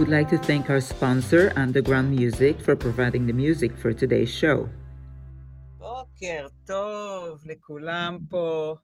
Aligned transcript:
We'd 0.00 0.08
like 0.08 0.30
to 0.30 0.38
thank 0.38 0.70
our 0.70 0.80
sponsor, 0.80 1.52
Underground 1.64 2.08
Music, 2.18 2.54
for 2.64 2.74
providing 2.74 3.26
the 3.26 3.34
music 3.34 3.70
for 3.82 3.92
today's 3.92 4.32
show. 4.40 4.68
בוקר 5.76 6.46
טוב 6.66 7.42
לכולם 7.46 8.18
פה 8.28 8.74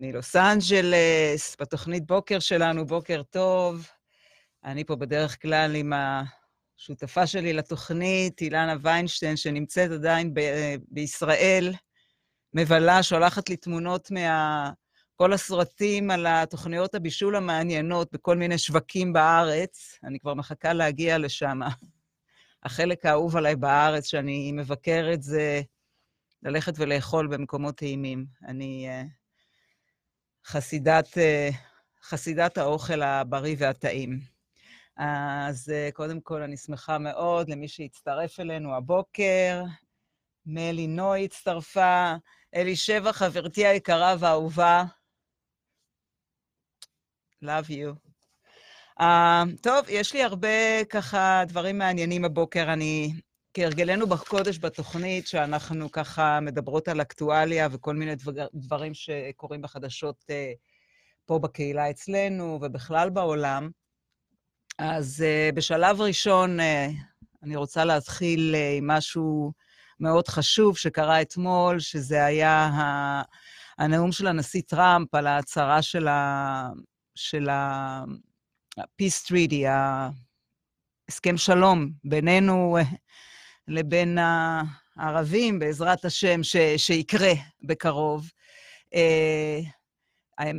מלוס 0.00 0.36
אנג'לס, 0.36 1.56
בתוכנית 1.60 2.06
בוקר 2.06 2.38
שלנו, 2.38 2.86
בוקר 2.86 3.22
טוב. 3.22 3.88
אני 4.64 4.84
פה 4.84 4.96
בדרך 4.96 5.42
כלל 5.42 5.74
עם 5.74 5.92
השותפה 6.76 7.26
שלי 7.26 7.52
לתוכנית, 7.52 8.40
אילנה 8.40 8.76
ויינשטיין, 8.82 9.36
שנמצאת 9.36 9.90
עדיין 9.90 10.34
ב- 10.34 10.76
בישראל, 10.88 11.72
מבלה, 12.54 13.02
שולחת 13.02 13.48
לי 13.48 13.56
תמונות 13.56 14.10
מה... 14.10 14.70
כל 15.20 15.32
הסרטים 15.32 16.10
על 16.10 16.26
התוכניות 16.26 16.94
הבישול 16.94 17.36
המעניינות 17.36 18.12
בכל 18.12 18.36
מיני 18.36 18.58
שווקים 18.58 19.12
בארץ. 19.12 19.98
אני 20.04 20.20
כבר 20.20 20.34
מחכה 20.34 20.72
להגיע 20.72 21.18
לשם. 21.18 21.60
החלק 22.64 23.06
האהוב 23.06 23.36
עליי 23.36 23.56
בארץ, 23.56 24.06
שאני 24.06 24.52
מבקרת, 24.52 25.22
זה 25.22 25.62
ללכת 26.42 26.72
ולאכול 26.76 27.26
במקומות 27.26 27.74
טעימים. 27.74 28.26
אני 28.46 28.88
uh, 28.88 29.08
חסידת, 30.46 31.06
uh, 31.06 31.54
חסידת 32.02 32.58
האוכל 32.58 33.02
הבריא 33.02 33.56
והטעים. 33.58 34.20
אז 34.96 35.72
uh, 35.72 35.92
קודם 35.92 36.20
כל, 36.20 36.42
אני 36.42 36.56
שמחה 36.56 36.98
מאוד 36.98 37.48
למי 37.48 37.68
שהצטרף 37.68 38.40
אלינו 38.40 38.74
הבוקר. 38.76 39.62
מלי 40.46 40.86
נוי 40.86 41.24
הצטרפה, 41.24 42.14
אלישבע, 42.54 43.12
חברתי 43.12 43.66
היקרה 43.66 44.14
והאהובה. 44.18 44.84
Love 47.44 47.70
you. 47.70 48.08
Uh, 49.00 49.04
טוב, 49.62 49.86
יש 49.88 50.14
לי 50.14 50.22
הרבה 50.22 50.84
ככה 50.90 51.42
דברים 51.48 51.78
מעניינים 51.78 52.24
הבוקר. 52.24 52.72
אני, 52.72 53.12
כהרגלנו 53.54 54.06
בקודש 54.06 54.58
בתוכנית, 54.58 55.26
שאנחנו 55.26 55.92
ככה 55.92 56.40
מדברות 56.40 56.88
על 56.88 57.00
אקטואליה 57.00 57.68
וכל 57.72 57.94
מיני 57.94 58.14
דבר, 58.14 58.46
דברים 58.54 58.94
שקורים 58.94 59.62
בחדשות 59.62 60.24
uh, 60.28 60.32
פה 61.26 61.38
בקהילה 61.38 61.90
אצלנו 61.90 62.58
ובכלל 62.62 63.10
בעולם. 63.10 63.70
אז 64.78 65.24
uh, 65.24 65.54
בשלב 65.54 66.00
ראשון, 66.00 66.60
uh, 66.60 66.62
אני 67.42 67.56
רוצה 67.56 67.84
להתחיל 67.84 68.54
uh, 68.54 68.78
עם 68.78 68.86
משהו 68.86 69.52
מאוד 70.00 70.28
חשוב 70.28 70.76
שקרה 70.76 71.22
אתמול, 71.22 71.80
שזה 71.80 72.24
היה 72.24 72.66
ה... 72.66 73.22
הנאום 73.78 74.12
של 74.12 74.26
הנשיא 74.26 74.62
טראמפ 74.66 75.14
על 75.14 75.26
ההצהרה 75.26 75.82
של 75.82 76.08
ה... 76.08 76.68
של 77.18 77.48
ה-Peace 77.48 79.26
Treaty, 79.26 79.66
הסכם 81.08 81.36
שלום 81.36 81.90
בינינו 82.04 82.76
לבין 83.68 84.18
הערבים, 84.96 85.58
בעזרת 85.58 86.04
השם, 86.04 86.42
ש, 86.42 86.56
שיקרה 86.76 87.32
בקרוב. 87.62 88.30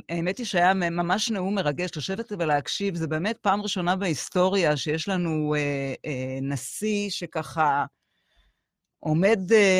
האמת 0.09 0.37
היא 0.37 0.45
שהיה 0.45 0.73
ממש 0.73 1.31
נאום 1.31 1.55
מרגש 1.55 1.97
לשבת 1.97 2.31
ולהקשיב. 2.31 2.95
זה 2.95 3.07
באמת 3.07 3.37
פעם 3.37 3.61
ראשונה 3.61 3.95
בהיסטוריה 3.95 4.77
שיש 4.77 5.07
לנו 5.07 5.55
נשיא 6.41 7.09
שככה 7.09 7.85
עומד 8.99 9.39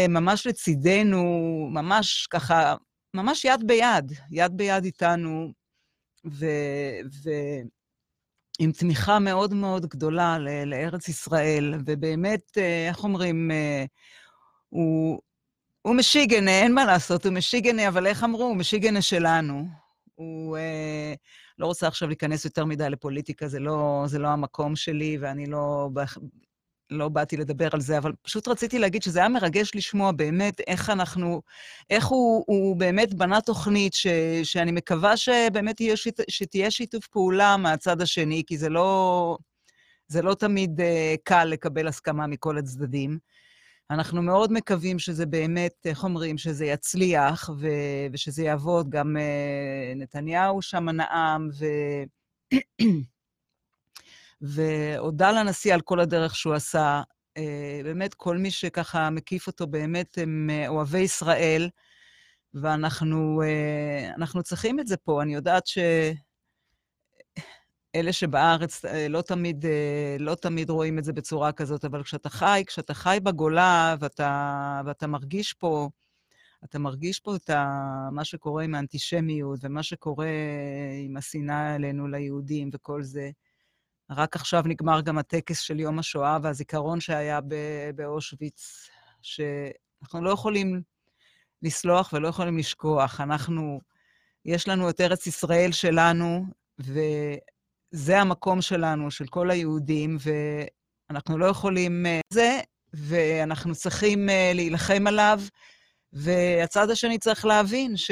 ממש 0.10 0.48
לצידנו, 0.48 1.24
ממש 1.72 2.28
ככה, 2.30 2.76
ממש 3.14 3.46
יד 3.46 3.68
ביד, 3.68 4.12
יד 4.32 4.58
ביד 4.58 4.84
איתנו, 4.84 5.54
ועם 6.26 7.68
תמיכה 8.72 9.20
מאוד 9.20 9.54
מאוד 9.54 9.86
גדולה 9.86 10.38
לארץ 10.66 11.08
ישראל, 11.08 11.74
ובאמת, 11.86 12.58
איך 12.88 13.04
אומרים, 13.04 13.52
הוא, 14.70 15.22
הוא 15.82 15.96
משיגנה, 15.96 16.52
אין 16.52 16.74
מה 16.74 16.86
לעשות, 16.86 17.26
הוא 17.26 17.34
משיגנה, 17.34 17.88
אבל 17.88 18.08
איך 18.08 18.24
אמרו? 18.24 18.44
הוא 18.44 18.58
משיגנה 18.58 19.02
שלנו. 19.02 19.66
הוא... 20.16 20.58
לא 21.60 21.66
רוצה 21.66 21.88
עכשיו 21.88 22.08
להיכנס 22.08 22.46
יותר 22.46 22.66
מדי 22.66 22.90
לפוליטיקה, 22.90 23.48
זה 23.48 23.60
לא, 23.60 24.04
זה 24.08 24.20
לא 24.20 24.28
המקום 24.28 24.76
שלי, 24.76 25.18
ואני 25.22 25.46
לא 25.46 25.90
לא 26.90 27.10
באתי 27.10 27.38
לדבר 27.38 27.68
על 27.74 27.82
זה, 27.82 27.98
אבל 27.98 28.14
פשוט 28.22 28.48
רציתי 28.48 28.80
להגיד 28.80 29.04
שזה 29.04 29.20
היה 29.20 29.30
מרגש 29.30 29.72
לשמוע 29.76 30.12
באמת 30.12 30.62
איך 30.68 30.90
אנחנו, 30.90 31.42
איך 31.90 32.06
הוא, 32.06 32.44
הוא 32.48 32.76
באמת 32.78 33.14
בנה 33.14 33.42
תוכנית 33.42 33.94
ש, 33.94 34.08
שאני 34.44 34.72
מקווה 34.72 35.18
שבאמת 35.18 35.76
תהיה, 35.76 35.98
שיט, 35.98 36.20
שתהיה 36.30 36.72
שיתוף 36.72 37.08
פעולה 37.08 37.58
מהצד 37.58 38.02
השני, 38.02 38.44
כי 38.48 38.58
זה 38.58 38.70
לא, 38.70 39.38
זה 40.08 40.22
לא 40.22 40.34
תמיד 40.34 40.80
uh, 40.80 40.84
קל 41.24 41.46
לקבל 41.46 41.88
הסכמה 41.88 42.28
מכל 42.28 42.58
הצדדים. 42.58 43.18
אנחנו 43.92 44.22
מאוד 44.22 44.52
מקווים 44.54 45.00
שזה 45.00 45.26
באמת, 45.26 45.74
איך 45.86 46.04
אומרים, 46.04 46.38
שזה 46.38 46.66
יצליח 46.66 47.50
ו, 47.60 47.68
ושזה 48.14 48.44
יעבוד. 48.44 48.90
גם 48.90 49.16
uh, 49.18 50.00
נתניהו 50.00 50.62
שם 50.62 50.90
נאם, 50.90 51.50
ו... 51.60 51.66
והודה 54.42 55.32
לנשיא 55.32 55.74
על 55.74 55.82
כל 55.82 56.00
הדרך 56.00 56.36
שהוא 56.36 56.54
עשה. 56.54 57.02
באמת, 57.84 58.14
כל 58.14 58.38
מי 58.38 58.52
שככה 58.52 59.10
מקיף 59.10 59.48
אותו 59.48 59.68
באמת 59.68 60.18
הם 60.18 60.50
אוהבי 60.68 61.00
ישראל, 61.00 61.70
ואנחנו 62.54 63.42
צריכים 64.44 64.80
את 64.80 64.88
זה 64.88 64.98
פה. 64.98 65.22
אני 65.22 65.34
יודעת 65.34 65.68
שאלה 65.68 66.14
שבארץ 68.12 68.86
לא 69.10 69.22
תמיד, 69.22 69.66
לא 70.20 70.36
תמיד 70.36 70.70
רואים 70.70 71.00
את 71.00 71.04
זה 71.04 71.14
בצורה 71.14 71.52
כזאת, 71.52 71.86
אבל 71.86 72.04
כשאתה 72.04 72.30
חי, 72.30 72.64
כשאתה 72.68 72.94
חי 72.94 73.18
בגולה 73.24 73.96
ואתה, 74.00 74.82
ואתה 74.86 75.08
מרגיש 75.08 75.54
פה, 75.54 75.90
אתה 76.64 76.80
מרגיש 76.80 77.20
פה 77.20 77.36
את 77.36 77.50
ה, 77.50 77.66
מה 78.12 78.26
שקורה 78.26 78.64
עם 78.64 78.76
האנטישמיות 78.76 79.60
ומה 79.64 79.84
שקורה 79.84 80.28
עם 81.06 81.18
השנאה 81.18 81.76
אלינו, 81.76 82.08
ליהודים 82.08 82.70
וכל 82.74 83.04
זה, 83.04 83.30
רק 84.10 84.36
עכשיו 84.36 84.64
נגמר 84.66 85.02
גם 85.02 85.18
הטקס 85.18 85.60
של 85.60 85.80
יום 85.80 86.00
השואה 86.00 86.38
והזיכרון 86.44 87.00
שהיה 87.00 87.40
באושוויץ, 87.96 88.90
שאנחנו 89.22 90.24
לא 90.24 90.30
יכולים 90.30 90.82
לסלוח 91.62 92.14
ולא 92.14 92.28
יכולים 92.28 92.58
לשכוח. 92.58 93.22
אנחנו, 93.22 93.82
יש 94.46 94.68
לנו 94.68 94.90
את 94.90 95.02
ארץ 95.02 95.28
ישראל 95.28 95.72
שלנו, 95.72 96.46
וזה 96.80 98.20
המקום 98.20 98.62
שלנו, 98.62 99.12
של 99.12 99.28
כל 99.28 99.52
היהודים, 99.52 100.18
ואנחנו 101.10 101.38
לא 101.38 101.46
יכולים... 101.46 102.06
זה, 102.34 102.60
ואנחנו 102.94 103.76
צריכים 103.76 104.30
להילחם 104.54 105.08
עליו, 105.08 105.42
והצד 106.14 106.90
השני 106.90 107.20
צריך 107.20 107.46
להבין 107.46 107.98
ש... 107.98 108.12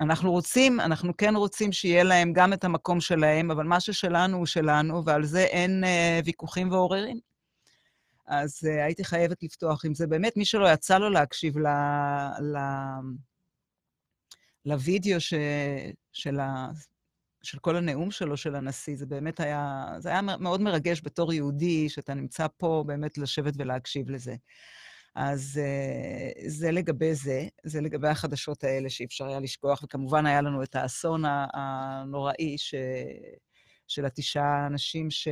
אנחנו 0.00 0.32
רוצים, 0.32 0.80
אנחנו 0.80 1.16
כן 1.16 1.36
רוצים 1.36 1.72
שיהיה 1.72 2.02
להם 2.02 2.32
גם 2.32 2.52
את 2.52 2.64
המקום 2.64 3.00
שלהם, 3.00 3.50
אבל 3.50 3.64
מה 3.64 3.80
ששלנו 3.80 4.36
הוא 4.36 4.46
שלנו, 4.46 5.04
ועל 5.04 5.24
זה 5.24 5.40
אין 5.40 5.84
uh, 5.84 6.24
ויכוחים 6.24 6.70
ועוררין. 6.70 7.18
אז 8.26 8.60
uh, 8.64 8.84
הייתי 8.84 9.04
חייבת 9.04 9.42
לפתוח 9.42 9.84
עם 9.84 9.94
זה. 9.94 10.06
באמת, 10.06 10.36
מי 10.36 10.44
שלא 10.44 10.72
יצא 10.72 10.98
לו 10.98 11.10
להקשיב 11.10 11.58
ל... 11.58 11.66
ל... 12.40 12.58
לוידאו 14.64 15.20
ש... 15.20 15.34
של, 16.12 16.40
ה... 16.40 16.68
של 17.42 17.58
כל 17.58 17.76
הנאום 17.76 18.10
שלו, 18.10 18.36
של 18.36 18.54
הנשיא, 18.54 18.96
זה 18.96 19.06
באמת 19.06 19.40
היה, 19.40 19.86
זה 19.98 20.08
היה 20.08 20.22
מאוד 20.22 20.60
מרגש 20.60 21.00
בתור 21.04 21.32
יהודי, 21.32 21.88
שאתה 21.88 22.14
נמצא 22.14 22.46
פה 22.56 22.84
באמת 22.86 23.18
לשבת 23.18 23.54
ולהקשיב 23.56 24.10
לזה. 24.10 24.34
אז 25.14 25.60
uh, 25.62 26.48
זה 26.48 26.70
לגבי 26.70 27.14
זה, 27.14 27.48
זה 27.64 27.80
לגבי 27.80 28.08
החדשות 28.08 28.64
האלה 28.64 28.90
שאי 28.90 29.04
אפשר 29.04 29.26
היה 29.26 29.40
לשכוח, 29.40 29.82
וכמובן 29.82 30.26
היה 30.26 30.40
לנו 30.40 30.62
את 30.62 30.76
האסון 30.76 31.22
הנוראי 31.54 32.58
ש... 32.58 32.74
של 33.90 34.04
התשעה 34.04 34.66
אנשים 34.66 35.10
ש... 35.10 35.28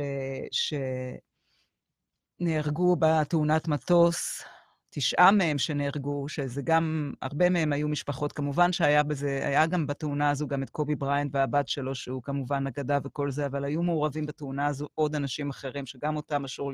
שנהרגו 2.41 2.95
בתאונת 2.99 3.67
מטוס, 3.67 4.43
תשעה 4.89 5.31
מהם 5.31 5.57
שנהרגו, 5.57 6.29
שזה 6.29 6.61
גם, 6.61 7.13
הרבה 7.21 7.49
מהם 7.49 7.73
היו 7.73 7.87
משפחות. 7.87 8.31
כמובן 8.31 8.71
שהיה 8.71 9.03
בזה, 9.03 9.39
היה 9.43 9.65
גם 9.65 9.87
בתאונה 9.87 10.29
הזו 10.29 10.47
גם 10.47 10.63
את 10.63 10.69
קובי 10.69 10.95
בריינט 10.95 11.35
והבת 11.35 11.67
שלו, 11.67 11.95
שהוא 11.95 12.23
כמובן 12.23 12.67
אגדה 12.67 12.99
וכל 13.03 13.31
זה, 13.31 13.45
אבל 13.45 13.63
היו 13.63 13.83
מעורבים 13.83 14.25
בתאונה 14.25 14.67
הזו 14.67 14.87
עוד 14.95 15.15
אנשים 15.15 15.49
אחרים, 15.49 15.85
שגם 15.85 16.15
אותם 16.15 16.45
אסור, 16.45 16.71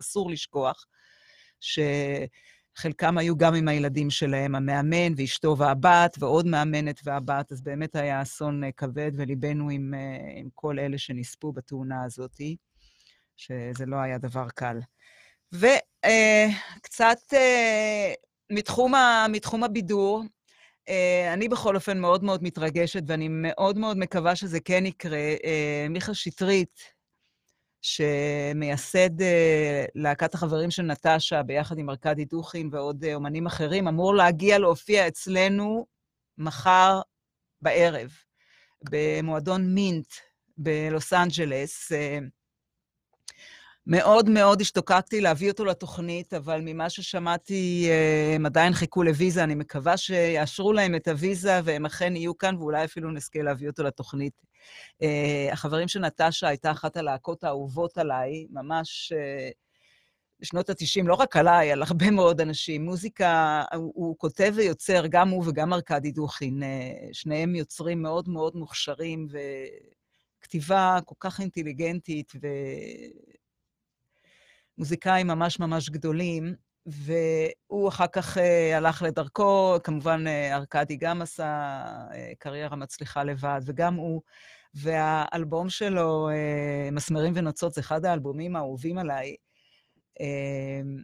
אסור 0.00 0.30
לשכוח, 0.30 0.86
שחלקם 1.60 3.18
היו 3.18 3.36
גם 3.36 3.54
עם 3.54 3.68
הילדים 3.68 4.10
שלהם, 4.10 4.54
המאמן 4.54 5.12
ואשתו 5.16 5.58
והבת, 5.58 6.16
ועוד 6.18 6.46
מאמנת 6.46 7.00
והבת, 7.04 7.52
אז 7.52 7.62
באמת 7.62 7.96
היה 7.96 8.22
אסון 8.22 8.64
אה, 8.64 8.72
כבד, 8.72 9.12
וליבנו 9.14 9.70
עם, 9.70 9.94
אה, 9.94 10.40
עם 10.40 10.48
כל 10.54 10.78
אלה 10.78 10.98
שנספו 10.98 11.52
בתאונה 11.52 12.04
הזאת, 12.04 12.40
שזה 13.36 13.86
לא 13.86 13.96
היה 13.96 14.18
דבר 14.18 14.46
קל. 14.54 14.78
וקצת 15.52 17.18
uh, 17.32 17.34
uh, 17.34 17.36
מתחום, 18.52 18.94
ה, 18.94 19.26
מתחום 19.28 19.64
הבידור, 19.64 20.22
uh, 20.88 20.92
אני 21.32 21.48
בכל 21.48 21.74
אופן 21.74 21.98
מאוד 21.98 22.24
מאוד 22.24 22.42
מתרגשת, 22.42 23.02
ואני 23.06 23.28
מאוד 23.30 23.78
מאוד 23.78 23.98
מקווה 23.98 24.36
שזה 24.36 24.60
כן 24.60 24.86
יקרה. 24.86 25.34
Uh, 25.36 25.90
מיכה 25.90 26.14
שטרית, 26.14 26.95
שמייסד 27.86 29.20
uh, 29.20 29.24
להקת 29.94 30.34
החברים 30.34 30.70
של 30.70 30.82
נטשה, 30.82 31.42
ביחד 31.42 31.78
עם 31.78 31.90
ארכדי 31.90 32.24
דוכין 32.24 32.68
ועוד 32.72 33.04
uh, 33.04 33.14
אומנים 33.14 33.46
אחרים, 33.46 33.88
אמור 33.88 34.14
להגיע 34.14 34.58
להופיע 34.58 35.08
אצלנו 35.08 35.86
מחר 36.38 37.00
בערב, 37.62 38.10
במועדון 38.90 39.74
מינט 39.74 40.06
בלוס 40.58 41.12
אנג'לס. 41.12 41.92
Uh, 41.92 41.96
מאוד 43.86 44.28
מאוד 44.28 44.60
השתוקקתי 44.60 45.20
להביא 45.20 45.50
אותו 45.50 45.64
לתוכנית, 45.64 46.34
אבל 46.34 46.60
ממה 46.64 46.90
ששמעתי, 46.90 47.88
הם 48.34 48.46
עדיין 48.46 48.72
חיכו 48.72 49.02
לוויזה. 49.02 49.44
אני 49.44 49.54
מקווה 49.54 49.96
שיאשרו 49.96 50.72
להם 50.72 50.94
את 50.94 51.08
הוויזה 51.08 51.60
והם 51.64 51.86
אכן 51.86 52.16
יהיו 52.16 52.38
כאן, 52.38 52.56
ואולי 52.56 52.84
אפילו 52.84 53.10
נזכה 53.10 53.42
להביא 53.42 53.68
אותו 53.68 53.82
לתוכנית. 53.82 54.32
אה, 55.02 55.48
החברים 55.52 55.88
של 55.88 56.00
נטשה 56.00 56.48
הייתה 56.48 56.70
אחת 56.70 56.96
הלהקות 56.96 57.44
האהובות 57.44 57.98
עליי, 57.98 58.46
ממש 58.50 59.12
אה, 59.16 59.50
בשנות 60.40 60.70
ה-90, 60.70 61.06
לא 61.06 61.14
רק 61.14 61.36
עליי, 61.36 61.72
על 61.72 61.82
הרבה 61.82 62.10
מאוד 62.10 62.40
אנשים. 62.40 62.84
מוזיקה, 62.84 63.62
הוא, 63.74 63.92
הוא 63.94 64.18
כותב 64.18 64.52
ויוצר, 64.56 65.06
גם 65.08 65.28
הוא 65.28 65.44
וגם 65.46 65.72
ארכדי 65.72 66.10
דוכין. 66.12 66.62
שניהם 67.12 67.54
יוצרים 67.54 68.02
מאוד 68.02 68.28
מאוד 68.28 68.56
מוכשרים, 68.56 69.26
וכתיבה 70.40 70.98
כל 71.04 71.14
כך 71.20 71.40
אינטליגנטית, 71.40 72.32
ו... 72.42 72.46
מוזיקאים 74.78 75.26
ממש 75.26 75.60
ממש 75.60 75.90
גדולים, 75.90 76.54
והוא 76.86 77.88
אחר 77.88 78.06
כך 78.06 78.36
uh, 78.36 78.40
הלך 78.74 79.02
לדרכו, 79.02 79.76
כמובן 79.84 80.24
uh, 80.26 80.54
ארכדי 80.54 80.96
גם 80.96 81.22
עשה 81.22 81.82
uh, 82.10 82.14
קריירה 82.38 82.76
מצליחה 82.76 83.24
לבד, 83.24 83.60
וגם 83.64 83.94
הוא, 83.94 84.22
והאלבום 84.76 85.68
שלו, 85.70 86.28
uh, 86.30 86.90
מסמרים 86.90 87.32
ונוצות, 87.36 87.72
זה 87.72 87.80
אחד 87.80 88.04
האלבומים 88.04 88.56
האהובים 88.56 88.98
עליי, 88.98 89.36
uh, 90.18 91.02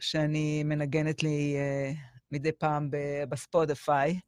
שאני 0.00 0.62
מנגנת 0.64 1.22
לי 1.22 1.56
uh, 1.56 1.96
מדי 2.32 2.52
פעם 2.52 2.90
בספוטיפיי. 3.28 4.20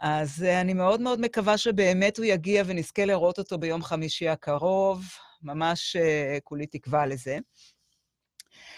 אז 0.00 0.42
אני 0.42 0.74
מאוד 0.74 1.00
מאוד 1.00 1.20
מקווה 1.20 1.58
שבאמת 1.58 2.18
הוא 2.18 2.24
יגיע 2.24 2.62
ונזכה 2.66 3.04
לראות 3.04 3.38
אותו 3.38 3.58
ביום 3.58 3.82
חמישי 3.82 4.28
הקרוב, 4.28 5.04
ממש 5.42 5.96
כולי 6.44 6.66
תקווה 6.66 7.06
לזה. 7.06 7.38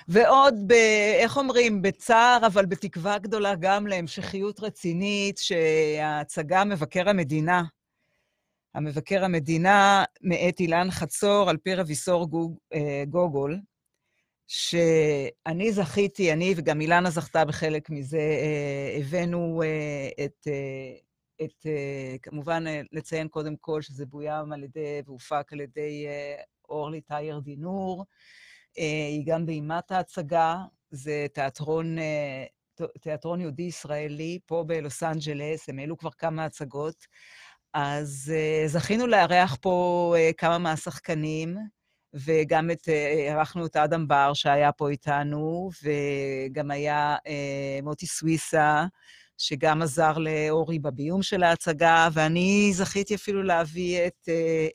ועוד, 0.09 0.55
ב, 0.67 0.73
איך 1.21 1.37
אומרים, 1.37 1.83
בצער, 1.83 2.47
אבל 2.47 2.67
בתקווה 2.67 3.19
גדולה 3.19 3.55
גם 3.61 3.87
להמשכיות 3.87 4.61
רצינית, 4.61 5.39
שההצגה 5.39 6.65
מבקר 6.65 7.09
המדינה, 7.09 7.63
המבקר 8.75 9.25
המדינה 9.25 10.05
מאת 10.21 10.61
אילן 10.61 10.91
חצור, 10.91 11.51
על 11.51 11.57
פי 11.57 11.75
רביסור 11.75 12.31
גוג, 12.31 12.59
אה, 12.75 13.05
גוגול, 13.09 13.61
שאני 14.47 15.73
זכיתי, 15.73 16.33
אני 16.33 16.55
וגם 16.57 16.81
אילנה 16.81 17.11
זכתה 17.11 17.45
בחלק 17.45 17.91
מזה, 17.91 18.19
אה, 18.19 18.99
הבאנו 19.01 19.63
אה, 19.63 20.25
את, 20.25 20.49
את, 21.45 21.67
כמובן 22.23 22.65
לציין 22.93 23.29
קודם 23.29 23.57
כל 23.57 23.83
שזה 23.83 24.07
בוים 24.07 24.53
על 24.53 24.65
ידי 24.65 25.03
והופק 25.07 25.53
על 25.53 25.61
ידי 25.61 26.07
אורלי 26.69 27.01
טייר 27.01 27.39
דינור, 27.39 28.05
היא 28.77 29.27
גם 29.27 29.47
באימת 29.47 29.91
ההצגה, 29.91 30.57
זה 30.91 31.27
תיאטרון, 31.35 31.97
תיאטרון 33.01 33.41
יהודי-ישראלי 33.41 34.39
פה 34.47 34.65
בלוס 34.67 35.03
אנג'לס, 35.03 35.69
הם 35.69 35.79
העלו 35.79 35.99
כבר 35.99 36.11
כמה 36.11 36.45
הצגות. 36.45 37.07
אז 37.75 38.33
אה, 38.35 38.69
זכינו 38.69 39.07
לארח 39.07 39.57
פה 39.61 40.15
כמה 40.39 40.59
מהשחקנים, 40.59 41.57
וגם 42.15 42.71
את, 42.71 42.89
אירחנו 43.29 43.67
את 43.67 43.77
אדם 43.77 44.09
בר 44.09 44.35
שהיה 44.35 44.73
פה 44.73 44.91
איתנו, 44.91 45.71
וגם 45.83 46.71
היה 46.71 47.17
מוטי 47.83 48.07
סוויסה, 48.07 48.85
שגם 49.39 49.83
עזר 49.83 50.13
לאורי 50.19 50.79
בביום 50.79 51.23
של 51.23 51.43
ההצגה, 51.43 52.09
ואני 52.13 52.71
זכיתי 52.75 53.15
אפילו 53.15 53.43
להביא 53.43 54.07
את, 54.07 54.29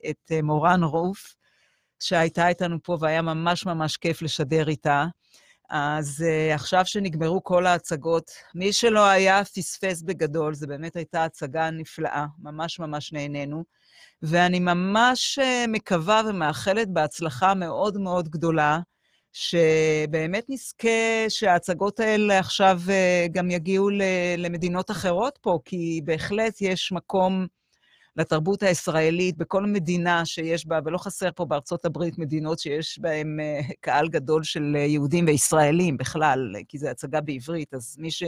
את 0.09 0.31
מורן 0.43 0.83
רוף, 0.83 1.35
שהייתה 1.99 2.47
איתנו 2.47 2.77
פה, 2.83 2.97
והיה 2.99 3.21
ממש 3.21 3.65
ממש 3.65 3.97
כיף 3.97 4.21
לשדר 4.21 4.69
איתה. 4.69 5.05
אז 5.69 6.25
uh, 6.27 6.55
עכשיו 6.55 6.85
שנגמרו 6.85 7.43
כל 7.43 7.65
ההצגות, 7.65 8.31
מי 8.55 8.73
שלא 8.73 9.05
היה 9.05 9.45
פספס 9.45 10.01
בגדול, 10.01 10.53
זו 10.53 10.67
באמת 10.67 10.95
הייתה 10.95 11.23
הצגה 11.25 11.69
נפלאה, 11.69 12.25
ממש 12.39 12.79
ממש 12.79 13.13
נהנינו. 13.13 13.63
ואני 14.21 14.59
ממש 14.59 15.39
uh, 15.39 15.67
מקווה 15.67 16.21
ומאחלת 16.29 16.89
בהצלחה 16.89 17.53
מאוד 17.53 17.97
מאוד 17.97 18.29
גדולה, 18.29 18.79
שבאמת 19.33 20.45
נזכה 20.49 21.25
שההצגות 21.29 21.99
האלה 21.99 22.39
עכשיו 22.39 22.81
uh, 22.85 23.31
גם 23.31 23.51
יגיעו 23.51 23.89
למדינות 24.37 24.91
אחרות 24.91 25.39
פה, 25.41 25.59
כי 25.65 26.01
בהחלט 26.03 26.61
יש 26.61 26.91
מקום 26.91 27.47
לתרבות 28.15 28.63
הישראלית 28.63 29.37
בכל 29.37 29.65
מדינה 29.65 30.25
שיש 30.25 30.67
בה, 30.67 30.79
ולא 30.85 30.97
חסר 30.97 31.29
פה 31.35 31.45
בארצות 31.45 31.85
הברית 31.85 32.17
מדינות 32.17 32.59
שיש 32.59 32.99
בהן 32.99 33.39
אה, 33.39 33.61
קהל 33.79 34.07
גדול 34.07 34.43
של 34.43 34.75
אה, 34.75 34.81
יהודים 34.81 35.25
וישראלים 35.27 35.97
בכלל, 35.97 36.55
כי 36.67 36.77
זו 36.77 36.87
הצגה 36.87 37.21
בעברית, 37.21 37.73
אז 37.73 37.95
מי, 37.99 38.11
ש, 38.11 38.23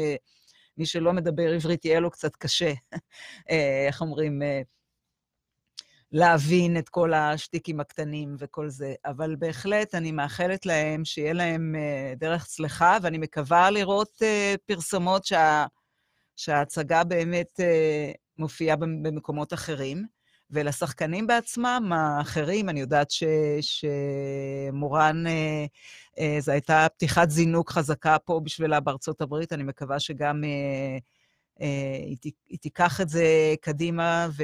מי 0.77 0.85
שלא 0.85 1.13
מדבר 1.13 1.53
עברית 1.53 1.85
יהיה 1.85 1.99
לו 1.99 2.11
קצת 2.11 2.35
קשה, 2.35 2.73
אה, 3.49 3.85
איך 3.87 4.01
אומרים, 4.01 4.41
להבין 6.13 6.77
את 6.77 6.89
כל 6.89 7.13
השטיקים 7.13 7.79
הקטנים 7.79 8.35
וכל 8.39 8.69
זה. 8.69 8.93
אבל 9.05 9.35
בהחלט 9.35 9.95
אני 9.95 10.11
מאחלת 10.11 10.65
להם 10.65 11.05
שיהיה 11.05 11.33
להם 11.33 11.75
דרך 12.17 12.45
צלחה, 12.45 12.97
ואני 13.01 13.17
מקווה 13.17 13.71
לראות 13.71 14.21
פרסומות 14.65 15.25
שה... 15.25 15.65
שההצגה 16.35 17.03
באמת 17.03 17.59
מופיעה 18.41 18.75
במקומות 18.75 19.53
אחרים. 19.53 20.05
ולשחקנים 20.51 21.27
בעצמם, 21.27 21.91
האחרים, 21.95 22.69
אני 22.69 22.79
יודעת 22.79 23.11
ש, 23.11 23.23
שמורן, 23.61 25.27
אה, 25.27 25.65
אה, 26.19 26.37
זו 26.39 26.51
הייתה 26.51 26.87
פתיחת 26.95 27.29
זינוק 27.29 27.71
חזקה 27.71 28.19
פה 28.19 28.41
בשבילה 28.43 28.79
בארצות 28.79 29.21
הברית, 29.21 29.53
אני 29.53 29.63
מקווה 29.63 29.99
שגם 29.99 30.43
אה, 30.43 30.97
אה, 31.61 31.97
היא, 32.05 32.31
היא 32.49 32.59
תיקח 32.59 33.01
את 33.01 33.09
זה 33.09 33.25
קדימה 33.61 34.27
ו, 34.37 34.43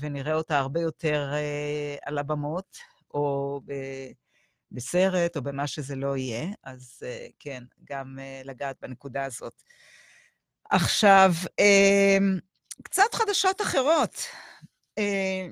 ונראה 0.00 0.34
אותה 0.34 0.58
הרבה 0.58 0.80
יותר 0.80 1.30
אה, 1.32 1.96
על 2.02 2.18
הבמות, 2.18 2.76
או 3.14 3.60
ב, 3.66 3.72
בסרט, 4.72 5.36
או 5.36 5.42
במה 5.42 5.66
שזה 5.66 5.96
לא 5.96 6.16
יהיה. 6.16 6.46
אז 6.64 7.02
אה, 7.06 7.26
כן, 7.38 7.64
גם 7.84 8.18
אה, 8.18 8.42
לגעת 8.44 8.76
בנקודה 8.82 9.24
הזאת. 9.24 9.62
עכשיו, 10.70 11.32
אה, 11.60 12.18
קצת 12.82 13.14
חדשות 13.14 13.62
אחרות. 13.62 14.14
אה, 14.98 15.46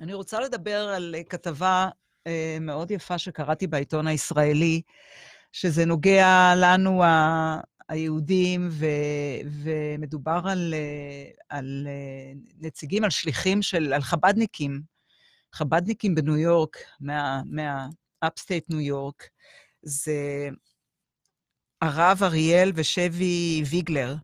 אני 0.00 0.14
רוצה 0.14 0.40
לדבר 0.40 0.88
על 0.88 1.14
כתבה 1.28 1.88
אה, 2.26 2.56
מאוד 2.60 2.90
יפה 2.90 3.18
שקראתי 3.18 3.66
בעיתון 3.66 4.06
הישראלי, 4.06 4.82
שזה 5.52 5.84
נוגע 5.84 6.52
לנו, 6.56 7.04
ה... 7.04 7.60
היהודים, 7.88 8.68
ו... 8.70 8.86
ומדובר 9.62 10.40
על, 10.44 10.74
אה, 10.74 11.30
על 11.48 11.86
נציגים, 12.58 13.04
על 13.04 13.10
שליחים 13.10 13.62
של, 13.62 13.92
על 13.92 14.02
חבדניקים, 14.02 14.82
חבדניקים 15.54 16.14
בניו 16.14 16.36
יורק, 16.36 16.76
מה, 17.00 17.42
מה-upstate 17.46 18.64
ניו 18.68 18.80
יורק. 18.80 19.28
זה 19.82 20.48
הרב 21.82 22.18
אריאל 22.22 22.72
ושבי 22.74 23.62
ויגלר, 23.70 24.14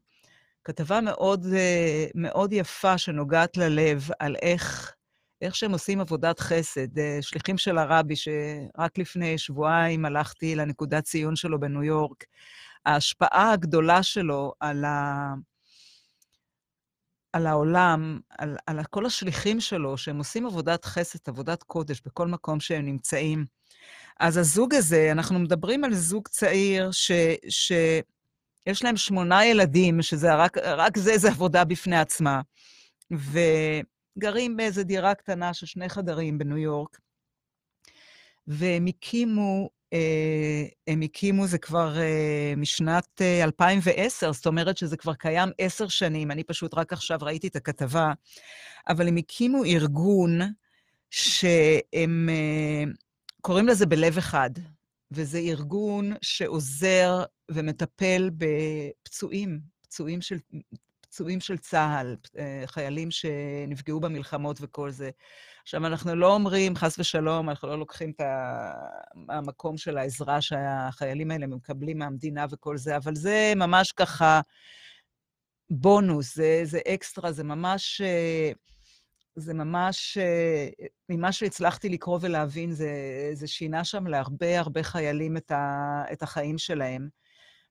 כתבה 0.68 1.00
מאוד, 1.00 1.46
אה, 1.56 2.06
מאוד 2.14 2.52
יפה 2.52 2.98
שנוגעת 2.98 3.56
ללב 3.56 4.08
על 4.18 4.36
איך, 4.42 4.94
איך 5.42 5.56
שהם 5.56 5.72
עושים 5.72 6.00
עבודת 6.00 6.40
חסד. 6.40 6.98
אה, 6.98 7.18
שליחים 7.20 7.58
של 7.58 7.78
הרבי, 7.78 8.16
שרק 8.16 8.98
לפני 8.98 9.38
שבועיים 9.38 10.04
הלכתי 10.04 10.54
לנקודת 10.54 11.04
ציון 11.04 11.36
שלו 11.36 11.60
בניו 11.60 11.82
יורק, 11.82 12.24
ההשפעה 12.86 13.52
הגדולה 13.52 14.02
שלו 14.02 14.52
על, 14.60 14.84
ה... 14.84 15.34
על 17.32 17.46
העולם, 17.46 18.20
על, 18.38 18.56
על 18.66 18.84
כל 18.90 19.06
השליחים 19.06 19.60
שלו, 19.60 19.98
שהם 19.98 20.18
עושים 20.18 20.46
עבודת 20.46 20.84
חסד, 20.84 21.18
עבודת 21.26 21.62
קודש, 21.62 22.02
בכל 22.06 22.28
מקום 22.28 22.60
שהם 22.60 22.84
נמצאים. 22.84 23.46
אז 24.20 24.36
הזוג 24.36 24.74
הזה, 24.74 25.12
אנחנו 25.12 25.38
מדברים 25.38 25.84
על 25.84 25.94
זוג 25.94 26.28
צעיר 26.28 26.90
ש... 26.92 27.12
ש... 27.48 27.72
יש 28.68 28.84
להם 28.84 28.96
שמונה 28.96 29.46
ילדים, 29.46 30.02
שזה 30.02 30.34
רק, 30.34 30.58
רק 30.58 30.98
זה, 30.98 31.18
זה 31.18 31.28
עבודה 31.28 31.64
בפני 31.64 31.98
עצמה. 31.98 32.40
וגרים 33.10 34.56
באיזו 34.56 34.82
דירה 34.82 35.14
קטנה 35.14 35.54
של 35.54 35.66
שני 35.66 35.88
חדרים 35.88 36.38
בניו 36.38 36.56
יורק. 36.58 36.98
והם 38.46 38.86
הקימו, 38.86 39.70
אה, 39.92 40.64
הם 40.86 41.00
הקימו, 41.00 41.46
זה 41.46 41.58
כבר 41.58 41.98
אה, 41.98 42.54
משנת 42.56 43.22
אה, 43.22 43.44
2010, 43.44 44.32
זאת 44.32 44.46
אומרת 44.46 44.76
שזה 44.76 44.96
כבר 44.96 45.14
קיים 45.14 45.50
עשר 45.58 45.88
שנים, 45.88 46.30
אני 46.30 46.44
פשוט 46.44 46.74
רק 46.74 46.92
עכשיו 46.92 47.18
ראיתי 47.22 47.46
את 47.48 47.56
הכתבה, 47.56 48.12
אבל 48.88 49.08
הם 49.08 49.16
הקימו 49.16 49.64
ארגון 49.64 50.40
שהם 51.10 52.28
אה, 52.28 52.84
קוראים 53.40 53.68
לזה 53.68 53.86
בלב 53.86 54.18
אחד, 54.18 54.50
וזה 55.10 55.38
ארגון 55.38 56.12
שעוזר 56.22 57.24
ומטפל 57.50 58.30
בפצועים, 58.36 59.60
פצועים 59.82 60.20
של, 60.20 60.38
פצועים 61.00 61.40
של 61.40 61.56
צה"ל, 61.58 62.16
אה, 62.38 62.62
חיילים 62.66 63.10
שנפגעו 63.10 64.00
במלחמות 64.00 64.58
וכל 64.60 64.90
זה. 64.90 65.10
עכשיו, 65.62 65.86
אנחנו 65.86 66.14
לא 66.14 66.34
אומרים, 66.34 66.76
חס 66.76 66.98
ושלום, 66.98 67.50
אנחנו 67.50 67.68
לא 67.68 67.78
לוקחים 67.78 68.10
את 68.10 68.20
המקום 69.28 69.76
של 69.76 69.98
העזרה 69.98 70.40
שהחיילים 70.40 71.30
האלה 71.30 71.46
מקבלים 71.46 71.98
מהמדינה 71.98 72.46
וכל 72.50 72.76
זה, 72.76 72.96
אבל 72.96 73.14
זה 73.14 73.52
ממש 73.56 73.92
ככה 73.92 74.40
בונוס, 75.70 76.34
זה, 76.34 76.60
זה 76.64 76.78
אקסטרה, 76.88 77.32
זה 77.32 77.44
ממש... 77.44 78.00
אה, 78.04 78.52
זה 79.40 79.54
ממש, 79.54 80.18
אה, 80.20 80.68
ממה 81.08 81.32
שהצלחתי 81.32 81.88
לקרוא 81.88 82.18
ולהבין, 82.22 82.72
זה, 82.72 82.90
זה 83.32 83.46
שינה 83.46 83.84
שם 83.84 84.06
להרבה 84.06 84.58
הרבה 84.58 84.82
חיילים 84.82 85.36
את, 85.36 85.50
ה, 85.50 86.02
את 86.12 86.22
החיים 86.22 86.58
שלהם. 86.58 87.08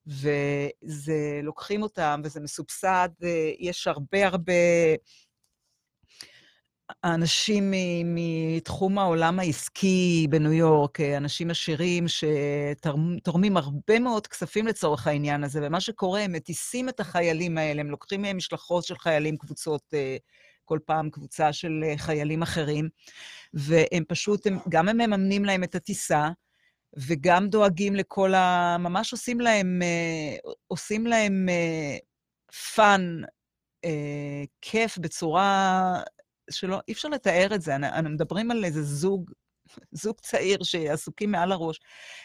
וזה, 0.08 1.40
לוקחים 1.42 1.82
אותם, 1.82 2.20
וזה 2.24 2.40
מסובסד, 2.40 3.08
אה, 3.22 3.50
יש 3.58 3.86
הרבה 3.86 4.26
הרבה 4.26 4.52
אנשים 7.04 7.72
מתחום 8.04 8.98
העולם 8.98 9.38
העסקי 9.38 10.26
בניו 10.30 10.52
יורק, 10.52 11.00
אה, 11.00 11.16
אנשים 11.16 11.50
עשירים 11.50 12.04
שתורמים 12.08 13.56
הרבה 13.56 13.98
מאוד 13.98 14.26
כספים 14.26 14.66
לצורך 14.66 15.06
העניין 15.06 15.44
הזה, 15.44 15.60
ומה 15.62 15.80
שקורה, 15.80 16.20
הם 16.20 16.32
מטיסים 16.32 16.88
את 16.88 17.00
החיילים 17.00 17.58
האלה, 17.58 17.80
הם 17.80 17.90
לוקחים 17.90 18.22
מהם 18.22 18.36
משלחות 18.36 18.84
של 18.84 18.98
חיילים, 18.98 19.36
קבוצות, 19.36 19.82
כל 20.64 20.78
פעם 20.86 21.10
קבוצה 21.10 21.52
של 21.52 21.84
חיילים 21.96 22.42
אחרים, 22.42 22.88
והם 23.54 24.04
פשוט, 24.08 24.46
הם, 24.46 24.58
גם 24.68 24.88
הם 24.88 24.96
מממנים 24.96 25.44
להם 25.44 25.64
את 25.64 25.74
הטיסה, 25.74 26.28
וגם 27.06 27.48
דואגים 27.48 27.94
לכל 27.94 28.34
ה... 28.34 28.76
ממש 28.78 29.12
עושים 29.12 29.40
להם, 29.40 29.82
אה, 29.82 30.50
עושים 30.66 31.06
להם 31.06 31.48
fun, 32.74 33.20
אה, 33.24 33.28
אה, 33.84 34.44
כיף, 34.60 34.98
בצורה 34.98 36.02
שלא, 36.50 36.80
אי 36.88 36.92
אפשר 36.92 37.08
לתאר 37.08 37.54
את 37.54 37.62
זה. 37.62 37.76
אנחנו 37.76 38.10
מדברים 38.10 38.50
על 38.50 38.64
איזה 38.64 38.82
זוג, 38.82 39.30
זוג 40.02 40.20
צעיר 40.20 40.58
שעסוקים 40.62 41.30
מעל 41.30 41.52
הראש. 41.52 41.80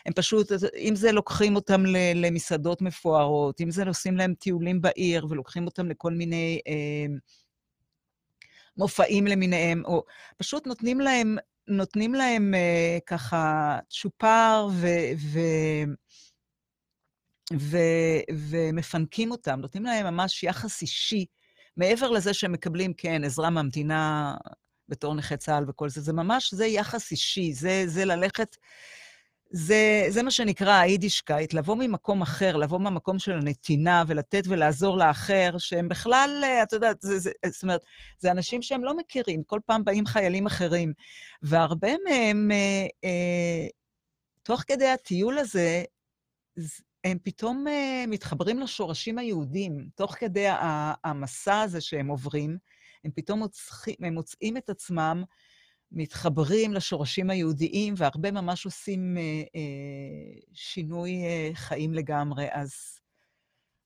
הם 0.05 0.13
פשוט, 0.13 0.51
אם 0.77 0.95
זה 0.95 1.11
לוקחים 1.11 1.55
אותם 1.55 1.83
למסעדות 2.15 2.81
מפוארות, 2.81 3.61
אם 3.61 3.71
זה 3.71 3.83
עושים 3.87 4.17
להם 4.17 4.33
טיולים 4.33 4.81
בעיר 4.81 5.25
ולוקחים 5.29 5.65
אותם 5.65 5.89
לכל 5.89 6.11
מיני 6.13 6.59
אה, 6.67 7.13
מופעים 8.77 9.27
למיניהם, 9.27 9.85
או 9.85 10.03
פשוט 10.37 10.67
נותנים 10.67 10.99
להם 10.99 11.37
נותנים 11.67 12.13
להם 12.13 12.53
uh, 12.53 13.01
ככה 13.05 13.79
צ'ופר 13.89 14.67
ו... 14.71 14.87
ו... 15.17 15.39
ו... 17.59 17.77
ומפנקים 18.49 19.31
אותם, 19.31 19.59
נותנים 19.59 19.83
להם 19.83 20.05
ממש 20.05 20.43
יחס 20.43 20.81
אישי, 20.81 21.25
מעבר 21.77 22.09
לזה 22.09 22.33
שהם 22.33 22.51
מקבלים, 22.51 22.93
כן, 22.93 23.23
עזרה 23.23 23.49
מהמדינה 23.49 24.35
בתור 24.89 25.15
נכי 25.15 25.37
צה"ל 25.37 25.65
וכל 25.69 25.89
זה, 25.89 26.01
זה 26.01 26.13
ממש, 26.13 26.53
זה 26.53 26.65
יחס 26.65 27.11
אישי, 27.11 27.53
זה, 27.53 27.83
זה 27.87 28.05
ללכת 28.05 28.55
זה, 29.55 30.05
זה 30.09 30.23
מה 30.23 30.31
שנקרא 30.31 30.73
היידישקייט, 30.73 31.53
לבוא 31.53 31.75
ממקום 31.75 32.21
אחר, 32.21 32.57
לבוא 32.57 32.79
מהמקום 32.79 33.19
של 33.19 33.31
הנתינה 33.31 34.03
ולתת 34.07 34.43
ולעזור 34.47 34.97
לאחר, 34.97 35.55
שהם 35.57 35.89
בכלל, 35.89 36.41
אה, 36.43 36.63
את 36.63 36.73
יודעת, 36.73 36.97
זה, 37.01 37.19
זה, 37.19 37.31
זאת 37.47 37.63
אומרת, 37.63 37.81
זה 38.19 38.31
אנשים 38.31 38.61
שהם 38.61 38.83
לא 38.83 38.97
מכירים, 38.97 39.43
כל 39.43 39.59
פעם 39.65 39.83
באים 39.83 40.05
חיילים 40.05 40.45
אחרים. 40.45 40.93
והרבה 41.41 41.91
מהם, 42.09 42.51
אה, 42.51 42.87
אה, 43.03 43.67
תוך 44.43 44.63
כדי 44.67 44.87
הטיול 44.87 45.37
הזה, 45.37 45.83
הם 47.03 47.17
פתאום 47.23 47.67
אה, 47.67 48.03
מתחברים 48.07 48.59
לשורשים 48.59 49.17
היהודים. 49.17 49.87
תוך 49.95 50.15
כדי 50.15 50.45
המסע 51.03 51.61
הזה 51.61 51.81
שהם 51.81 52.07
עוברים, 52.07 52.57
הם 53.03 53.11
פתאום 53.15 53.39
מוצאים, 53.39 53.95
הם 53.99 54.13
מוצאים 54.13 54.57
את 54.57 54.69
עצמם 54.69 55.23
מתחברים 55.93 56.73
לשורשים 56.73 57.29
היהודיים, 57.29 57.93
והרבה 57.97 58.31
ממש 58.31 58.65
עושים 58.65 59.17
אה, 59.17 59.21
אה, 59.55 60.39
שינוי 60.53 61.11
אה, 61.23 61.49
חיים 61.53 61.93
לגמרי. 61.93 62.47
אז, 62.51 62.73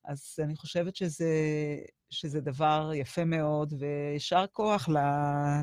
אז 0.06 0.36
אני 0.44 0.56
חושבת 0.56 0.96
שזה, 0.96 1.36
שזה 2.10 2.42
דבר 2.42 2.92
יפה 2.96 3.26
מאוד, 3.26 3.74
ויישר 3.80 4.46
כוח 4.52 4.90
ל, 4.90 4.98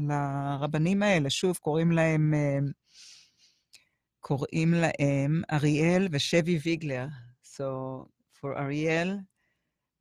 לרבנים 0.08 1.02
האלה. 1.02 1.30
שוב, 1.30 1.56
קוראים 1.56 1.92
להם, 1.92 2.34
אה, 2.34 2.58
קוראים 4.20 4.74
להם 4.74 5.42
אריאל 5.52 6.08
ושבי 6.10 6.58
ויגלר. 6.64 7.06
So, 7.56 8.08
for 8.32 8.58
Ariel 8.58 9.20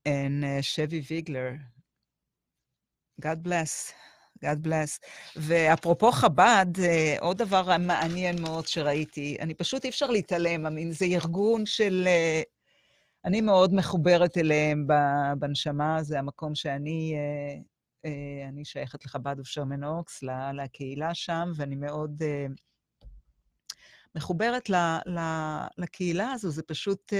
and 0.05 0.43
uh, 0.43 0.61
Chevy 0.61 1.01
Vigler, 1.01 1.59
God 3.21 3.43
bless. 3.43 3.93
God 4.43 4.67
bless. 4.67 4.99
ואפרופו 5.35 6.11
חב"ד, 6.11 6.79
אה, 6.79 7.15
עוד 7.19 7.37
דבר 7.37 7.77
מעניין 7.77 8.41
מאוד 8.41 8.67
שראיתי, 8.67 9.37
אני 9.39 9.53
פשוט 9.53 9.83
אי 9.83 9.89
אפשר 9.89 10.07
להתעלם, 10.07 10.65
mean, 10.65 10.91
זה 10.91 11.05
ארגון 11.05 11.65
של... 11.65 12.03
אה, 12.07 12.41
אני 13.25 13.41
מאוד 13.41 13.73
מחוברת 13.73 14.37
אליהם 14.37 14.87
בנשמה, 15.39 16.03
זה 16.03 16.19
המקום 16.19 16.55
שאני 16.55 17.15
אה, 18.05 18.47
אני 18.49 18.65
שייכת 18.65 19.05
לחב"ד 19.05 19.39
ושרמן 19.39 19.83
אוקס, 19.83 20.23
לקהילה 20.53 21.13
שם, 21.13 21.51
ואני 21.55 21.75
מאוד 21.75 22.23
מחוברת 24.15 24.69
לקהילה 25.77 26.31
הזו. 26.31 26.49
זה 26.49 26.63
פשוט, 26.63 27.13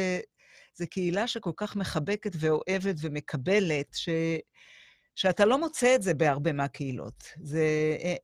זו 0.76 0.86
קהילה 0.90 1.28
שכל 1.28 1.52
כך 1.58 1.76
מחבקת 1.76 2.32
ואוהבת 2.40 2.96
ומקבלת, 3.02 3.88
ש... 3.94 4.10
שאתה 5.16 5.46
לא 5.46 5.60
מוצא 5.60 5.96
את 5.96 6.04
זה 6.04 6.14
בהרבה 6.14 6.54
מהקהילות. 6.54 7.24
זה, 7.42 7.98
אה, 8.04 8.16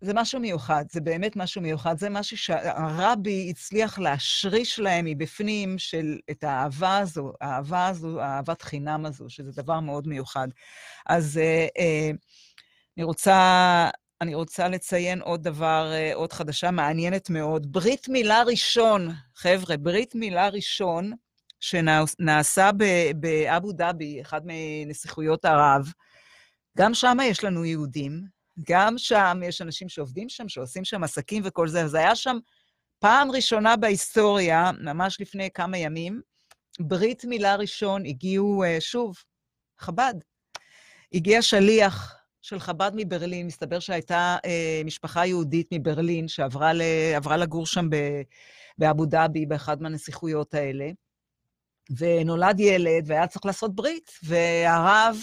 זה 0.00 0.12
משהו 0.14 0.40
מיוחד, 0.40 0.84
זה 0.90 1.00
באמת 1.00 1.36
משהו 1.36 1.62
מיוחד. 1.62 1.98
זה 1.98 2.10
משהו 2.10 2.36
שהרבי 2.36 3.46
הצליח 3.50 3.98
להשריש 3.98 4.78
להם 4.78 5.04
מבפנים 5.04 5.78
של 5.78 6.18
את 6.30 6.44
האהבה 6.44 6.98
הזו, 6.98 7.32
האהבה 7.40 7.86
הזו, 7.86 8.20
האהבת 8.20 8.62
חינם 8.62 9.06
הזו, 9.06 9.24
שזה 9.28 9.62
דבר 9.62 9.80
מאוד 9.80 10.08
מיוחד. 10.08 10.48
אז 11.06 11.38
אה, 11.38 11.66
אה, 11.78 12.10
אני 12.96 13.04
רוצה... 13.04 13.90
אני 14.20 14.34
רוצה 14.34 14.68
לציין 14.68 15.20
עוד 15.20 15.42
דבר, 15.42 15.92
עוד 16.14 16.32
חדשה 16.32 16.70
מעניינת 16.70 17.30
מאוד. 17.30 17.72
ברית 17.72 18.08
מילה 18.08 18.42
ראשון, 18.42 19.08
חבר'ה, 19.34 19.76
ברית 19.76 20.14
מילה 20.14 20.48
ראשון 20.48 21.12
שנעשה 21.62 22.70
באבו 23.16 23.72
דאבי, 23.72 24.22
אחד 24.22 24.40
מנסיכויות 24.44 25.44
ערב. 25.44 25.92
גם 26.78 26.94
שם 26.94 27.16
יש 27.22 27.44
לנו 27.44 27.64
יהודים, 27.64 28.24
גם 28.68 28.94
שם 28.98 29.40
יש 29.44 29.62
אנשים 29.62 29.88
שעובדים 29.88 30.28
שם, 30.28 30.48
שעושים 30.48 30.84
שם 30.84 31.04
עסקים 31.04 31.42
וכל 31.46 31.68
זה, 31.68 31.84
וזה 31.84 31.98
היה 31.98 32.16
שם 32.16 32.36
פעם 32.98 33.30
ראשונה 33.30 33.76
בהיסטוריה, 33.76 34.70
ממש 34.80 35.20
לפני 35.20 35.50
כמה 35.54 35.78
ימים, 35.78 36.20
ברית 36.80 37.24
מילה 37.24 37.56
ראשון, 37.56 38.06
הגיעו, 38.06 38.64
אה, 38.64 38.76
שוב, 38.80 39.16
חב"ד. 39.78 40.14
הגיע 41.12 41.42
שליח 41.42 42.16
של 42.42 42.60
חב"ד 42.60 42.90
מברלין, 42.94 43.46
מסתבר 43.46 43.78
שהייתה 43.78 44.36
אה, 44.44 44.82
משפחה 44.84 45.26
יהודית 45.26 45.68
מברלין 45.72 46.28
שעברה 46.28 47.36
לגור 47.38 47.66
שם 47.66 47.88
באבו 48.78 49.06
דאבי, 49.06 49.46
באחד 49.46 49.82
מהנסיכויות 49.82 50.54
האלה. 50.54 50.90
ונולד 51.98 52.60
ילד, 52.60 53.04
והיה 53.06 53.26
צריך 53.26 53.46
לעשות 53.46 53.74
ברית, 53.74 54.10
והרב, 54.22 55.16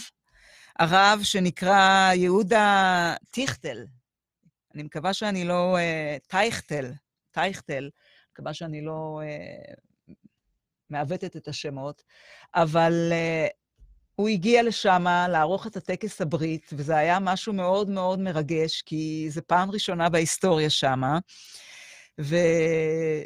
הרב 0.79 1.19
שנקרא 1.23 2.11
יהודה 2.13 3.13
טיכטל, 3.31 3.85
אני 4.75 4.83
מקווה 4.83 5.13
שאני 5.13 5.45
לא... 5.45 5.77
טייכטל, 6.27 6.91
טייכטל, 7.31 7.89
מקווה 8.33 8.53
שאני 8.53 8.81
לא 8.81 9.19
מעוותת 10.89 11.35
את 11.35 11.47
השמות, 11.47 12.03
אבל 12.55 13.11
uh, 13.11 13.51
הוא 14.15 14.29
הגיע 14.29 14.63
לשם 14.63 15.05
לערוך 15.29 15.67
את 15.67 15.77
הטקס 15.77 16.21
הברית, 16.21 16.69
וזה 16.73 16.97
היה 16.97 17.19
משהו 17.19 17.53
מאוד 17.53 17.89
מאוד 17.89 18.19
מרגש, 18.19 18.81
כי 18.81 19.27
זו 19.29 19.41
פעם 19.47 19.71
ראשונה 19.71 20.09
בהיסטוריה 20.09 20.69
שמה. 20.69 21.19
ו... 22.21 22.35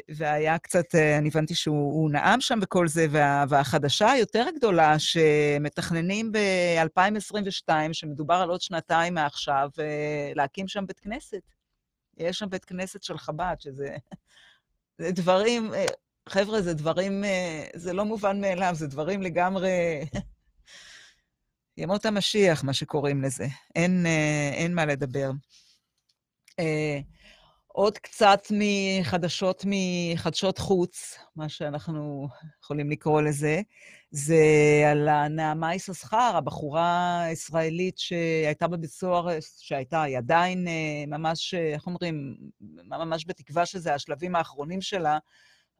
והיה 0.08 0.58
קצת, 0.58 0.94
אה, 0.94 1.18
אני 1.18 1.28
הבנתי 1.28 1.54
שהוא 1.54 2.10
נאם 2.10 2.40
שם 2.40 2.58
וכל 2.62 2.88
זה, 2.88 3.06
וה... 3.10 3.44
והחדשה 3.48 4.10
היותר 4.10 4.46
גדולה, 4.56 4.98
שמתכננים 4.98 6.32
ב-2022, 6.32 7.68
שמדובר 7.92 8.34
על 8.34 8.50
עוד 8.50 8.60
שנתיים 8.60 9.14
מעכשיו, 9.14 9.70
אה, 9.78 10.32
להקים 10.34 10.68
שם 10.68 10.86
בית 10.86 11.00
כנסת. 11.00 11.42
יש 12.16 12.38
שם 12.38 12.50
בית 12.50 12.64
כנסת 12.64 13.02
של 13.02 13.18
חב"ד, 13.18 13.56
שזה... 13.58 13.96
זה 14.98 15.10
דברים, 15.12 15.74
אה, 15.74 15.86
חבר'ה, 16.28 16.62
זה 16.62 16.74
דברים, 16.74 17.24
זה 17.74 17.92
לא 17.92 18.04
מובן 18.04 18.40
מאליו, 18.40 18.74
זה 18.74 18.86
דברים 18.86 19.22
לגמרי... 19.22 19.70
ימות 21.76 22.06
המשיח, 22.06 22.64
מה 22.64 22.72
שקוראים 22.72 23.22
לזה. 23.22 23.46
אין, 23.74 24.06
אין 24.52 24.74
מה 24.74 24.86
לדבר. 24.86 25.30
עוד 27.76 27.98
קצת 27.98 28.46
מחדשות 28.50 29.64
מחדשות 29.66 30.58
חוץ, 30.58 31.18
מה 31.36 31.48
שאנחנו 31.48 32.28
יכולים 32.62 32.90
לקרוא 32.90 33.22
לזה, 33.22 33.60
זה 34.10 34.36
על 34.90 35.08
הנעמה 35.08 35.74
יששכר, 35.74 36.32
הבחורה 36.34 37.22
הישראלית 37.22 37.98
שהייתה 37.98 38.68
בבית 38.68 38.90
סוהר, 38.90 39.28
שהייתה, 39.58 40.02
היא 40.02 40.18
עדיין 40.18 40.68
אה, 40.68 41.04
ממש, 41.06 41.54
איך 41.54 41.86
אומרים, 41.86 42.36
ממש 42.84 43.24
בתקווה 43.26 43.66
שזה 43.66 43.94
השלבים 43.94 44.36
האחרונים 44.36 44.80
שלה, 44.80 45.18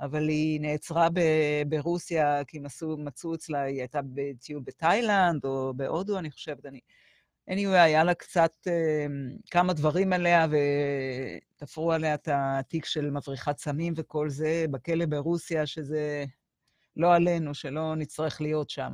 אבל 0.00 0.28
היא 0.28 0.60
נעצרה 0.60 1.08
ב- 1.12 1.62
ברוסיה 1.68 2.44
כי 2.44 2.58
מצאו, 2.58 2.96
מצאו 2.96 3.34
אצלה, 3.34 3.62
היא 3.62 3.78
הייתה 3.80 4.00
בטיול 4.04 4.62
בתאילנד 4.64 5.44
או 5.44 5.72
בהודו, 5.76 6.18
אני 6.18 6.30
חושבת, 6.30 6.66
אני... 6.66 6.80
anyway, 7.50 7.78
היה 7.78 8.04
לה 8.04 8.14
קצת 8.14 8.52
uh, 8.68 8.70
כמה 9.50 9.72
דברים 9.72 10.12
עליה, 10.12 10.46
ותפרו 11.56 11.92
עליה 11.92 12.14
את 12.14 12.28
התיק 12.32 12.84
של 12.84 13.10
מבריחת 13.10 13.58
סמים 13.58 13.94
וכל 13.96 14.30
זה, 14.30 14.64
בכלא 14.70 15.06
ברוסיה, 15.06 15.66
שזה 15.66 16.24
לא 16.96 17.14
עלינו, 17.14 17.54
שלא 17.54 17.94
נצטרך 17.96 18.40
להיות 18.40 18.70
שם. 18.70 18.92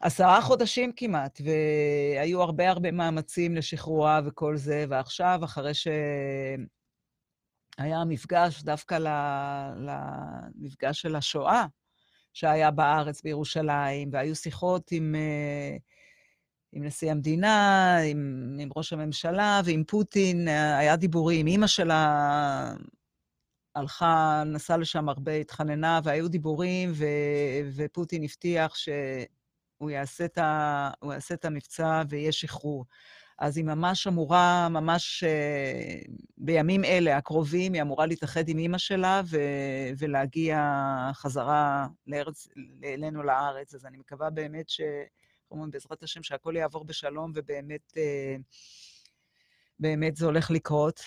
עשרה 0.00 0.42
חודשים 0.42 0.92
כמעט, 0.96 1.40
והיו 1.44 2.42
הרבה 2.42 2.70
הרבה 2.70 2.90
מאמצים 2.90 3.56
לשחרורה 3.56 4.20
וכל 4.26 4.56
זה, 4.56 4.84
ועכשיו, 4.88 5.40
אחרי 5.44 5.72
שהיה 5.74 5.98
מפגש 8.08 8.62
דווקא 8.62 8.98
למפגש 9.76 11.00
של 11.00 11.16
השואה, 11.16 11.66
שהיה 12.32 12.70
בארץ, 12.70 13.22
בירושלים, 13.22 14.10
והיו 14.12 14.36
שיחות 14.36 14.92
עם... 14.92 15.14
Uh, 15.14 15.93
עם 16.76 16.84
נשיא 16.84 17.10
המדינה, 17.10 17.96
עם, 17.96 18.56
עם 18.60 18.68
ראש 18.76 18.92
הממשלה 18.92 19.60
ועם 19.64 19.84
פוטין, 19.84 20.48
היה 20.48 20.96
דיבורים. 20.96 21.46
אימא 21.46 21.66
שלה 21.66 22.74
הלכה, 23.74 24.42
נסעה 24.46 24.76
לשם 24.76 25.08
הרבה, 25.08 25.32
התחננה, 25.32 26.00
והיו 26.04 26.28
דיבורים, 26.28 26.92
ו, 26.94 27.04
ופוטין 27.76 28.22
הבטיח 28.22 28.74
שהוא 28.74 29.90
יעשה 29.90 30.24
את, 30.24 30.38
ה, 30.38 30.90
יעשה 31.12 31.34
את 31.34 31.44
המבצע 31.44 32.02
ויהיה 32.08 32.32
שחרור. 32.32 32.84
אז 33.38 33.56
היא 33.56 33.64
ממש 33.64 34.06
אמורה, 34.06 34.68
ממש 34.68 35.24
uh, 35.24 36.10
בימים 36.38 36.84
אלה, 36.84 37.16
הקרובים, 37.16 37.72
היא 37.72 37.82
אמורה 37.82 38.06
להתאחד 38.06 38.48
עם 38.48 38.58
אימא 38.58 38.78
שלה 38.78 39.22
ו, 39.26 39.38
ולהגיע 39.98 40.72
חזרה 41.12 41.86
לארץ, 42.06 42.48
אלינו 42.84 43.22
לארץ. 43.22 43.74
אז 43.74 43.86
אני 43.86 43.98
מקווה 43.98 44.30
באמת 44.30 44.68
ש... 44.68 44.80
אומרים, 45.54 45.70
בעזרת 45.70 46.02
השם, 46.02 46.22
שהכל 46.22 46.54
יעבור 46.56 46.84
בשלום, 46.84 47.32
ובאמת 47.34 47.92
אה, 47.96 48.36
באמת 49.78 50.16
זה 50.16 50.26
הולך 50.26 50.50
לקרות. 50.50 51.00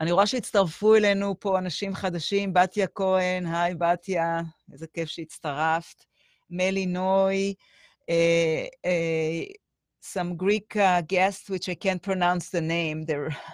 אני 0.00 0.12
רואה 0.12 0.26
שהצטרפו 0.26 0.94
אלינו 0.94 1.40
פה 1.40 1.58
אנשים 1.58 1.94
חדשים, 1.94 2.52
בתיה 2.52 2.86
כהן, 2.86 3.46
היי 3.46 3.74
בתיה, 3.74 4.40
איזה 4.72 4.86
כיף 4.86 5.08
שהצטרפת. 5.08 6.04
מלי 6.50 6.86
נוי, 6.86 7.54
uh, 8.10 8.66
uh, 8.86 9.52
some 10.00 10.36
Greek 10.36 10.76
uh, 10.76 11.02
guests, 11.02 11.48
which 11.48 11.68
I 11.68 11.74
can't 11.74 12.02
pronounce 12.02 12.50
the 12.50 12.60
name. 12.60 13.04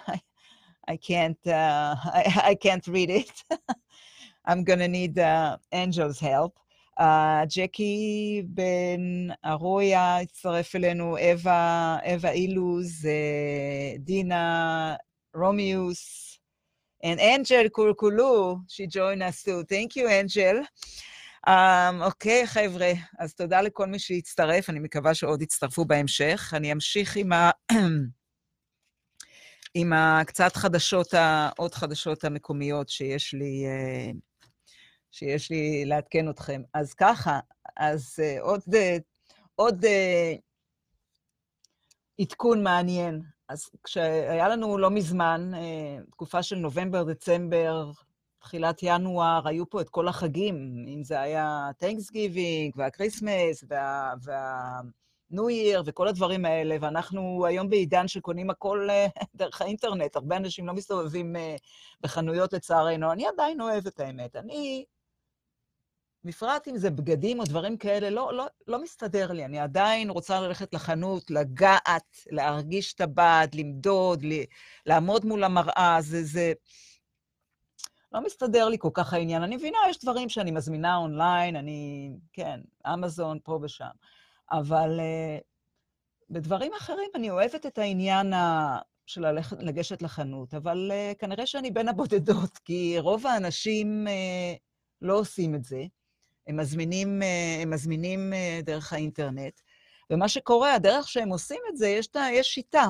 I, 0.07 0.21
I 0.87 0.97
can't, 0.97 1.37
uh, 1.45 1.95
I, 2.19 2.41
I 2.51 2.55
can't 2.55 2.87
read 2.87 3.09
it. 3.09 3.31
I'm 4.45 4.63
gonna 4.63 4.87
need 4.87 5.19
uh, 5.19 5.57
Angel's 5.71 6.19
help. 6.19 6.57
ג'קי 7.55 8.43
בן 8.45 9.27
ארויה 9.45 10.17
הצטרף 10.17 10.75
אלינו, 10.75 11.17
אווה, 11.17 11.97
אווה 12.05 12.31
אילוז, 12.31 13.07
דינה 13.99 14.95
רומיוס, 15.35 16.27
and 17.03 17.19
Angel 17.19 17.69
Kurkulu, 17.69 18.63
she 18.67 18.87
joined 18.87 19.21
us 19.21 19.43
too. 19.43 19.63
Thank 19.63 19.95
you, 19.95 20.07
Angel. 20.07 20.57
אוקיי, 22.01 22.43
um, 22.43 22.45
okay, 22.45 22.47
חבר'ה, 22.47 22.91
אז 23.19 23.33
תודה 23.33 23.61
לכל 23.61 23.87
מי 23.87 23.99
שהצטרף, 23.99 24.69
אני 24.69 24.79
מקווה 24.79 25.13
שעוד 25.13 25.41
יצטרפו 25.41 25.85
בהמשך. 25.85 26.53
אני 26.55 26.71
אמשיך 26.71 27.15
עם 27.15 27.33
ה... 27.33 27.51
עם 29.73 29.93
הקצת 29.93 30.55
חדשות, 30.55 31.13
עוד 31.57 31.73
חדשות 31.73 32.23
המקומיות 32.23 32.89
שיש 32.89 33.33
לי 33.33 33.65
uh, 33.65 34.15
שיש 35.11 35.51
לי 35.51 35.85
לעדכן 35.85 36.29
אתכם. 36.29 36.61
אז 36.73 36.93
ככה, 36.93 37.39
אז 37.77 38.19
uh, 38.19 38.41
עוד, 38.41 38.61
uh, 38.61 39.01
עוד 39.55 39.85
uh, 39.85 40.39
עדכון 42.21 42.63
מעניין. 42.63 43.21
אז 43.49 43.69
כשהיה 43.83 44.49
לנו 44.49 44.77
לא 44.77 44.89
מזמן, 44.89 45.51
uh, 45.53 46.11
תקופה 46.11 46.43
של 46.43 46.55
נובמבר, 46.55 47.03
דצמבר, 47.03 47.91
תחילת 48.39 48.79
ינואר, 48.83 49.47
היו 49.47 49.69
פה 49.69 49.81
את 49.81 49.89
כל 49.89 50.07
החגים, 50.07 50.85
אם 50.87 51.03
זה 51.03 51.21
היה 51.21 51.69
Thanksgiving 51.83 52.71
וה 52.75 52.91
Christmas 52.91 53.63
וה... 53.69 54.13
וה 54.23 54.79
New 55.29 55.49
Year 55.49 55.83
וכל 55.85 56.07
הדברים 56.07 56.45
האלה, 56.45 56.75
ואנחנו 56.81 57.45
היום 57.45 57.69
בעידן 57.69 58.07
שקונים 58.07 58.49
הכל 58.49 58.87
דרך 59.35 59.61
האינטרנט. 59.61 60.15
הרבה 60.15 60.37
אנשים 60.37 60.67
לא 60.67 60.73
מסתובבים 60.73 61.35
בחנויות 62.01 62.53
לצערנו. 62.53 63.11
אני 63.11 63.27
עדיין 63.27 63.61
אוהבת 63.61 63.99
האמת. 63.99 64.35
אני 64.35 64.85
בפרט 66.27 66.67
אם 66.67 66.77
זה 66.77 66.89
בגדים 66.89 67.39
או 67.39 67.45
דברים 67.45 67.77
כאלה, 67.77 68.09
לא, 68.09 68.33
לא, 68.33 68.45
לא 68.67 68.83
מסתדר 68.83 69.31
לי. 69.31 69.45
אני 69.45 69.59
עדיין 69.59 70.09
רוצה 70.09 70.41
ללכת 70.41 70.73
לחנות, 70.73 71.31
לגעת, 71.31 72.17
להרגיש 72.31 72.93
את 72.93 73.01
הבד, 73.01 73.47
למדוד, 73.53 74.23
ל, 74.25 74.31
לעמוד 74.85 75.25
מול 75.25 75.43
המראה, 75.43 75.97
זה, 76.01 76.23
זה... 76.23 76.53
לא 78.11 78.25
מסתדר 78.25 78.69
לי 78.69 78.77
כל 78.79 78.89
כך 78.93 79.13
העניין. 79.13 79.43
אני 79.43 79.55
מבינה, 79.55 79.77
יש 79.89 79.99
דברים 79.99 80.29
שאני 80.29 80.51
מזמינה 80.51 80.97
אונליין, 80.97 81.55
אני, 81.55 82.11
כן, 82.33 82.59
אמזון, 82.93 83.39
פה 83.43 83.59
ושם. 83.61 83.89
אבל 84.51 84.99
uh, 84.99 85.43
בדברים 86.29 86.71
אחרים 86.73 87.09
אני 87.15 87.29
אוהבת 87.29 87.65
את 87.65 87.77
העניין 87.77 88.33
ה... 88.33 88.79
של 89.05 89.21
ללכת, 89.21 89.63
לגשת 89.63 90.01
לחנות, 90.01 90.53
אבל 90.53 90.91
uh, 90.91 91.15
כנראה 91.17 91.45
שאני 91.45 91.71
בין 91.71 91.87
הבודדות, 91.87 92.57
כי 92.57 92.99
רוב 92.99 93.27
האנשים 93.27 94.07
uh, 94.07 94.57
לא 95.01 95.19
עושים 95.19 95.55
את 95.55 95.63
זה. 95.63 95.83
הם 96.47 96.57
מזמינים, 96.57 97.21
אה, 97.23 97.59
הם 97.61 97.69
מזמינים 97.69 98.33
אה, 98.33 98.59
דרך 98.63 98.93
האינטרנט, 98.93 99.61
ומה 100.09 100.29
שקורה, 100.29 100.73
הדרך 100.73 101.07
שהם 101.07 101.29
עושים 101.29 101.61
את 101.69 101.77
זה, 101.77 101.89
יש, 101.89 102.09
יש 102.31 102.47
שיטה. 102.47 102.85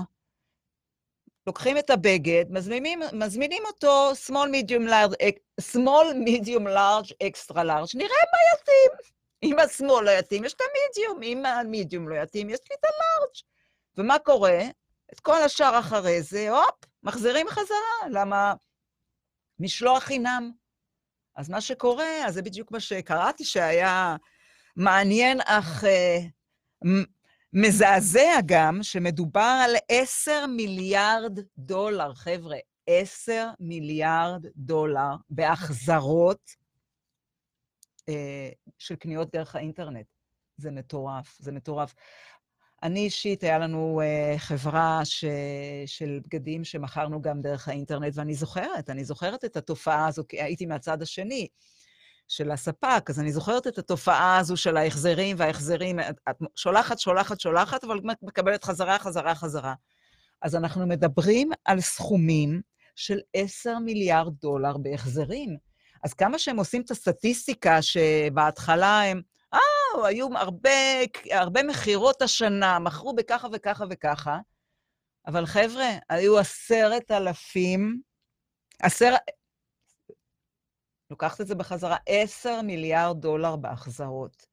לוקחים 1.47 1.77
את 1.77 1.89
הבגד, 1.89 2.45
מזמינים, 2.49 2.99
מזמינים 3.13 3.63
אותו 3.65 4.11
small, 4.27 4.47
medium, 4.47 4.89
large, 4.89 5.15
small, 5.61 6.13
medium, 6.25 6.63
large, 6.63 7.11
extra 7.23 7.55
large, 7.55 7.91
נראה 7.95 8.23
מה 8.33 8.39
יתאים. 8.53 8.91
אם 9.43 9.59
השמאל 9.59 10.05
לא 10.05 10.11
יתאים, 10.11 10.43
יש 10.43 10.53
את 10.53 10.61
המדיום, 10.61 11.23
אם 11.23 11.45
המדיום 11.45 12.09
לא 12.09 12.15
יתאים, 12.15 12.49
יש 12.49 12.59
לי 12.69 12.75
את 12.79 12.83
הלארג'. 12.83 13.35
ומה 13.97 14.19
קורה? 14.19 14.59
את 15.13 15.19
כל 15.19 15.41
השאר 15.41 15.79
אחרי 15.79 16.21
זה, 16.21 16.49
הופ, 16.49 16.75
מחזירים 17.03 17.47
חזרה. 17.47 18.09
למה? 18.11 18.53
משלוח 19.59 20.03
חינם. 20.03 20.51
אז 21.37 21.49
מה 21.49 21.61
שקורה, 21.61 22.25
אז 22.25 22.33
זה 22.33 22.41
בדיוק 22.41 22.71
מה 22.71 22.79
שקראתי, 22.79 23.45
שהיה 23.45 24.15
מעניין 24.75 25.39
אך 25.45 25.83
uh, 25.83 26.87
מזעזע 27.53 28.39
גם, 28.45 28.79
שמדובר 28.81 29.59
על 29.65 29.75
עשר 29.89 30.45
מיליארד 30.47 31.39
דולר, 31.57 32.13
חבר'ה, 32.13 32.57
עשר 32.87 33.49
מיליארד 33.59 34.45
דולר 34.55 35.15
בהחזרות 35.29 36.49
uh, 38.09 38.13
של 38.77 38.95
קניות 38.95 39.31
דרך 39.31 39.55
האינטרנט. 39.55 40.05
זה 40.57 40.71
מטורף, 40.71 41.37
זה 41.39 41.51
מטורף. 41.51 41.93
אני 42.83 42.99
אישית, 42.99 43.43
היה 43.43 43.59
לנו 43.59 44.01
uh, 44.01 44.39
חברה 44.39 45.05
ש... 45.05 45.25
של 45.85 46.19
בגדים 46.23 46.63
שמכרנו 46.63 47.21
גם 47.21 47.41
דרך 47.41 47.67
האינטרנט, 47.67 48.13
ואני 48.15 48.33
זוכרת, 48.33 48.89
אני 48.89 49.05
זוכרת 49.05 49.45
את 49.45 49.57
התופעה 49.57 50.07
הזו, 50.07 50.23
כי 50.29 50.41
הייתי 50.41 50.65
מהצד 50.65 51.01
השני. 51.01 51.47
של 52.27 52.51
הספק. 52.51 53.09
אז 53.09 53.19
אני 53.19 53.31
זוכרת 53.31 53.67
את 53.67 53.77
התופעה 53.77 54.37
הזו 54.37 54.57
של 54.57 54.77
ההחזרים 54.77 55.35
וההחזרים. 55.39 55.99
את 55.99 56.37
שולחת, 56.55 56.99
שולחת, 56.99 57.39
שולחת, 57.39 57.83
אבל 57.83 57.99
מקבלת 58.21 58.63
חזרה, 58.63 58.99
חזרה, 58.99 59.35
חזרה. 59.35 59.73
אז 60.41 60.55
אנחנו 60.55 60.87
מדברים 60.87 61.49
על 61.65 61.81
סכומים 61.81 62.61
של 62.95 63.19
10 63.33 63.79
מיליארד 63.79 64.33
דולר 64.41 64.77
בהחזרים. 64.77 65.57
אז 66.03 66.13
כמה 66.13 66.39
שהם 66.39 66.57
עושים 66.57 66.81
את 66.81 66.91
הסטטיסטיקה 66.91 67.81
שבהתחלה 67.81 69.01
הם, 69.01 69.21
אה, 69.95 70.07
היו 70.07 70.27
הרבה, 70.37 70.69
הרבה 71.31 71.63
מכירות 71.63 72.21
השנה, 72.21 72.79
מכרו 72.79 73.15
בככה 73.15 73.47
וככה 73.53 73.85
וככה, 73.89 74.39
אבל 75.27 75.45
חבר'ה, 75.45 75.89
היו 76.09 76.39
עשרת 76.39 77.11
אלפים, 77.11 78.01
עשר... 78.81 79.13
לוקחת 81.11 81.41
את 81.41 81.47
זה 81.47 81.55
בחזרה, 81.55 81.97
עשר 82.05 82.61
מיליארד 82.61 83.21
דולר 83.21 83.55
בהחזרות. 83.55 84.45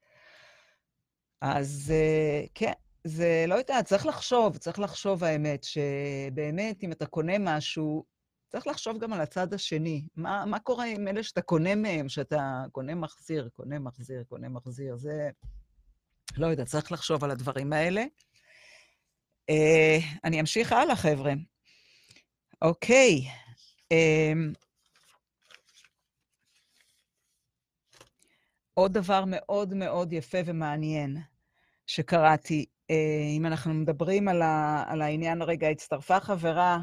אז 1.40 1.92
אה, 1.94 2.44
כן, 2.54 2.72
זה 3.04 3.44
לא 3.48 3.54
יודעת, 3.54 3.84
צריך 3.84 4.06
לחשוב, 4.06 4.56
צריך 4.56 4.78
לחשוב, 4.78 5.24
האמת, 5.24 5.64
שבאמת, 5.64 6.84
אם 6.84 6.92
אתה 6.92 7.06
קונה 7.06 7.32
משהו, 7.38 8.04
צריך 8.48 8.66
לחשוב 8.66 8.98
גם 8.98 9.12
על 9.12 9.20
הצד 9.20 9.54
השני. 9.54 10.06
מה, 10.16 10.44
מה 10.46 10.58
קורה 10.58 10.84
עם 10.84 11.08
אלה 11.08 11.22
שאתה 11.22 11.42
קונה 11.42 11.74
מהם, 11.74 12.08
שאתה 12.08 12.64
קונה 12.72 12.94
מחזיר, 12.94 13.48
קונה 13.52 13.78
מחזיר, 13.78 14.24
קונה 14.28 14.48
מחזיר? 14.48 14.96
זה... 14.96 15.30
לא 16.36 16.46
יודע, 16.46 16.64
צריך 16.64 16.92
לחשוב 16.92 17.24
על 17.24 17.30
הדברים 17.30 17.72
האלה. 17.72 18.04
Uh, 19.50 20.04
אני 20.24 20.40
אמשיך 20.40 20.72
הלאה, 20.72 20.96
חבר'ה. 20.96 21.32
אוקיי. 22.62 23.20
Um, 23.92 24.58
עוד 28.74 28.92
דבר 28.92 29.24
מאוד 29.26 29.74
מאוד 29.74 30.12
יפה 30.12 30.38
ומעניין 30.46 31.16
שקראתי, 31.86 32.64
uh, 32.92 32.94
אם 33.36 33.46
אנחנו 33.46 33.74
מדברים 33.74 34.28
על, 34.28 34.42
ה, 34.42 34.84
על 34.86 35.02
העניין, 35.02 35.42
רגע, 35.42 35.68
הצטרפה 35.68 36.20
חברה, 36.20 36.80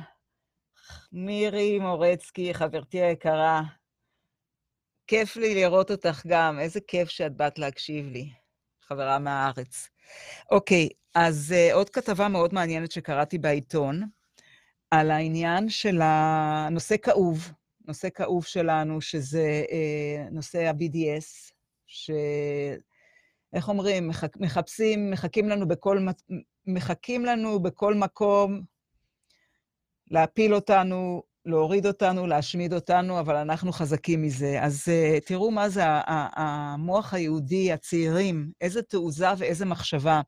מירי 1.11 1.79
מורצקי, 1.79 2.53
חברתי 2.53 3.01
היקרה, 3.01 3.61
כיף 5.07 5.35
לי 5.37 5.55
לראות 5.55 5.91
אותך 5.91 6.21
גם, 6.27 6.59
איזה 6.59 6.79
כיף 6.87 7.09
שאת 7.09 7.35
באת 7.35 7.59
להקשיב 7.59 8.07
לי, 8.07 8.29
חברה 8.81 9.19
מהארץ. 9.19 9.89
אוקיי, 10.51 10.89
אז 11.15 11.53
uh, 11.57 11.73
עוד 11.73 11.89
כתבה 11.89 12.27
מאוד 12.27 12.53
מעניינת 12.53 12.91
שקראתי 12.91 13.37
בעיתון, 13.37 14.01
על 14.91 15.11
העניין 15.11 15.69
של 15.69 15.99
הנושא 16.03 16.95
כאוב, 16.97 17.51
נושא 17.87 18.09
כאוב 18.09 18.45
שלנו, 18.45 19.01
שזה 19.01 19.63
uh, 19.67 20.31
נושא 20.31 20.67
ה-BDS, 20.67 21.53
ש... 21.87 22.11
איך 23.53 23.69
אומרים, 23.69 24.11
מחפשים, 24.39 25.11
מחכים 25.11 25.49
לנו 25.49 25.67
בכל, 25.67 25.99
מחכים 26.65 27.25
לנו 27.25 27.59
בכל 27.59 27.93
מקום 27.93 28.61
להפיל 30.11 30.55
אותנו, 30.55 31.23
להוריד 31.45 31.85
אותנו, 31.85 32.27
להשמיד 32.27 32.73
אותנו, 32.73 33.19
אבל 33.19 33.35
אנחנו 33.35 33.71
חזקים 33.71 34.21
מזה. 34.21 34.59
אז 34.61 34.87
uh, 34.87 35.25
תראו 35.25 35.51
מה 35.51 35.69
זה 35.69 35.83
המוח 36.05 37.13
היהודי, 37.13 37.71
הצעירים, 37.71 38.51
איזה 38.61 38.81
תעוזה 38.81 39.27
ואיזה 39.37 39.65
מחשבה. 39.65 40.21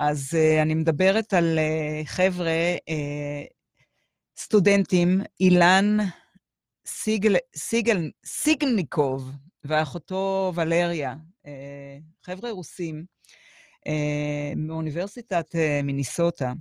אז 0.00 0.30
uh, 0.32 0.62
אני 0.62 0.74
מדברת 0.74 1.34
על 1.34 1.58
uh, 1.58 2.06
חבר'ה, 2.06 2.52
סטודנטים, 4.38 5.20
אילן 5.40 5.96
סיגל, 6.86 7.36
סיגל, 7.56 8.10
סיגניקוב 8.26 9.30
ואחותו 9.64 10.52
ולריה, 10.54 11.14
חבר'ה 12.24 12.50
רוסים 12.50 13.04
מאוניברסיטת 14.56 15.54
מיניסוטה, 15.84 16.52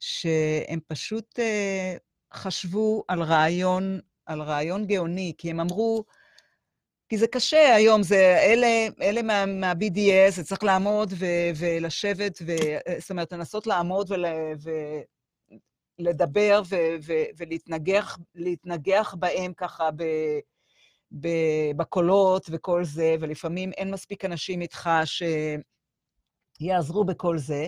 שהם 0.00 0.80
פשוט 0.86 1.38
uh, 1.38 2.32
חשבו 2.34 3.04
על 3.08 3.22
רעיון, 3.22 4.00
על 4.26 4.42
רעיון 4.42 4.86
גאוני, 4.86 5.32
כי 5.38 5.50
הם 5.50 5.60
אמרו, 5.60 6.04
כי 7.08 7.18
זה 7.18 7.26
קשה 7.26 7.74
היום, 7.74 8.02
זה 8.02 8.38
אלה, 8.42 8.86
אלה 9.02 9.22
מה, 9.22 9.46
מה-BDS, 9.46 10.30
זה 10.30 10.44
צריך 10.44 10.64
לעמוד 10.64 11.12
ו, 11.18 11.26
ולשבת, 11.56 12.38
ו, 12.46 12.52
זאת 13.00 13.10
אומרת, 13.10 13.32
לנסות 13.32 13.66
לעמוד 13.66 14.10
ול, 14.10 14.24
ולדבר 15.98 16.62
ו, 16.68 16.76
ו, 17.02 17.12
ולהתנגח 17.36 18.18
להתנגח 18.34 19.14
בהם 19.18 19.52
ככה 19.56 19.90
ב, 19.90 20.02
ב, 21.12 21.28
בקולות 21.76 22.46
וכל 22.50 22.84
זה, 22.84 23.16
ולפעמים 23.20 23.72
אין 23.72 23.90
מספיק 23.90 24.24
אנשים 24.24 24.60
איתך 24.60 24.90
שיעזרו 26.60 27.04
בכל 27.04 27.38
זה. 27.38 27.66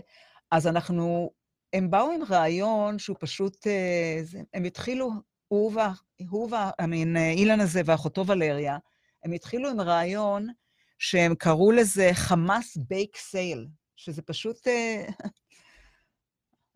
אז 0.51 0.67
אנחנו, 0.67 1.31
הם 1.73 1.91
באו 1.91 2.11
עם 2.11 2.23
רעיון 2.31 2.99
שהוא 2.99 3.17
פשוט, 3.21 3.67
אה, 3.67 4.21
הם 4.55 4.65
התחילו, 4.65 5.11
הוא, 5.49 5.73
וה, 5.75 5.93
הוא 6.29 6.49
והמין 6.51 7.17
אילן 7.17 7.61
הזה 7.61 7.81
ואחותו 7.85 8.27
ולריה, 8.27 8.79
הם 9.25 9.33
התחילו 9.33 9.71
עם 9.71 9.81
רעיון 9.81 10.47
שהם 10.99 11.35
קראו 11.35 11.73
לזה 11.73 12.11
חמאס 12.13 12.77
bake 12.77 13.17
sale, 13.17 13.67
שזה 13.97 14.23
פשוט... 14.23 14.69
אה, 14.69 15.07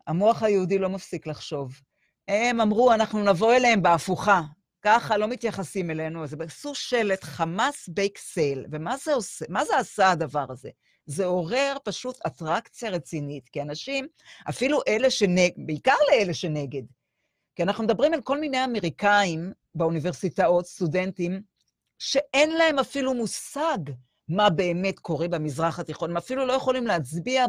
המוח 0.07 0.43
היהודי 0.43 0.79
לא 0.79 0.89
מפסיק 0.89 1.27
לחשוב. 1.27 1.81
הם 2.27 2.61
אמרו, 2.61 2.93
אנחנו 2.93 3.23
נבוא 3.23 3.53
אליהם 3.53 3.81
בהפוכה. 3.81 4.41
ככה 4.81 5.17
לא 5.17 5.27
מתייחסים 5.27 5.91
אלינו, 5.91 6.23
אז 6.23 6.35
עשו 6.39 6.75
שלט 6.75 7.23
חמאס 7.23 7.89
bake 7.89 8.17
sale. 8.17 8.65
ומה 8.71 8.97
זה 8.97 9.13
עושה? 9.13 9.45
מה 9.49 9.65
זה 9.65 9.77
עשה 9.77 10.11
הדבר 10.11 10.45
הזה? 10.49 10.69
זה 11.05 11.25
עורר 11.25 11.77
פשוט 11.83 12.19
אטרקציה 12.27 12.89
רצינית, 12.89 13.49
כי 13.49 13.61
אנשים, 13.61 14.07
אפילו 14.49 14.79
אלה 14.87 15.09
שנגד, 15.09 15.53
בעיקר 15.57 15.95
לאלה 16.11 16.33
שנגד, 16.33 16.83
כי 17.55 17.63
אנחנו 17.63 17.83
מדברים 17.83 18.13
על 18.13 18.21
כל 18.21 18.39
מיני 18.39 18.63
אמריקאים 18.63 19.51
באוניברסיטאות, 19.75 20.65
סטודנטים, 20.65 21.41
שאין 21.99 22.51
להם 22.51 22.79
אפילו 22.79 23.13
מושג 23.13 23.77
מה 24.27 24.49
באמת 24.49 24.99
קורה 24.99 25.27
במזרח 25.27 25.79
התיכון. 25.79 26.11
הם 26.11 26.17
אפילו 26.17 26.45
לא 26.45 26.53
יכולים 26.53 26.87
להצביע 26.87 27.45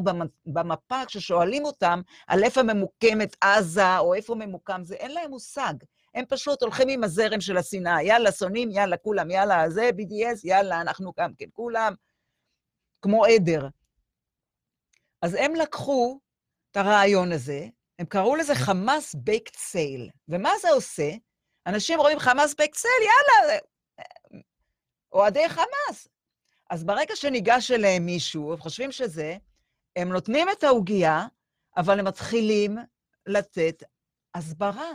במפה 0.46 1.04
כששואלים 1.06 1.64
אותם 1.64 2.00
על 2.26 2.44
איפה 2.44 2.62
ממוקמת 2.62 3.36
עזה 3.40 3.98
או 3.98 4.14
איפה 4.14 4.34
ממוקם 4.34 4.80
זה, 4.84 4.94
אין 4.94 5.10
להם 5.10 5.30
מושג. 5.30 5.74
הם 6.14 6.24
פשוט 6.28 6.62
הולכים 6.62 6.88
עם 6.88 7.04
הזרם 7.04 7.40
של 7.40 7.56
השנאה. 7.56 8.02
יאללה, 8.02 8.32
שונאים, 8.32 8.70
יאללה, 8.70 8.96
כולם, 8.96 9.30
יאללה, 9.30 9.70
זה 9.70 9.90
BDS, 9.98 10.40
יאללה, 10.44 10.80
אנחנו 10.80 11.12
גם 11.20 11.32
כן, 11.38 11.46
כולם, 11.52 11.94
כמו 13.04 13.24
עדר. 13.24 13.68
אז 15.22 15.34
הם 15.34 15.54
לקחו 15.54 16.20
את 16.70 16.76
הרעיון 16.76 17.32
הזה, 17.32 17.66
הם 17.98 18.06
קראו 18.06 18.36
לזה 18.36 18.54
חמאס 18.54 19.14
bake 19.14 19.56
sale. 19.56 20.10
ומה 20.28 20.50
זה 20.60 20.70
עושה? 20.70 21.10
אנשים 21.66 22.00
רואים 22.00 22.18
חמאס 22.18 22.54
bake 22.54 22.76
sale, 22.76 22.92
יאללה, 23.02 23.58
אוהדי 25.12 25.48
חמאס. 25.48 26.08
אז 26.70 26.84
ברגע 26.84 27.16
שניגש 27.16 27.70
אליהם 27.70 28.06
מישהו, 28.06 28.52
הם 28.52 28.58
חושבים 28.58 28.92
שזה, 28.92 29.36
הם 29.96 30.12
נותנים 30.12 30.48
את 30.52 30.64
העוגייה, 30.64 31.26
אבל 31.76 31.98
הם 31.98 32.06
מתחילים 32.06 32.76
לתת 33.26 33.82
הסברה. 34.34 34.90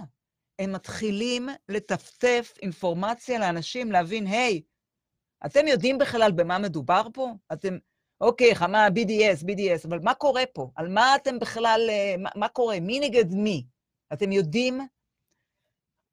הם 0.59 0.71
מתחילים 0.71 1.49
לטפטף 1.69 2.53
אינפורמציה 2.61 3.39
לאנשים, 3.39 3.91
להבין, 3.91 4.27
היי, 4.27 4.61
hey, 4.65 4.69
אתם 5.45 5.67
יודעים 5.67 5.97
בכלל 5.97 6.31
במה 6.31 6.57
מדובר 6.57 7.01
פה? 7.13 7.33
אתם, 7.53 7.77
אוקיי, 8.21 8.55
חמה, 8.55 8.87
BDS, 8.87 9.43
BDS, 9.43 9.87
אבל 9.87 9.99
מה 10.03 10.13
קורה 10.13 10.43
פה? 10.53 10.71
על 10.75 10.87
מה 10.87 11.15
אתם 11.15 11.39
בכלל, 11.39 11.87
אה, 11.89 12.15
מה, 12.17 12.29
מה 12.35 12.47
קורה? 12.47 12.79
מי 12.79 12.99
נגד 12.99 13.33
מי? 13.33 13.65
אתם 14.13 14.31
יודעים 14.31 14.79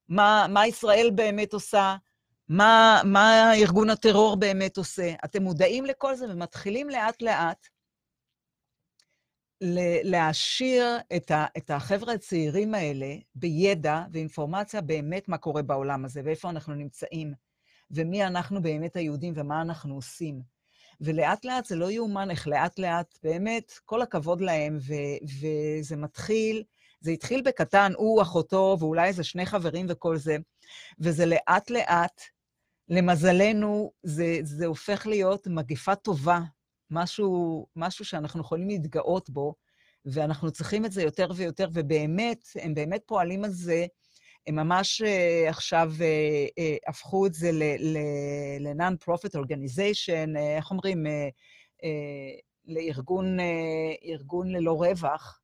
מה, 0.09 0.47
מה 0.49 0.67
ישראל 0.67 1.11
באמת 1.15 1.53
עושה? 1.53 1.97
מה, 2.49 3.01
מה 3.05 3.55
ארגון 3.55 3.91
הטרור 3.91 4.37
באמת 4.37 4.77
עושה. 4.77 5.15
אתם 5.25 5.43
מודעים 5.43 5.85
לכל 5.87 6.15
זה 6.15 6.27
ומתחילים 6.29 6.91
לאט-לאט 6.91 7.67
להעשיר 10.03 10.85
את, 11.17 11.31
את 11.57 11.71
החבר'ה 11.71 12.13
הצעירים 12.13 12.75
האלה 12.75 13.15
בידע 13.35 14.05
ואינפורמציה 14.13 14.81
באמת 14.81 15.29
מה 15.29 15.39
קורה 15.39 15.63
בעולם 15.63 16.05
הזה 16.05 16.21
ואיפה 16.25 16.51
אנחנו 16.51 16.75
נמצאים, 16.75 17.35
ומי 17.91 18.25
אנחנו 18.27 18.63
באמת 18.63 18.97
היהודים 18.97 19.33
ומה 19.37 19.63
אנחנו 19.63 19.95
עושים. 19.95 20.56
ולאט-לאט 21.01 21.65
זה 21.65 21.77
לא 21.77 21.91
יאומן 21.91 22.31
איך 22.31 22.49
לאט-לאט, 22.49 23.19
באמת, 23.23 23.73
כל 23.85 24.03
הכבוד 24.03 24.41
להם, 24.41 24.79
ו, 24.81 24.95
וזה 25.23 25.97
מתחיל, 25.97 26.63
זה 27.01 27.11
התחיל 27.11 27.43
בקטן, 27.43 27.93
הוא, 27.97 28.23
אחותו, 28.23 28.77
ואולי 28.81 29.09
איזה 29.09 29.25
שני 29.25 29.47
חברים 29.47 29.87
וכל 29.89 30.17
זה, 30.17 30.37
וזה 30.99 31.27
לאט-לאט 31.27 32.21
למזלנו, 32.89 33.93
זה, 34.03 34.39
זה 34.43 34.67
הופך 34.67 35.07
להיות 35.07 35.47
מגפה 35.47 35.95
טובה, 35.95 36.41
משהו, 36.91 37.67
משהו 37.77 38.05
שאנחנו 38.05 38.41
יכולים 38.41 38.69
להתגאות 38.69 39.31
בו, 39.31 39.55
ואנחנו 40.05 40.51
צריכים 40.51 40.85
את 40.85 40.93
זה 40.93 41.03
יותר 41.03 41.29
ויותר, 41.37 41.69
ובאמת, 41.73 42.45
הם 42.55 42.75
באמת 42.75 43.03
פועלים 43.07 43.45
על 43.45 43.51
זה 43.51 43.87
הם 44.47 44.55
ממש 44.55 45.03
uh, 45.03 45.49
עכשיו 45.49 45.93
uh, 45.97 46.01
uh, 46.01 46.89
הפכו 46.91 47.27
את 47.27 47.35
זה 47.35 47.51
ל-non-profit 47.53 49.35
organization, 49.35 50.37
uh, 50.37 50.39
איך 50.57 50.71
אומרים? 50.71 51.07
Uh, 51.07 51.09
uh, 51.83 52.41
לארגון 52.67 53.39
ארגון 54.05 54.49
ללא 54.53 54.73
רווח, 54.73 55.41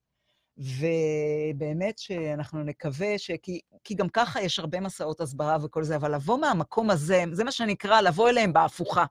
ובאמת 0.59 1.99
שאנחנו 1.99 2.65
נקווה 2.65 3.19
ש... 3.19 3.31
כי, 3.43 3.61
כי 3.85 3.95
גם 3.95 4.09
ככה 4.09 4.43
יש 4.43 4.59
הרבה 4.59 4.81
מסעות 4.81 5.21
הסברה 5.21 5.57
וכל 5.63 5.85
זה, 5.85 5.97
אבל 5.97 6.15
לבוא 6.15 6.39
מהמקום 6.39 6.91
הזה, 6.91 7.25
זה 7.33 7.45
מה 7.45 7.53
שנקרא 7.53 8.01
לבוא 8.01 8.29
אליהם 8.29 8.53
בהפוכה. 8.53 9.05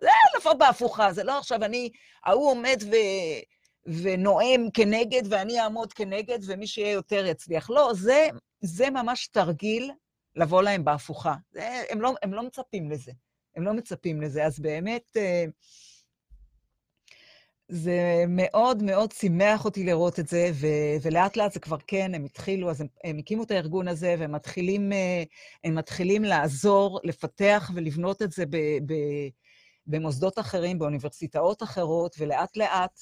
זה 0.00 0.08
לבוא 0.38 0.52
בהפוכה, 0.52 1.12
זה 1.12 1.24
לא 1.24 1.38
עכשיו 1.38 1.64
אני, 1.64 1.90
ההוא 2.24 2.50
עומד 2.50 2.76
ו... 2.82 2.94
ונואם 3.86 4.68
כנגד 4.74 5.22
ואני 5.32 5.60
אעמוד 5.60 5.92
כנגד 5.92 6.38
ומי 6.46 6.66
שיהיה 6.66 6.92
יותר 6.92 7.26
יצליח. 7.26 7.70
לא, 7.70 7.90
זה, 7.94 8.28
זה 8.60 8.90
ממש 8.90 9.26
תרגיל 9.26 9.92
לבוא 10.36 10.62
להם 10.62 10.84
בהפוכה. 10.84 11.34
זה, 11.50 11.82
הם, 11.90 12.00
לא, 12.00 12.14
הם 12.22 12.34
לא 12.34 12.42
מצפים 12.42 12.90
לזה. 12.90 13.12
הם 13.56 13.64
לא 13.64 13.72
מצפים 13.72 14.22
לזה. 14.22 14.44
אז 14.44 14.60
באמת, 14.60 15.16
זה 17.68 18.24
מאוד 18.28 18.82
מאוד 18.82 19.12
שימח 19.12 19.64
אותי 19.64 19.84
לראות 19.84 20.20
את 20.20 20.28
זה, 20.28 20.50
ו- 20.54 20.96
ולאט 21.02 21.36
לאט 21.36 21.52
זה 21.52 21.60
כבר 21.60 21.76
כן, 21.86 22.14
הם 22.14 22.24
התחילו, 22.24 22.70
אז 22.70 22.80
הם, 22.80 22.86
הם 23.04 23.18
הקימו 23.18 23.42
את 23.42 23.50
הארגון 23.50 23.88
הזה, 23.88 24.14
והם 24.18 24.32
מתחילים, 24.32 24.92
אה, 24.92 25.22
הם 25.64 25.74
מתחילים 25.74 26.24
לעזור, 26.24 27.00
לפתח 27.04 27.70
ולבנות 27.74 28.22
את 28.22 28.32
זה 28.32 28.46
ב- 28.46 28.78
ב- 28.86 29.28
במוסדות 29.86 30.38
אחרים, 30.38 30.78
באוניברסיטאות 30.78 31.62
אחרות, 31.62 32.16
ולאט 32.18 32.56
לאט, 32.56 33.00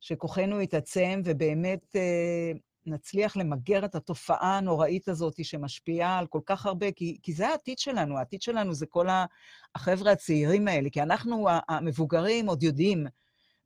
שכוחנו 0.00 0.60
יתעצם, 0.60 1.22
ובאמת 1.24 1.96
אה, 1.96 2.52
נצליח 2.86 3.36
למגר 3.36 3.84
את 3.84 3.94
התופעה 3.94 4.58
הנוראית 4.58 5.08
הזאת 5.08 5.44
שמשפיעה 5.44 6.18
על 6.18 6.26
כל 6.26 6.40
כך 6.46 6.66
הרבה, 6.66 6.92
כי, 6.92 7.18
כי 7.22 7.32
זה 7.32 7.48
העתיד 7.48 7.78
שלנו, 7.78 8.18
העתיד 8.18 8.42
שלנו 8.42 8.74
זה 8.74 8.86
כל 8.86 9.06
החבר'ה 9.74 10.12
הצעירים 10.12 10.68
האלה, 10.68 10.90
כי 10.90 11.02
אנחנו, 11.02 11.48
המבוגרים, 11.68 12.48
עוד 12.48 12.62
יודעים, 12.62 13.06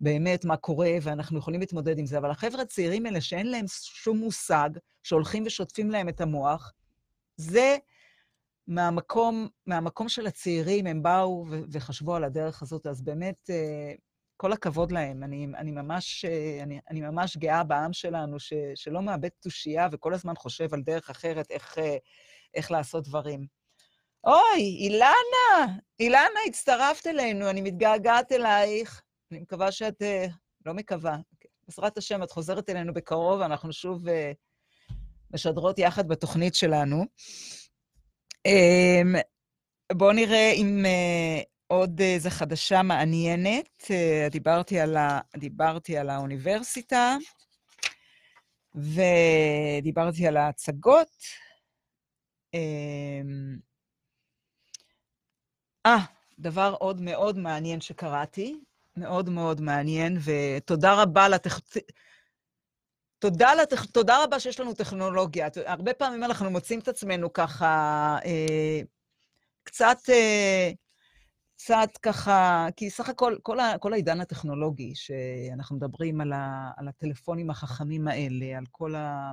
באמת 0.00 0.44
מה 0.44 0.56
קורה, 0.56 0.90
ואנחנו 1.02 1.38
יכולים 1.38 1.60
להתמודד 1.60 1.98
עם 1.98 2.06
זה. 2.06 2.18
אבל 2.18 2.30
החבר'ה 2.30 2.62
הצעירים 2.62 3.06
האלה, 3.06 3.20
שאין 3.20 3.50
להם 3.50 3.64
שום 3.68 4.18
מושג, 4.18 4.70
שהולכים 5.02 5.42
ושוטפים 5.46 5.90
להם 5.90 6.08
את 6.08 6.20
המוח, 6.20 6.72
זה 7.36 7.76
מהמקום, 8.66 9.48
מהמקום 9.66 10.08
של 10.08 10.26
הצעירים, 10.26 10.86
הם 10.86 11.02
באו 11.02 11.46
ו- 11.50 11.62
וחשבו 11.72 12.14
על 12.14 12.24
הדרך 12.24 12.62
הזאת, 12.62 12.86
אז 12.86 13.02
באמת, 13.02 13.50
אה, 13.50 13.92
כל 14.42 14.52
הכבוד 14.52 14.92
להם. 14.92 15.22
אני, 15.22 15.46
אני, 15.56 15.70
ממש, 15.70 16.24
אה, 16.24 16.62
אני, 16.62 16.80
אני 16.90 17.00
ממש 17.00 17.36
גאה 17.36 17.64
בעם 17.64 17.92
שלנו, 17.92 18.40
ש, 18.40 18.52
שלא 18.74 19.02
מאבד 19.02 19.28
תושייה 19.40 19.88
וכל 19.92 20.14
הזמן 20.14 20.34
חושב 20.36 20.74
על 20.74 20.82
דרך 20.82 21.10
אחרת, 21.10 21.50
איך, 21.50 21.78
אה, 21.78 21.96
איך 22.54 22.70
לעשות 22.70 23.08
דברים. 23.08 23.46
אוי, 24.24 24.62
אילנה, 24.62 25.76
אילנה, 26.00 26.40
הצטרפת 26.48 27.06
אלינו, 27.06 27.50
אני 27.50 27.60
מתגעגעת 27.60 28.32
אלייך. 28.32 29.02
אני 29.32 29.40
מקווה 29.40 29.72
שאת, 29.72 30.02
אה, 30.02 30.26
לא 30.66 30.74
מקווה, 30.74 31.16
בעזרת 31.68 31.98
השם, 31.98 32.22
את 32.22 32.30
חוזרת 32.30 32.70
אלינו 32.70 32.94
בקרוב, 32.94 33.40
אנחנו 33.40 33.72
שוב 33.72 34.04
משדרות 35.34 35.78
יחד 35.78 36.08
בתוכנית 36.08 36.54
שלנו. 36.54 37.04
אמ, 38.46 39.14
בואו 39.92 40.12
נראה 40.12 40.50
אם 40.50 40.84
עוד 41.72 42.00
איזו 42.00 42.30
חדשה 42.30 42.82
מעניינת. 42.82 43.84
דיברתי 44.30 44.80
על, 44.80 44.96
ה, 44.96 45.20
דיברתי 45.36 45.98
על 45.98 46.10
האוניברסיטה, 46.10 47.16
ודיברתי 48.74 50.26
על 50.26 50.36
ההצגות. 50.36 51.16
אמ, 52.54 53.58
אה, 55.86 55.98
דבר 56.38 56.74
עוד 56.78 57.00
מאוד 57.00 57.38
מעניין 57.38 57.80
שקראתי, 57.80 58.60
מאוד 58.96 59.28
מאוד 59.28 59.60
מעניין, 59.60 60.18
ותודה 60.24 61.02
רבה 61.02 61.28
לטכ... 61.28 61.60
תודה, 63.18 63.54
לטכ... 63.54 63.86
תודה 63.86 64.24
רבה 64.24 64.40
שיש 64.40 64.60
לנו 64.60 64.74
טכנולוגיה. 64.74 65.48
הרבה 65.66 65.94
פעמים 65.94 66.24
אנחנו 66.24 66.50
מוצאים 66.50 66.78
את 66.78 66.88
עצמנו 66.88 67.32
ככה, 67.32 68.16
אה, 68.24 68.80
קצת, 69.64 69.98
אה, 70.08 70.70
קצת 71.64 71.98
ככה, 72.02 72.66
כי 72.76 72.90
סך 72.90 73.08
הכל, 73.08 73.36
כל, 73.42 73.60
ה... 73.60 73.78
כל 73.78 73.92
העידן 73.92 74.20
הטכנולוגי, 74.20 74.92
שאנחנו 74.94 75.76
מדברים 75.76 76.20
על, 76.20 76.32
ה... 76.32 76.70
על 76.76 76.88
הטלפונים 76.88 77.50
החכמים 77.50 78.08
האלה, 78.08 78.58
על 78.58 78.64
כל, 78.70 78.94
ה... 78.94 79.32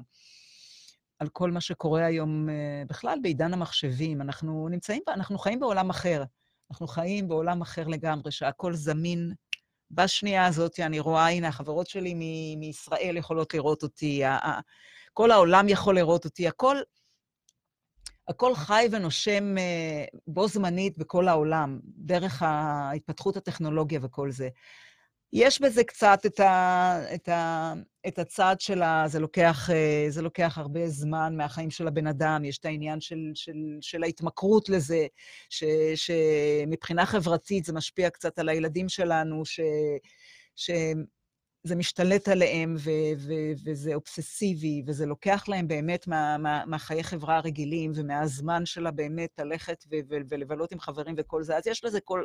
על 1.20 1.28
כל 1.30 1.52
מה 1.52 1.62
שקורה 1.62 2.06
היום 2.06 2.50
אה, 2.50 2.84
בכלל 2.90 3.20
בעידן 3.22 3.54
המחשבים, 3.54 4.22
אנחנו 4.22 4.68
נמצאים, 4.70 5.02
אנחנו 5.08 5.38
חיים 5.38 5.60
בעולם 5.60 5.90
אחר. 5.90 6.24
אנחנו 6.72 6.88
חיים 6.88 7.28
בעולם 7.28 7.62
אחר 7.62 7.88
לגמרי, 7.88 8.32
שהכל 8.32 8.74
זמין 8.74 9.34
בשנייה 9.92 10.46
הזאת 10.46 10.80
אני 10.80 11.00
רואה, 11.00 11.30
הנה, 11.30 11.48
החברות 11.48 11.88
שלי 11.88 12.14
מישראל 12.58 13.18
יכולות 13.18 13.54
לראות 13.54 13.84
אותי, 13.84 14.22
כל 15.14 15.32
העולם 15.32 15.70
יכול 15.70 15.96
לראות 15.96 16.26
אותי, 16.26 16.48
הכל, 16.48 16.78
הכל 18.30 18.56
חי 18.56 18.88
ונושם 18.92 19.58
אה, 19.58 20.06
בו 20.28 20.48
זמנית 20.48 20.98
בכל 20.98 21.28
העולם, 21.28 21.80
דרך 21.84 22.42
ההתפתחות 22.42 23.38
הטכנולוגיה 23.38 24.00
וכל 24.04 24.32
זה. 24.32 24.50
יש 25.34 25.62
בזה 25.62 25.84
קצת 25.84 26.20
את, 26.26 26.40
ה, 26.40 26.96
את, 27.16 27.30
ה, 27.30 27.74
את 28.08 28.20
הצד 28.20 28.56
של 28.60 28.82
ה... 28.82 29.04
זה 29.08 29.20
לוקח, 29.20 29.70
אה, 29.70 30.06
זה 30.10 30.22
לוקח 30.22 30.58
הרבה 30.58 30.88
זמן 30.88 31.38
מהחיים 31.38 31.72
של 31.72 31.88
הבן 31.88 32.08
אדם, 32.08 32.46
יש 32.46 32.58
את 32.58 32.66
העניין 32.66 33.02
של, 33.02 33.32
של, 33.34 33.78
של 33.82 34.04
ההתמכרות 34.04 34.70
לזה, 34.70 35.08
ש, 35.50 35.64
שמבחינה 35.96 37.06
חברתית 37.06 37.66
זה 37.66 37.74
משפיע 37.74 38.10
קצת 38.10 38.40
על 38.40 38.50
הילדים 38.50 38.90
שלנו, 38.90 39.46
ש, 39.46 39.60
שזה 41.66 41.76
משתלט 41.76 42.28
עליהם 42.28 42.76
ו, 42.78 42.90
ו, 43.18 43.34
וזה 43.66 43.96
אובססיבי, 43.96 44.84
וזה 44.88 45.06
לוקח 45.06 45.44
להם 45.48 45.68
באמת 45.68 46.08
מה, 46.08 46.38
מה, 46.38 46.64
מהחיי 46.66 47.04
חברה 47.04 47.38
הרגילים 47.38 47.92
ומהזמן 47.96 48.66
שלה 48.66 48.92
באמת 48.92 49.30
ללכת 49.40 49.84
ו, 49.92 49.96
ו, 50.10 50.16
ולבלות 50.30 50.72
עם 50.72 50.80
חברים 50.80 51.16
וכל 51.18 51.44
זה. 51.44 51.58
אז 51.58 51.68
יש 51.68 51.84
לזה 51.84 52.00
כל, 52.02 52.24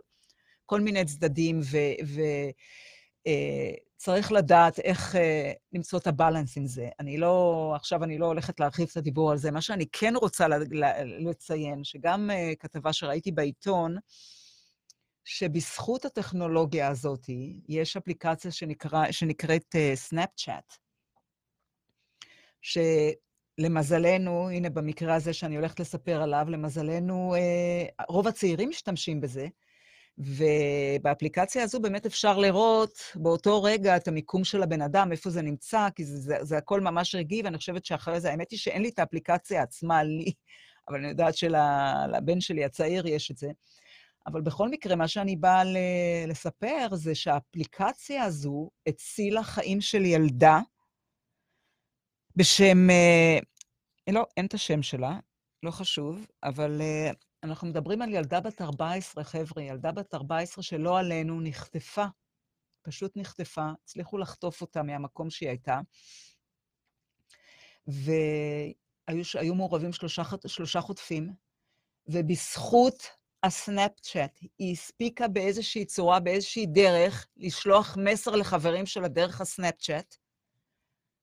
כל 0.67 0.81
מיני 0.81 1.05
צדדים, 1.05 1.61
ו... 1.61 1.77
ו 2.07 2.21
אה, 3.27 3.71
לדעת 4.31 4.79
איך 4.79 5.17
אה, 5.17 5.53
למצוא 5.73 5.99
את 5.99 6.07
הבלנס 6.07 6.57
עם 6.57 6.67
זה. 6.67 6.89
אני 7.01 7.19
לא, 7.19 7.73
עכשיו 7.77 8.05
אני 8.05 8.19
לא 8.19 8.27
הולכת 8.27 8.61
להרחיב 8.61 8.89
את 8.93 8.97
הדיבור 8.97 9.31
על 9.31 9.39
זה. 9.39 9.51
מה 9.51 9.61
שאני 9.61 9.87
כן 9.93 10.15
רוצה 10.17 10.47
לציין, 11.21 11.85
שגם 11.85 12.31
אה, 12.31 12.53
כתבה 12.59 12.93
שראיתי 12.93 13.33
בעיתון, 13.33 13.97
שבזכות 15.25 16.05
הטכנולוגיה 16.05 16.89
הזאת, 16.89 17.27
יש 17.69 17.97
אפליקציה 17.97 18.51
שנקרא, 18.51 19.13
שנקראת 19.13 19.75
סנאפצ'אט, 19.95 20.75
שלמזלנו, 22.61 24.51
הנה 24.51 24.71
במקרה 24.71 25.15
הזה 25.15 25.33
שאני 25.33 25.57
הולכת 25.57 25.81
לספר 25.81 26.23
עליו, 26.23 26.47
למזלנו, 26.49 27.35
רוב 28.09 28.29
הצעירים 28.29 28.69
משתמשים 28.69 29.21
בזה, 29.21 29.47
ובאפליקציה 30.19 31.63
הזו 31.63 31.81
באמת 31.81 32.07
אפשר 32.07 32.39
לראות 32.39 32.99
באותו 33.15 33.63
רגע 33.63 33.97
את 33.97 34.09
המיקום 34.09 34.45
של 34.45 34.63
הבן 34.63 34.83
אדם, 34.83 35.13
איפה 35.13 35.31
זה 35.31 35.43
נמצא, 35.43 35.89
כי 35.95 36.05
זה, 36.05 36.17
זה, 36.17 36.37
זה 36.41 36.57
הכל 36.57 36.81
ממש 36.81 37.15
רגעי, 37.15 37.43
ואני 37.43 37.59
חושבת 37.59 37.85
שאחרי 37.85 38.21
זה, 38.21 38.31
האמת 38.31 38.51
היא 38.51 38.59
שאין 38.59 38.83
לי 38.83 38.89
את 38.89 38.99
האפליקציה 38.99 39.63
עצמה 39.63 40.03
לי, 40.03 40.33
אבל 40.89 40.99
אני 40.99 41.09
יודעת 41.09 41.37
שלבן 41.37 42.41
שלי 42.41 42.65
הצעיר 42.65 43.07
יש 43.07 43.31
את 43.31 43.37
זה. 43.37 43.49
אבל 44.27 44.41
בכל 44.41 44.69
מקרה, 44.69 44.97
מה 44.97 45.09
שאני 45.09 45.37
באה 45.37 45.63
לספר 46.27 46.89
זה 46.93 47.15
שהאפליקציה 47.15 48.25
הזו 48.25 48.71
הצילה 48.87 49.43
חיים 49.43 49.81
של 49.81 50.05
ילדה 50.05 50.61
בשם, 52.37 52.91
אה, 52.91 53.39
לא, 54.13 54.27
אין 54.37 54.47
את 54.47 54.55
השם 54.55 54.83
שלה, 54.83 55.19
לא 55.63 55.71
חשוב, 55.71 56.27
אבל 56.43 56.81
אה, 56.81 57.11
אנחנו 57.43 57.69
מדברים 57.69 58.03
על 58.03 58.09
ילדה 58.09 58.41
בת 58.41 58.61
14, 58.61 59.25
חבר'ה, 59.25 59.63
ילדה 59.63 59.93
בת 59.93 60.15
14 60.15 60.63
שלא 60.63 60.99
עלינו 60.99 61.41
נחטפה, 61.41 62.05
פשוט 62.83 63.13
נחטפה, 63.17 63.71
הצליחו 63.85 64.19
לחטוף 64.19 64.61
אותה 64.61 64.83
מהמקום 64.83 65.31
שהיא 65.31 65.49
הייתה, 65.49 65.81
והיו 67.87 69.55
מעורבים 69.55 69.93
שלושה, 69.93 70.23
שלושה 70.47 70.81
חוטפים, 70.81 71.35
ובזכות 72.07 73.11
הסנאפצ'אט, 73.45 74.41
היא 74.59 74.73
הספיקה 74.73 75.29
באיזושהי 75.29 75.85
צורה, 75.85 76.21
באיזושהי 76.21 76.67
דרך, 76.67 77.27
לשלוח 77.37 77.97
מסר 78.01 78.31
לחברים 78.37 78.87
שלה 78.87 79.09
דרך 79.09 79.41
הסנאפצ'אט. 79.41 80.17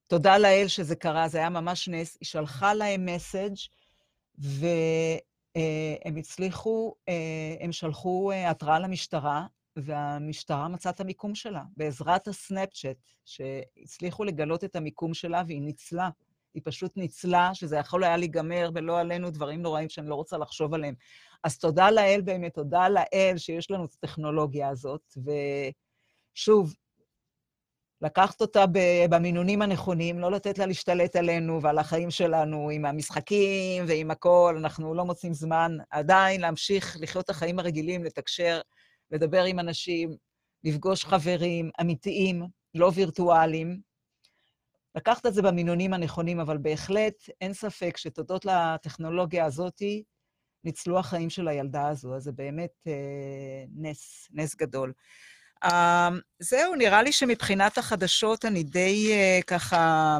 תודה 0.06 0.38
לאל 0.38 0.68
שזה 0.68 0.96
קרה, 0.96 1.28
זה 1.28 1.38
היה 1.38 1.50
ממש 1.50 1.88
נס. 1.88 2.16
היא 2.20 2.26
שלחה 2.26 2.74
להם 2.74 3.06
מסאג' 3.06 3.54
ו... 4.38 4.66
אה, 5.56 6.18
הצליחו, 6.18 6.94
אה, 7.08 7.14
הם 7.60 7.72
שלחו 7.72 8.32
אה, 8.32 8.50
התראה 8.50 8.78
למשטרה, 8.78 9.46
והמשטרה 9.76 10.68
מצאה 10.68 10.92
את 10.92 11.00
המיקום 11.00 11.34
שלה, 11.34 11.62
בעזרת 11.76 12.28
הסנאפצ'אט, 12.28 12.96
שהצליחו 13.24 14.24
לגלות 14.24 14.64
את 14.64 14.76
המיקום 14.76 15.14
שלה 15.14 15.42
והיא 15.46 15.62
ניצלה. 15.62 16.10
היא 16.54 16.62
פשוט 16.64 16.96
ניצלה, 16.96 17.54
שזה 17.54 17.76
יכול 17.76 18.04
היה 18.04 18.16
להיגמר 18.16 18.70
ולא 18.74 19.00
עלינו 19.00 19.30
דברים 19.30 19.62
נוראים 19.62 19.88
שאני 19.88 20.08
לא 20.08 20.14
רוצה 20.14 20.38
לחשוב 20.38 20.74
עליהם. 20.74 20.94
אז 21.44 21.58
תודה 21.58 21.90
לאל 21.90 22.20
באמת, 22.24 22.54
תודה 22.54 22.88
לאל 22.88 23.34
שיש 23.36 23.70
לנו 23.70 23.84
את 23.84 23.92
הטכנולוגיה 23.92 24.68
הזאת, 24.68 25.14
ושוב, 26.34 26.74
לקחת 28.02 28.40
אותה 28.40 28.64
במינונים 29.10 29.62
הנכונים, 29.62 30.18
לא 30.18 30.30
לתת 30.30 30.58
לה 30.58 30.66
להשתלט 30.66 31.16
עלינו 31.16 31.62
ועל 31.62 31.78
החיים 31.78 32.10
שלנו 32.10 32.70
עם 32.70 32.84
המשחקים 32.84 33.84
ועם 33.88 34.10
הכל, 34.10 34.54
אנחנו 34.58 34.94
לא 34.94 35.04
מוצאים 35.04 35.34
זמן 35.34 35.76
עדיין 35.90 36.40
להמשיך 36.40 36.96
לחיות 37.00 37.24
את 37.24 37.30
החיים 37.30 37.58
הרגילים, 37.58 38.04
לתקשר, 38.04 38.60
לדבר 39.10 39.44
עם 39.44 39.58
אנשים, 39.58 40.16
לפגוש 40.64 41.04
חברים 41.04 41.70
אמיתיים, 41.80 42.42
לא 42.74 42.90
וירטואליים. 42.94 43.80
לקחת 44.94 45.26
את 45.26 45.34
זה 45.34 45.42
במינונים 45.42 45.94
הנכונים, 45.94 46.40
אבל 46.40 46.58
בהחלט 46.58 47.14
אין 47.40 47.54
ספק 47.54 47.96
שתודות 47.96 48.44
לטכנולוגיה 48.44 49.44
הזאת 49.44 49.82
ניצלו 50.64 50.98
החיים 50.98 51.30
של 51.30 51.48
הילדה 51.48 51.88
הזו, 51.88 52.16
אז 52.16 52.22
זה 52.22 52.32
באמת 52.32 52.72
אה, 52.86 53.64
נס, 53.76 54.28
נס 54.32 54.54
גדול. 54.56 54.92
Uh, 55.64 55.68
זהו, 56.38 56.74
נראה 56.74 57.02
לי 57.02 57.12
שמבחינת 57.12 57.78
החדשות 57.78 58.44
אני 58.44 58.62
די 58.62 59.12
uh, 59.12 59.44
ככה... 59.44 60.18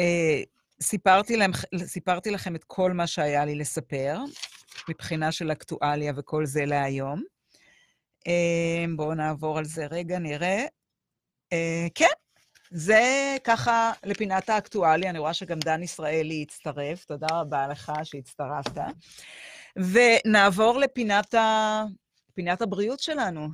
Uh, 0.00 0.44
סיפרתי, 0.82 1.36
להם, 1.36 1.50
סיפרתי 1.84 2.30
לכם 2.30 2.54
את 2.54 2.64
כל 2.64 2.92
מה 2.92 3.06
שהיה 3.06 3.44
לי 3.44 3.54
לספר, 3.54 4.18
מבחינה 4.88 5.32
של 5.32 5.52
אקטואליה 5.52 6.12
וכל 6.16 6.46
זה 6.46 6.64
להיום. 6.64 7.22
Uh, 8.28 8.96
בואו 8.96 9.14
נעבור 9.14 9.58
על 9.58 9.64
זה 9.64 9.86
רגע, 9.86 10.18
נראה. 10.18 10.64
Uh, 11.54 11.90
כן, 11.94 12.19
זה 12.70 13.36
ככה 13.44 13.92
לפינת 14.04 14.48
האקטואליה. 14.48 15.10
אני 15.10 15.18
רואה 15.18 15.34
שגם 15.34 15.58
דן 15.58 15.82
ישראלי 15.82 16.42
הצטרף, 16.42 17.04
תודה 17.04 17.26
רבה 17.30 17.68
לך 17.68 17.92
שהצטרפת. 18.02 18.82
ונעבור 19.76 20.78
לפינת 20.78 21.34
ה... 21.34 21.84
פינת 22.34 22.62
הבריאות 22.62 23.00
שלנו. 23.00 23.48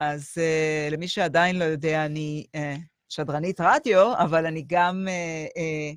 אז 0.00 0.32
uh, 0.34 0.94
למי 0.94 1.08
שעדיין 1.08 1.58
לא 1.58 1.64
יודע, 1.64 2.06
אני 2.06 2.46
uh, 2.56 2.80
שדרנית 3.08 3.60
רדיו, 3.60 4.14
אבל 4.18 4.46
אני 4.46 4.64
גם 4.66 5.06
uh, 5.08 5.50
uh, 5.50 5.96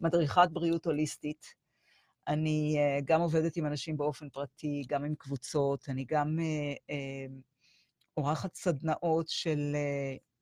מדריכת 0.00 0.48
בריאות 0.52 0.86
הוליסטית. 0.86 1.46
אני 2.28 2.76
uh, 2.76 3.04
גם 3.04 3.20
עובדת 3.20 3.56
עם 3.56 3.66
אנשים 3.66 3.96
באופן 3.96 4.28
פרטי, 4.28 4.82
גם 4.88 5.04
עם 5.04 5.14
קבוצות, 5.18 5.88
אני 5.88 6.04
גם 6.04 6.38
uh, 6.38 6.92
uh, 6.92 7.32
עורכת 8.14 8.54
סדנאות 8.54 9.28
של, 9.28 9.76
uh, 9.76 10.35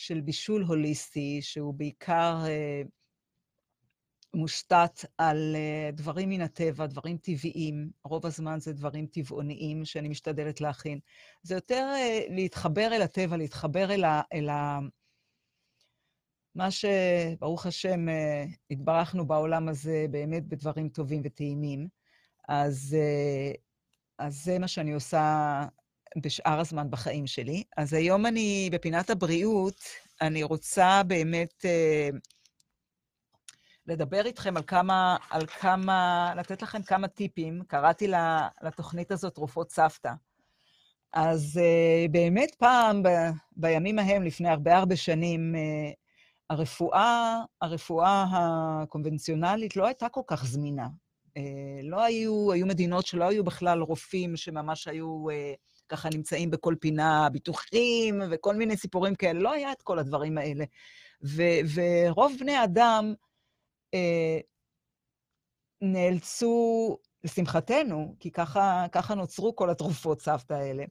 של 0.00 0.20
בישול 0.20 0.62
הוליסטי, 0.62 1.42
שהוא 1.42 1.74
בעיקר 1.74 2.44
uh, 2.44 2.88
מושתת 4.34 5.04
על 5.18 5.56
uh, 5.56 5.96
דברים 5.96 6.28
מן 6.28 6.40
הטבע, 6.40 6.86
דברים 6.86 7.16
טבעיים. 7.16 7.90
רוב 8.04 8.26
הזמן 8.26 8.60
זה 8.60 8.72
דברים 8.72 9.06
טבעוניים 9.06 9.84
שאני 9.84 10.08
משתדלת 10.08 10.60
להכין. 10.60 10.98
זה 11.42 11.54
יותר 11.54 11.92
uh, 11.94 12.32
להתחבר 12.32 12.88
אל 12.92 13.02
הטבע, 13.02 13.36
להתחבר 13.36 13.90
אל 13.90 14.04
ה... 14.04 14.22
אל 14.32 14.48
ה... 14.48 14.78
מה 16.54 16.68
שברוך 16.70 17.66
השם 17.66 18.08
uh, 18.08 18.56
התברכנו 18.70 19.26
בעולם 19.26 19.68
הזה 19.68 20.06
באמת 20.10 20.48
בדברים 20.48 20.88
טובים 20.88 21.22
וטעימים. 21.24 21.88
אז, 22.48 22.96
uh, 22.96 23.58
אז 24.18 24.44
זה 24.44 24.58
מה 24.58 24.68
שאני 24.68 24.92
עושה 24.92 25.64
בשאר 26.16 26.60
הזמן 26.60 26.90
בחיים 26.90 27.26
שלי. 27.26 27.64
אז 27.76 27.92
היום 27.92 28.26
אני, 28.26 28.68
בפינת 28.72 29.10
הבריאות, 29.10 29.80
אני 30.20 30.42
רוצה 30.42 31.02
באמת... 31.02 31.64
Uh, 31.64 32.16
לדבר 33.86 34.26
איתכם 34.26 34.56
על 34.56 34.62
כמה, 34.66 35.16
על 35.30 35.46
כמה, 35.46 36.32
לתת 36.36 36.62
לכם 36.62 36.82
כמה 36.82 37.08
טיפים. 37.08 37.62
קראתי 37.66 38.08
לתוכנית 38.62 39.10
הזאת 39.10 39.34
תרופות 39.34 39.70
סבתא. 39.70 40.12
אז 41.12 41.60
uh, 41.62 42.10
באמת 42.10 42.54
פעם, 42.54 43.02
ב, 43.02 43.08
בימים 43.56 43.98
ההם, 43.98 44.22
לפני 44.22 44.48
הרבה 44.48 44.76
הרבה 44.76 44.96
שנים, 44.96 45.54
uh, 45.54 45.94
הרפואה, 46.50 47.40
הרפואה 47.60 48.24
הקונבנציונלית 48.32 49.76
לא 49.76 49.86
הייתה 49.86 50.08
כל 50.08 50.22
כך 50.26 50.44
זמינה. 50.44 50.86
Uh, 51.28 51.40
לא 51.82 52.02
היו, 52.02 52.52
היו 52.52 52.66
מדינות 52.66 53.06
שלא 53.06 53.28
היו 53.28 53.44
בכלל 53.44 53.80
רופאים 53.80 54.36
שממש 54.36 54.88
היו 54.88 55.26
uh, 55.28 55.56
ככה 55.90 56.08
נמצאים 56.14 56.50
בכל 56.50 56.74
פינה, 56.80 57.28
ביטוחים 57.32 58.22
וכל 58.30 58.56
מיני 58.56 58.76
סיפורים 58.76 59.14
כאלה. 59.14 59.40
לא 59.40 59.52
היה 59.52 59.72
את 59.72 59.82
כל 59.82 59.98
הדברים 59.98 60.38
האלה. 60.38 60.64
ו, 61.24 61.42
ורוב 61.74 62.32
בני 62.40 62.54
האדם, 62.54 63.14
אה, 63.94 64.38
נאלצו, 65.82 66.98
לשמחתנו, 67.24 68.14
כי 68.20 68.30
ככה, 68.30 68.86
ככה 68.92 69.14
נוצרו 69.14 69.56
כל 69.56 69.70
התרופות 69.70 70.20
סבתא 70.20 70.54
האלה, 70.54 70.84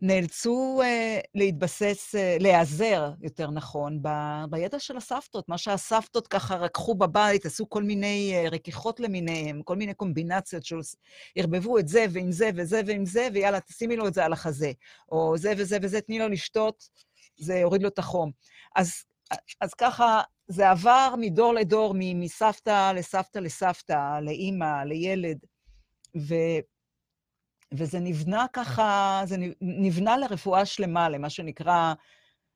נאלצו 0.00 0.80
uh, 0.82 1.26
להתבסס, 1.34 2.14
uh, 2.14 2.42
להיעזר, 2.42 3.10
יותר 3.20 3.50
נכון, 3.50 4.02
ב, 4.02 4.08
בידע 4.50 4.78
של 4.78 4.96
הסבתות, 4.96 5.48
מה 5.48 5.58
שהסבתות 5.58 6.28
ככה 6.28 6.56
רקחו 6.56 6.94
בבית, 6.94 7.46
עשו 7.46 7.70
כל 7.70 7.82
מיני 7.82 8.32
uh, 8.34 8.50
רכיחות 8.50 9.00
למיניהם, 9.00 9.62
כל 9.62 9.76
מיני 9.76 9.94
קומבינציות 9.94 10.62
שערבבו 10.64 11.78
את 11.78 11.88
זה 11.88 12.06
ועם 12.10 12.32
זה 12.32 12.50
וזה 12.56 12.80
ועם 12.86 13.06
זה, 13.06 13.28
ויאללה, 13.34 13.60
תשימי 13.60 13.96
לו 13.96 14.08
את 14.08 14.14
זה 14.14 14.24
על 14.24 14.32
החזה, 14.32 14.72
או 15.12 15.38
זה 15.38 15.52
וזה 15.56 15.78
וזה, 15.82 16.00
תני 16.00 16.18
לו 16.18 16.28
לשתות, 16.28 16.88
זה 17.38 17.54
יוריד 17.54 17.82
לו 17.82 17.88
את 17.88 17.98
החום. 17.98 18.30
אז, 18.76 18.92
אז 19.60 19.74
ככה 19.74 20.20
זה 20.48 20.70
עבר 20.70 21.14
מדור 21.18 21.54
לדור, 21.54 21.94
מסבתא 21.98 22.92
לסבתא 22.92 23.38
לסבתא, 23.38 24.20
לאימא, 24.20 24.84
לילד, 24.84 25.38
ו, 26.16 26.34
וזה 27.76 27.98
נבנה 28.00 28.46
ככה, 28.52 29.22
זה 29.24 29.36
נבנה 29.60 30.16
לרפואה 30.16 30.66
שלמה, 30.66 31.08
למה 31.08 31.30
שנקרא, 31.30 31.94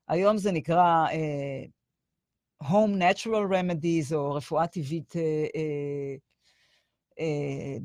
היום 0.07 0.37
זה 0.37 0.51
נקרא 0.51 1.05
uh, 1.07 2.65
Home 2.65 2.99
Natural 2.99 3.51
Remedies, 3.51 4.15
או 4.15 4.33
רפואה 4.33 4.67
טבעית 4.67 5.11
uh, 5.11 5.15
uh, 5.15 6.19
uh, 7.19 7.83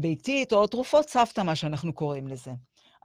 ביתית, 0.00 0.52
או 0.52 0.66
תרופות 0.66 1.08
סבתא, 1.08 1.40
מה 1.40 1.56
שאנחנו 1.56 1.92
קוראים 1.92 2.28
לזה. 2.28 2.50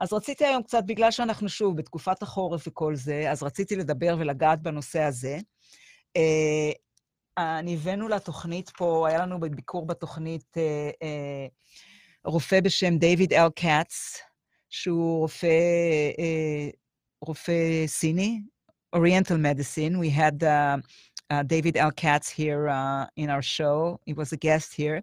אז 0.00 0.12
רציתי 0.12 0.44
היום 0.44 0.62
קצת, 0.62 0.82
בגלל 0.86 1.10
שאנחנו 1.10 1.48
שוב 1.48 1.76
בתקופת 1.76 2.22
החורף 2.22 2.68
וכל 2.68 2.94
זה, 2.94 3.30
אז 3.30 3.42
רציתי 3.42 3.76
לדבר 3.76 4.16
ולגעת 4.18 4.62
בנושא 4.62 5.00
הזה. 5.00 5.38
אה, 6.16 6.72
אני 7.58 7.74
הבאנו 7.74 8.08
לתוכנית 8.08 8.70
פה, 8.70 9.08
היה 9.08 9.18
לנו 9.18 9.40
בביקור 9.40 9.86
בתוכנית 9.86 10.56
אה, 10.56 10.90
אה, 11.02 11.46
רופא 12.24 12.60
בשם 12.60 12.98
דיוויד 12.98 13.32
אל 13.32 13.50
קאץ, 13.56 14.20
שהוא 14.70 15.18
רופא, 15.18 15.48
רופא 17.22 17.86
סיני, 17.86 18.40
Oriental 18.92 19.38
medicine. 19.38 19.98
We 19.98 20.10
had 20.10 20.42
uh, 20.42 20.78
uh, 21.30 21.42
David 21.44 21.76
L. 21.76 21.92
Katz 21.92 22.28
here 22.28 22.68
uh, 22.68 23.06
in 23.16 23.30
our 23.30 23.42
show. 23.42 24.00
He 24.04 24.12
was 24.12 24.32
a 24.32 24.36
guest 24.36 24.74
here. 24.74 25.00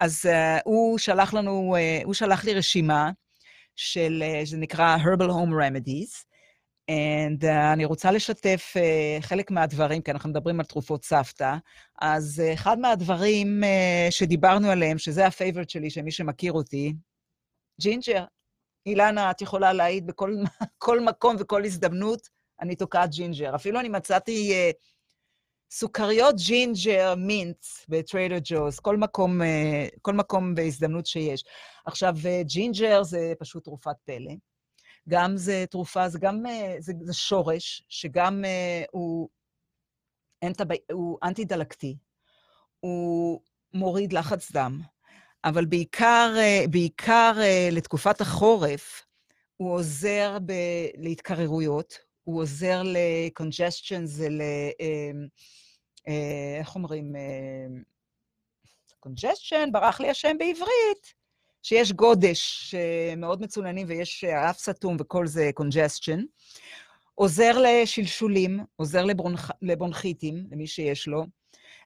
אז 0.00 0.26
uh, 0.26 0.60
הוא 0.64 0.98
שלח 0.98 1.34
לנו, 1.34 1.76
uh, 1.76 2.04
הוא 2.04 2.14
שלח 2.14 2.44
לי 2.44 2.54
רשימה 2.54 3.10
של, 3.76 4.22
uh, 4.22 4.44
זה 4.48 4.56
נקרא 4.56 4.96
Herbal 4.96 5.30
Home 5.30 5.52
Remedies, 5.52 6.24
And 6.92 7.44
uh, 7.44 7.72
אני 7.72 7.84
רוצה 7.84 8.10
לשתף 8.10 8.74
uh, 8.76 9.22
חלק 9.22 9.50
מהדברים, 9.50 10.02
כי 10.02 10.10
אנחנו 10.10 10.30
מדברים 10.30 10.60
על 10.60 10.66
תרופות 10.66 11.04
סבתא. 11.04 11.56
אז 12.00 12.42
uh, 12.44 12.54
אחד 12.54 12.78
מהדברים 12.78 13.62
uh, 13.62 14.10
שדיברנו 14.10 14.70
עליהם, 14.70 14.98
שזה 14.98 15.26
ה 15.26 15.31
favorite 15.31 15.70
שלי, 15.70 15.90
שמי 15.90 16.10
שמכיר 16.10 16.52
אותי, 16.52 16.94
ג'ינג'ר. 17.80 18.24
אילנה, 18.86 19.30
את 19.30 19.42
יכולה 19.42 19.72
להעיד 19.72 20.06
בכל 20.06 21.00
מקום 21.00 21.36
וכל 21.38 21.64
הזדמנות, 21.64 22.28
אני 22.60 22.76
תוקעת 22.76 23.10
ג'ינג'ר. 23.10 23.54
אפילו 23.54 23.80
אני 23.80 23.88
מצאתי 23.88 24.52
uh, 24.52 24.76
סוכריות 25.70 26.34
ginger 26.46 27.14
mints 27.14 27.86
ב 27.88 27.95
Trader 27.95 28.38
Joe's, 28.44 28.78
כל 28.80 28.96
מקום, 28.96 29.40
uh, 29.40 29.44
כל 30.02 30.14
מקום 30.14 30.54
בהזדמנות 30.54 31.06
שיש. 31.06 31.44
עכשיו, 31.86 32.14
uh, 32.22 32.44
ג'ינג'ר 32.44 33.02
זה 33.02 33.32
פשוט 33.38 33.64
תרופת 33.64 33.96
פלא. 34.04 34.32
גם 35.08 35.36
זה 35.36 35.64
תרופה, 35.70 36.08
זה 36.08 36.18
גם, 36.18 36.46
אה, 36.46 36.76
זה, 36.78 36.92
זה 37.00 37.14
שורש, 37.14 37.84
שגם 37.88 38.44
uh, 38.44 38.88
הוא. 38.90 39.28
הוא 40.92 41.18
אנטי-דלקתי, 41.22 41.96
הוא 42.80 43.40
מוריד 43.74 44.12
לחץ 44.12 44.52
דם, 44.52 44.80
אבל 45.44 45.64
בעיקר, 45.64 46.34
uh, 46.36 46.68
בעיקר 46.68 47.32
לתקופת 47.72 48.20
החורף, 48.20 49.06
הוא 49.56 49.72
עוזר 49.72 50.38
ב... 50.46 50.52
להתקררויות, 50.96 51.98
הוא 52.24 52.42
עוזר 52.42 52.82
ל-congestion, 52.82 54.04
זה 54.04 54.28
ל... 54.28 54.42
איך 56.60 56.74
אומרים? 56.74 57.12
congestion, 59.06 59.70
ברח 59.72 60.00
לי 60.00 60.10
השם 60.10 60.38
בעברית. 60.38 61.21
שיש 61.62 61.92
גודש 61.92 62.74
מאוד 63.16 63.42
מצוננים 63.42 63.86
ויש 63.88 64.24
אף 64.24 64.58
סתום 64.58 64.96
וכל 65.00 65.26
זה 65.26 65.50
congestion. 65.60 66.20
עוזר 67.14 67.58
לשלשולים, 67.58 68.60
עוזר 68.76 69.04
לברונכ, 69.04 69.50
לברונכיטיס, 69.62 70.46
למי 70.50 70.66
שיש 70.66 71.06
לו. 71.06 71.26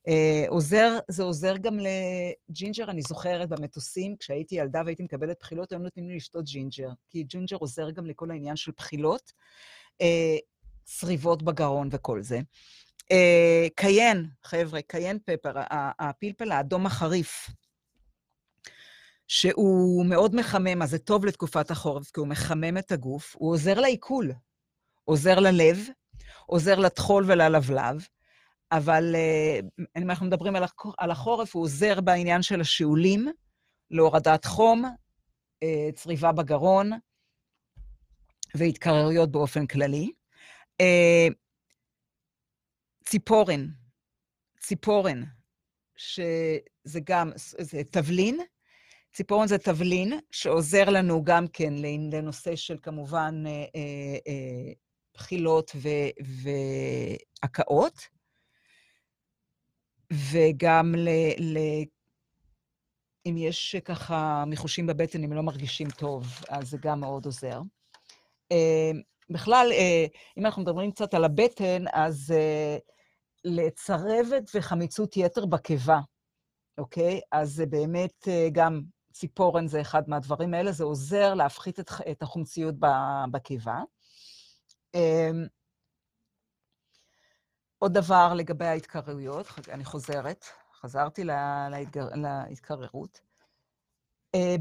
אה, 0.09 0.45
עוזר, 0.49 0.99
זה 1.09 1.23
עוזר 1.23 1.57
גם 1.57 1.79
לג'ינג'ר, 1.79 2.91
אני 2.91 3.03
זוכרת 3.03 3.49
במטוסים, 3.49 4.17
כשהייתי 4.17 4.55
ילדה 4.55 4.83
והייתי 4.85 5.03
מקבלת 5.03 5.37
בחילות, 5.41 5.73
היו 5.73 5.79
נותנים 5.79 6.09
לי 6.09 6.17
לשתות 6.17 6.45
ג'ינג'ר, 6.45 6.89
כי 7.11 7.23
ג'ינג'ר 7.23 7.57
עוזר 7.57 7.91
גם 7.91 8.07
לכל 8.07 8.31
העניין 8.31 8.57
של 8.57 8.73
בחילות, 8.77 9.33
אה, 10.01 10.37
צריבות 10.85 11.43
בגרון 11.43 11.89
וכל 11.93 12.23
זה. 12.23 12.41
אה, 13.13 13.67
קיין, 13.77 14.27
חבר'ה, 14.45 14.83
קיין 14.83 15.19
פפר, 15.27 15.53
הפלפל 15.99 16.53
האדום 16.53 16.87
החריף, 16.87 17.51
שהוא 19.29 20.07
מאוד 20.07 20.35
מחמם, 20.35 20.83
אז 20.83 20.91
זה 20.91 20.99
טוב 20.99 21.25
לתקופת 21.25 21.71
החורף, 21.71 22.11
כי 22.11 22.21
הוא 22.21 22.29
מחמם 22.29 22.79
את 22.79 22.93
הגוף, 22.93 23.37
הוא 23.39 23.53
עוזר 23.53 23.81
לעיכול, 23.81 24.33
עוזר 25.05 25.39
ללב, 25.39 25.79
עוזר 26.47 26.79
לטחול 26.79 27.25
וללבלב, 27.27 28.07
אבל 28.73 29.17
אם 29.99 30.11
אנחנו 30.11 30.27
מדברים 30.27 30.57
על 30.99 31.11
החורף, 31.11 31.55
הוא 31.55 31.63
עוזר 31.63 32.01
בעניין 32.01 32.43
של 32.43 32.61
השאולים, 32.61 33.29
להורדת 33.91 34.45
חום, 34.45 34.85
צריבה 35.95 36.33
בגרון 36.33 36.91
והתקררויות 38.55 39.31
באופן 39.31 39.67
כללי. 39.67 40.13
ציפורן, 43.05 43.67
ציפורן, 44.61 45.23
שזה 45.97 47.01
גם, 47.05 47.31
זה 47.37 47.83
תבלין. 47.91 48.41
ציפורן 49.17 49.47
זה 49.47 49.59
תבלין 49.59 50.13
שעוזר 50.31 50.91
לנו 50.91 51.25
גם 51.25 51.47
כן 51.53 51.75
לנושא 52.13 52.57
של 52.57 52.77
כמובן 52.83 53.45
בחילות 55.15 55.77
והקאות. 57.43 58.01
וגם 60.13 60.95
ל... 60.95 61.09
ל... 61.39 61.59
אם 63.27 63.37
יש 63.39 63.77
ככה 63.85 64.45
מיחושים 64.47 64.87
בבטן, 64.87 65.25
אם 65.25 65.33
לא 65.33 65.43
מרגישים 65.43 65.91
טוב, 65.91 66.27
אז 66.49 66.71
זה 66.71 66.79
גם 66.81 67.01
מאוד 67.01 67.25
עוזר. 67.25 67.61
בכלל, 69.31 69.73
אם 70.39 70.47
אנחנו 70.47 70.63
מדברים 70.63 70.91
קצת 70.91 71.15
על 71.15 71.25
הבטן, 71.25 71.85
אז 71.93 72.35
לצרבת 73.45 74.51
וחמיצות 74.55 75.17
יתר 75.17 75.47
בקיבה, 75.47 76.01
אוקיי? 76.79 77.21
אז 77.33 77.53
זה 77.53 77.67
באמת 77.67 78.29
גם 78.53 78.81
ציפורן 79.17 79.67
זה 79.67 79.81
אחד 79.81 80.09
מהדברים 80.09 80.55
האלה, 80.55 80.73
זה 80.73 80.85
עוזר 80.85 81.35
להפחית 81.35 81.81
את 81.81 82.23
החומציות 82.23 82.75
בקיבה. 83.31 83.83
עוד 87.79 87.93
דבר 87.93 88.35
לגבי 88.35 88.65
ההתקררויות, 88.65 89.47
אני 89.69 89.85
חוזרת, 89.85 90.45
חזרתי 90.81 91.25
להתגר... 91.71 92.09
להתקררות. 92.49 93.21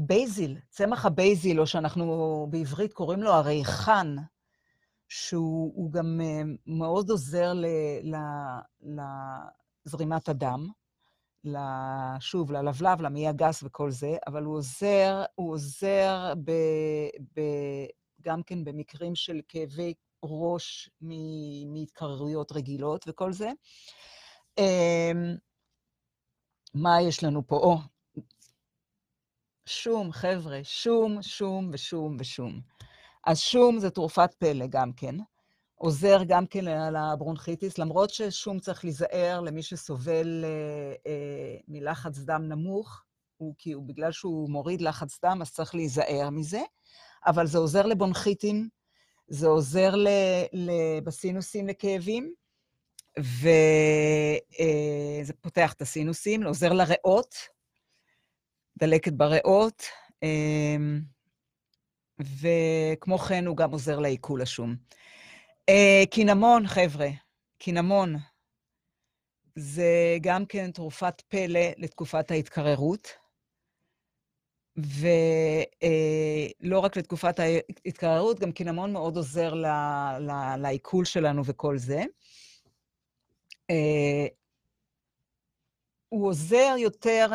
basil, 0.00 0.58
צמח 0.70 1.06
ה 1.06 1.14
basil, 1.14 1.60
או 1.60 1.66
שאנחנו 1.66 2.46
בעברית 2.50 2.92
קוראים 2.92 3.22
לו 3.22 3.32
הריחן, 3.32 4.16
שהוא 5.08 5.92
גם 5.92 6.20
מאוד 6.66 7.10
עוזר 7.10 7.52
ל, 7.52 7.66
ל, 8.02 8.16
לזרימת 9.86 10.28
הדם, 10.28 10.68
שוב, 12.20 12.52
ללבלב, 12.52 13.00
למעי 13.02 13.28
הגס 13.28 13.62
וכל 13.62 13.90
זה, 13.90 14.16
אבל 14.26 14.44
הוא 14.44 14.56
עוזר, 14.56 15.24
הוא 15.34 15.52
עוזר 15.52 16.32
ב, 16.44 16.50
ב, 17.34 17.40
גם 18.22 18.42
כן 18.42 18.64
במקרים 18.64 19.14
של 19.14 19.40
כאבי 19.48 19.94
ראש 20.22 20.90
מהתקררויות 21.00 22.52
רגילות 22.52 23.04
וכל 23.08 23.32
זה. 23.32 23.48
אמ, 24.58 25.36
מה 26.74 27.02
יש 27.02 27.24
לנו 27.24 27.46
פה? 27.46 27.56
או, 27.56 27.78
שום, 29.66 30.12
חבר'ה, 30.12 30.60
שום, 30.62 31.22
שום 31.22 31.70
ושום 31.72 32.16
ושום. 32.20 32.60
אז 33.26 33.40
שום 33.40 33.78
זה 33.78 33.90
תרופת 33.90 34.34
פלא 34.34 34.66
גם 34.66 34.92
כן. 34.92 35.14
עוזר 35.78 36.18
גם 36.26 36.46
כן 36.46 36.64
לברונכיטיס, 36.64 37.78
למרות 37.78 38.10
ששום 38.10 38.58
צריך 38.58 38.84
להיזהר 38.84 39.40
למי 39.40 39.62
שסובל 39.62 40.44
אה, 40.44 40.94
אה, 41.06 41.56
מלחץ 41.68 42.18
דם 42.18 42.42
נמוך, 42.48 43.02
הוא, 43.36 43.54
כי 43.58 43.72
הוא, 43.72 43.86
בגלל 43.86 44.12
שהוא 44.12 44.50
מוריד 44.50 44.80
לחץ 44.80 45.18
דם, 45.24 45.38
אז 45.42 45.52
צריך 45.52 45.74
להיזהר 45.74 46.30
מזה, 46.30 46.60
אבל 47.26 47.46
זה 47.46 47.58
עוזר 47.58 47.86
לבונכיטים, 47.86 48.68
זה 49.28 49.46
עוזר 49.46 49.94
ל, 49.94 50.08
ל, 50.52 50.70
בסינוסים 51.04 51.68
לכאבים, 51.68 52.34
וזה 53.18 53.50
אה, 54.60 55.34
פותח 55.40 55.72
את 55.72 55.82
הסינוסים, 55.82 56.42
עוזר 56.42 56.72
לריאות, 56.72 57.34
דלקת 58.78 59.12
בריאות, 59.12 59.82
אה, 60.22 60.76
וכמו 62.20 63.18
כן 63.18 63.46
הוא 63.46 63.56
גם 63.56 63.70
עוזר 63.70 63.98
לעיכול 63.98 64.42
השום. 64.42 64.76
אה, 65.68 66.02
קינמון, 66.10 66.66
חבר'ה, 66.66 67.08
קינמון, 67.58 68.16
זה 69.56 70.16
גם 70.20 70.46
כן 70.46 70.70
תרופת 70.70 71.20
פלא 71.28 71.60
לתקופת 71.76 72.30
ההתקררות. 72.30 73.08
ולא 74.76 75.18
רק 76.78 76.96
לתקופת 76.96 77.38
ההתקררות, 77.38 78.40
גם 78.40 78.52
קינמון 78.52 78.92
מאוד 78.92 79.16
עוזר 79.16 79.54
לעיכול 80.58 81.04
שלנו 81.04 81.42
וכל 81.44 81.78
זה. 81.78 82.02
הוא 86.08 86.28
עוזר 86.28 86.74
יותר 86.78 87.26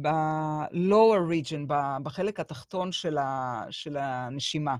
ב-lower 0.00 1.20
region, 1.30 1.72
בחלק 2.02 2.40
התחתון 2.40 2.92
של 3.70 3.96
הנשימה. 3.96 4.76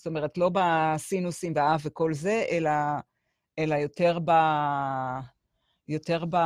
זאת 0.00 0.06
אומרת, 0.06 0.38
לא 0.38 0.50
בסינוסים 0.54 1.52
והאף 1.56 1.80
וכל 1.84 2.14
זה, 2.14 2.44
אלא, 2.50 2.70
אלא 3.58 3.74
יותר 3.74 4.18
ב... 4.24 4.30
יותר 5.88 6.24
ב... 6.24 6.36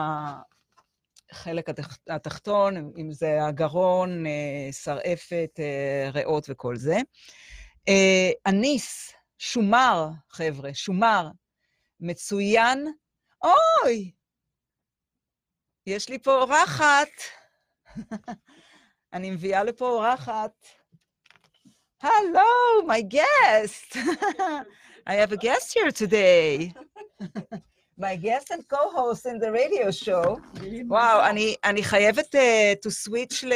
החלק 1.31 1.69
התחתון, 2.11 2.93
אם 2.99 3.13
זה 3.13 3.45
הגרון, 3.45 4.27
אה, 4.27 4.73
שרעפת, 4.73 5.51
אה, 5.59 6.11
ריאות 6.11 6.47
וכל 6.49 6.77
זה. 6.77 6.97
אה, 7.89 8.31
אניס, 8.47 9.13
שומר, 9.39 10.09
חבר'ה, 10.31 10.75
שומר, 10.75 11.29
מצוין. 12.01 12.87
אוי, 13.45 14.13
יש 15.87 16.09
לי 16.09 16.19
פה 16.19 16.35
אורחת. 16.35 17.09
אני 19.15 19.31
מביאה 19.31 19.65
לפה 19.65 19.89
אורחת. 19.89 20.67
Hello, 22.04 22.82
my 22.86 23.02
guest. 23.02 23.98
I 25.06 25.14
have 25.16 25.32
a 25.32 25.38
guest 25.38 25.74
here 25.74 25.92
today. 25.92 26.74
my 27.98 28.16
guest 28.16 28.52
and 28.52 28.66
co-host 28.70 29.26
in 29.26 29.38
the 29.40 29.52
radio 29.52 29.92
show. 29.92 30.40
וואו, 30.88 31.30
אני, 31.30 31.56
אני 31.64 31.84
חייבת 31.84 32.36
uh, 32.36 32.88
to 32.88 32.92
switch 32.92 33.44
ל... 33.44 33.54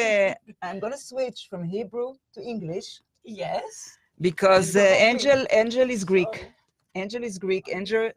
I'm 0.62 0.80
going 0.80 0.92
to 0.92 0.98
switch 0.98 1.48
from 1.50 1.64
Hebrew 1.64 2.14
to 2.34 2.42
English. 2.42 3.02
Yes. 3.26 3.98
Because 4.20 4.76
uh, 4.76 4.80
Angel, 4.80 5.46
Angel 5.50 5.90
is 5.90 6.04
Greek. 6.04 6.48
Angel 6.96 7.24
is 7.24 7.38
Greek. 7.40 7.70
Angel, 7.70 8.12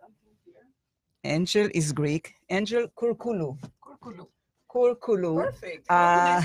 Angel 1.24 1.68
is 1.72 1.92
Greek. 1.92 2.34
Angel 2.50 2.88
Kurkulu. 2.98 3.56
Kurkulu. 3.80 4.26
Perfect. 5.35 5.85
Uh, 5.89 6.41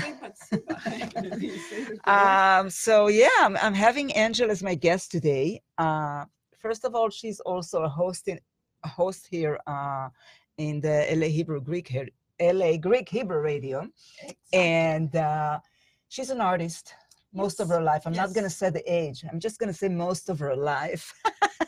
um, 2.11 2.69
so 2.69 3.07
yeah, 3.07 3.29
I'm, 3.39 3.55
I'm 3.57 3.73
having 3.73 4.11
Angel 4.15 4.51
as 4.51 4.61
my 4.61 4.75
guest 4.75 5.11
today. 5.11 5.61
Uh, 5.77 6.25
first 6.59 6.83
of 6.83 6.93
all, 6.93 7.09
she's 7.09 7.39
also 7.39 7.83
a 7.83 7.87
host 7.87 8.27
in 8.27 8.37
a 8.83 8.89
host 8.89 9.27
here 9.31 9.57
uh, 9.65 10.09
in 10.57 10.81
the 10.81 11.07
LA 11.15 11.27
Hebrew 11.27 11.61
Greek 11.61 11.95
LA 12.41 12.75
Greek 12.75 13.07
Hebrew 13.07 13.39
Radio, 13.39 13.87
and 14.51 15.15
uh, 15.15 15.59
she's 16.09 16.29
an 16.29 16.41
artist 16.41 16.93
most 17.33 17.61
of 17.61 17.69
her 17.69 17.81
life. 17.81 18.03
I'm 18.05 18.11
not 18.13 18.33
going 18.33 18.43
to 18.43 18.49
say 18.49 18.69
the 18.69 18.83
age. 18.93 19.23
I'm 19.31 19.39
just 19.39 19.57
going 19.57 19.71
to 19.71 19.77
say 19.77 19.87
most 19.87 20.27
of 20.27 20.37
her 20.39 20.55
life. 20.55 21.13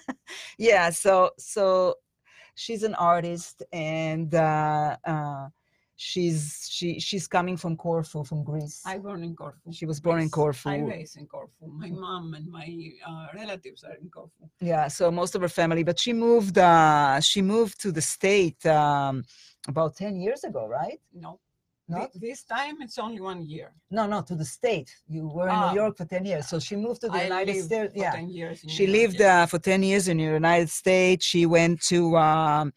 yeah. 0.58 0.90
So 0.90 1.32
so 1.38 1.96
she's 2.56 2.84
an 2.84 2.96
artist, 2.96 3.64
and 3.72 4.36
uh, 4.36 4.98
uh, 5.06 5.48
she's 6.00 6.68
she 6.76 6.88
she's 7.08 7.28
coming 7.28 7.58
from 7.58 7.76
Corfu, 7.76 8.24
from 8.24 8.44
Greece. 8.50 8.82
I 8.86 8.98
born 8.98 9.22
in 9.22 9.36
Corfu. 9.36 9.72
She 9.80 9.86
was 9.86 10.00
born 10.00 10.22
in 10.22 10.30
Corfu. 10.30 10.70
I 10.70 10.78
raised 10.80 11.18
in 11.18 11.26
Corfu. 11.28 11.64
My 11.84 11.90
mom 11.90 12.34
and 12.38 12.48
my 12.60 12.68
uh, 13.10 13.28
relatives 13.42 13.84
are 13.84 13.96
in 14.04 14.10
Corfu. 14.10 14.44
Yeah, 14.62 14.88
so 14.88 15.12
most 15.12 15.36
of 15.36 15.42
her 15.42 15.50
family, 15.62 15.84
but 15.84 16.00
she 16.00 16.14
moved. 16.14 16.58
Uh, 16.58 17.20
she 17.20 17.42
moved 17.42 17.76
to 17.82 17.92
the 17.92 18.02
state 18.02 18.66
um, 18.66 19.24
about 19.68 19.92
ten 19.98 20.14
years 20.26 20.42
ago, 20.46 20.64
right? 20.68 21.00
No, 21.14 21.32
Not? 21.90 22.12
this 22.28 22.44
time 22.44 22.76
it's 22.86 22.98
only 22.98 23.20
one 23.32 23.42
year. 23.46 23.70
No, 23.92 24.04
no, 24.08 24.22
to 24.30 24.36
the 24.36 24.46
state. 24.46 24.90
You 25.16 25.28
were 25.28 25.50
in 25.50 25.56
Ah. 25.56 25.70
New 25.72 25.82
York 25.82 25.98
for 25.98 26.06
10 26.06 26.24
years. 26.32 26.48
So 26.52 26.60
she 26.60 26.76
moved 26.86 27.02
to 27.02 27.08
the 27.10 27.20
I 27.22 27.24
United 27.24 27.56
States. 27.64 27.94
Yeah. 28.04 28.12
10 28.12 28.30
years 28.30 28.56
She 28.68 28.86
New 28.86 28.94
lived 29.00 29.20
uh, 29.22 29.46
for 29.52 29.60
10 29.60 29.84
years 29.84 30.08
in 30.08 30.16
the 30.18 30.24
United 30.24 30.70
States. 30.70 31.26
She 31.26 31.46
went 31.58 31.76
to 31.92 32.16
um, 32.16 32.72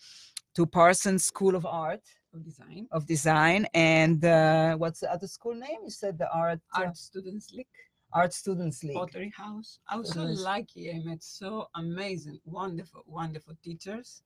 to 0.57 0.67
Parsons 0.67 1.23
School 1.33 1.55
of 1.61 1.65
Art 1.67 2.01
of 2.35 2.45
design. 2.45 2.87
of 2.91 3.07
Design. 3.07 3.67
And 3.75 4.25
uh, 4.25 4.77
what's 4.77 5.01
the 5.01 5.13
other 5.13 5.27
school 5.27 5.55
name? 5.55 5.79
You 5.85 5.91
said 5.91 6.19
the 6.19 6.31
Art 6.33 6.61
uh, 6.77 6.81
Art 6.81 6.97
Students 6.97 7.53
League, 7.53 7.67
Art 8.13 8.33
Students 8.33 8.83
League. 8.85 8.97
Pottery 8.97 9.33
House. 9.37 9.79
I 9.89 9.97
was 9.97 10.11
so 10.13 10.23
lucky. 10.23 10.91
I 10.91 11.01
met 11.05 11.23
so 11.23 11.69
amazing, 11.77 12.41
wonderful, 12.45 13.03
wonderful 13.07 13.55
teachers, 13.63 14.23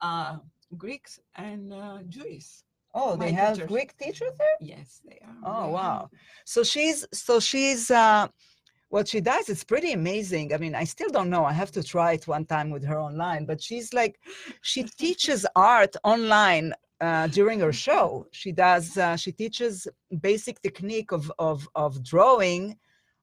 uh, 0.00 0.38
Greeks 0.76 1.20
and 1.36 1.72
uh, 1.72 1.98
Jewish. 2.08 2.62
Oh, 2.94 3.16
they 3.16 3.32
my 3.32 3.38
have 3.38 3.54
teachers. 3.54 3.68
Greek 3.68 3.96
teachers 3.98 4.32
there? 4.38 4.56
Yes, 4.60 5.00
they 5.06 5.20
are. 5.24 5.36
Oh, 5.44 5.66
they 5.66 5.72
wow. 5.72 5.98
have. 6.00 6.20
So 6.44 6.62
she's 6.64 7.06
so 7.12 7.38
she's 7.40 7.90
uh 7.90 8.26
what 8.88 9.06
she 9.06 9.20
does 9.20 9.48
is 9.48 9.62
pretty 9.62 9.92
amazing. 9.92 10.52
I 10.52 10.56
mean, 10.56 10.74
I 10.74 10.82
still 10.82 11.10
don't 11.10 11.30
know. 11.30 11.44
I 11.44 11.52
have 11.52 11.70
to 11.72 11.82
try 11.84 12.14
it 12.14 12.26
one 12.26 12.44
time 12.44 12.70
with 12.70 12.84
her 12.84 12.98
online, 12.98 13.46
but 13.46 13.62
she's 13.62 13.94
like 13.94 14.18
she 14.62 14.82
teaches 14.98 15.46
art 15.54 15.94
online 16.02 16.74
uh, 17.00 17.26
during 17.28 17.60
her 17.60 17.72
show. 17.72 18.26
She 18.32 18.52
does 18.52 18.96
uh, 18.96 19.16
she 19.16 19.32
teaches 19.32 19.86
basic 20.20 20.60
technique 20.62 21.12
of 21.12 21.30
of 21.38 21.68
of 21.74 22.02
drawing 22.04 22.76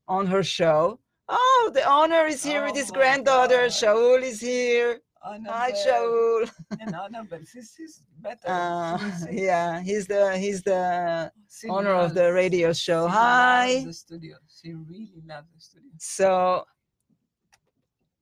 on 0.08 0.28
her 0.28 0.44
show. 0.44 1.00
Oh, 1.30 1.72
the 1.74 1.84
owner 1.84 2.26
is 2.26 2.42
here 2.44 2.64
with 2.64 2.76
Oh 2.76 2.78
his 2.82 2.92
granddaughter. 2.92 3.64
God. 3.64 3.72
Shaul 3.72 4.22
is 4.24 4.40
here. 4.40 5.00
Annabelle, 5.28 5.54
Hi, 5.54 5.72
Shaul. 5.72 6.50
and 6.80 6.96
Annabelle, 6.96 7.40
this 7.54 7.78
is 7.80 8.02
better. 8.20 8.48
Uh, 8.48 8.98
yeah, 9.32 9.82
he's 9.82 10.08
the 10.08 10.38
he's 10.38 10.62
the 10.64 11.32
she 11.50 11.68
owner 11.68 11.92
of 12.06 12.14
the 12.14 12.32
radio 12.32 12.72
show. 12.72 13.08
Hi. 13.08 13.74
loves 13.74 13.86
the 13.86 13.94
studio. 13.94 14.38
She 14.62 14.74
really 14.74 15.22
loves 15.28 15.48
the 15.54 15.60
studio. 15.60 15.92
So 16.00 16.66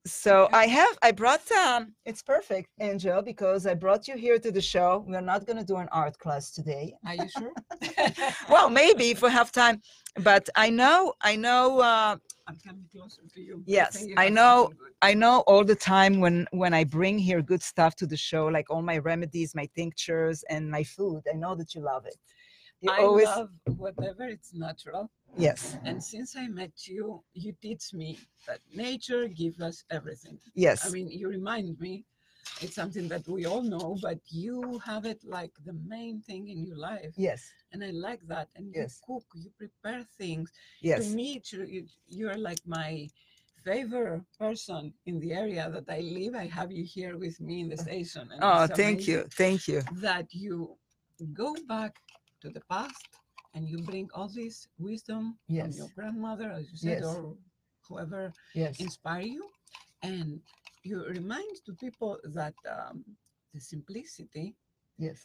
so 0.06 0.48
I 0.54 0.68
have 0.68 0.98
I 1.02 1.12
brought 1.12 1.50
um 1.52 1.94
it's 2.06 2.22
perfect, 2.22 2.70
Angel, 2.80 3.22
because 3.22 3.66
I 3.66 3.74
brought 3.74 4.08
you 4.08 4.16
here 4.16 4.38
to 4.40 4.52
the 4.52 4.62
show. 4.62 5.04
We're 5.08 5.22
not 5.22 5.46
gonna 5.48 5.64
do 5.64 5.78
an 5.78 5.90
art 5.92 6.18
class 6.20 6.52
today. 6.52 6.96
Are 7.06 7.16
you 7.16 7.28
sure? 7.30 7.52
Well, 8.50 8.70
maybe 8.70 9.10
if 9.12 9.22
we 9.22 9.30
have 9.32 9.52
time, 9.52 9.82
but 10.20 10.48
I 10.56 10.70
know 10.70 11.14
I 11.22 11.36
know 11.36 11.80
uh 11.80 12.18
I'm 12.48 12.58
coming 12.64 12.86
closer 12.92 13.24
to 13.34 13.42
you. 13.42 13.64
Yes, 13.66 14.06
I 14.18 14.30
know- 14.30 14.70
I 15.02 15.14
know 15.14 15.40
all 15.48 15.64
the 15.64 15.76
time 15.76 16.20
when 16.20 16.48
when 16.52 16.74
I 16.74 16.84
bring 16.84 17.18
here 17.18 17.42
good 17.42 17.64
stuff 17.64 17.96
to 17.98 18.06
the 18.08 18.18
show, 18.18 18.46
like 18.48 18.70
all 18.70 18.82
my 18.82 18.98
remedies, 19.00 19.54
my 19.56 19.68
tinctures, 19.76 20.44
and 20.50 20.70
my 20.70 20.84
food. 20.84 21.22
I 21.32 21.36
know 21.36 21.56
that 21.56 21.74
you 21.76 21.82
love 21.82 22.06
it. 22.06 22.18
You 22.82 22.92
I 22.92 23.02
always 23.02 23.28
love 23.28 23.50
whatever 23.78 24.24
it's 24.26 24.54
natural. 24.54 25.10
yes, 25.38 25.78
And 25.86 26.04
since 26.04 26.36
I 26.36 26.48
met 26.48 26.88
you, 26.88 27.24
you 27.34 27.54
teach 27.62 27.94
me 27.94 28.18
that 28.48 28.60
nature 28.74 29.28
gives 29.28 29.62
us 29.62 29.84
everything. 29.90 30.40
yes, 30.56 30.86
I 30.86 30.90
mean, 30.90 31.10
you 31.10 31.28
remind 31.30 31.80
me, 31.80 32.06
it's 32.62 32.76
something 32.76 33.08
that 33.10 33.28
we 33.28 33.46
all 33.46 33.62
know, 33.64 33.98
but 34.02 34.20
you 34.30 34.80
have 34.86 35.06
it 35.06 35.24
like 35.24 35.52
the 35.66 35.74
main 35.74 36.22
thing 36.22 36.50
in 36.50 36.66
your 36.66 36.78
life. 36.78 37.14
yes, 37.18 37.52
And 37.72 37.84
I 37.84 37.92
like 37.92 38.22
that. 38.28 38.50
And 38.56 38.68
you 38.68 38.74
Yes. 38.82 39.00
cook, 39.06 39.26
you 39.36 39.50
prepare 39.58 40.04
things. 40.18 40.52
yes. 40.82 41.00
To 41.02 41.16
me, 41.16 41.42
you, 41.52 41.64
you- 41.66 41.88
you're 42.08 42.38
like 42.50 42.62
my 42.66 43.10
favorite 43.64 44.24
person 44.38 44.94
in 45.06 45.20
the 45.20 45.34
area 45.34 45.70
that 45.70 45.90
I 45.90 46.02
live. 46.02 46.36
I 46.36 46.48
have 46.48 46.72
you 46.72 46.84
here 46.84 47.18
with 47.18 47.40
me 47.40 47.62
in 47.62 47.70
the 47.70 47.78
uh, 47.78 47.84
station. 47.88 48.30
and 48.32 48.42
Oh, 48.42 48.68
thank 48.68 49.08
you, 49.08 49.26
thank 49.32 49.68
you. 49.68 49.82
That 50.08 50.34
you 50.34 50.78
go 51.34 51.56
back 51.68 51.96
to 52.46 52.52
the 52.52 52.62
past 52.70 53.08
and 53.56 53.68
you 53.68 53.78
bring 53.80 54.08
all 54.14 54.30
this 54.30 54.68
wisdom 54.78 55.24
from 55.48 55.56
Yes. 55.58 55.78
your 55.80 55.90
grandmother, 55.96 56.52
as 56.52 56.66
you 56.72 56.78
said, 56.78 57.02
Yes. 57.02 57.06
or 57.12 57.36
whoever 57.88 58.32
Yes, 58.54 58.80
inspire 58.80 59.28
you 59.38 59.44
and 60.04 60.40
you 60.84 60.96
remind 61.20 61.54
to 61.66 61.72
people 61.86 62.20
that 62.40 62.54
um, 62.76 63.04
the 63.54 63.60
simplicity 63.60 64.56
yes, 64.98 65.20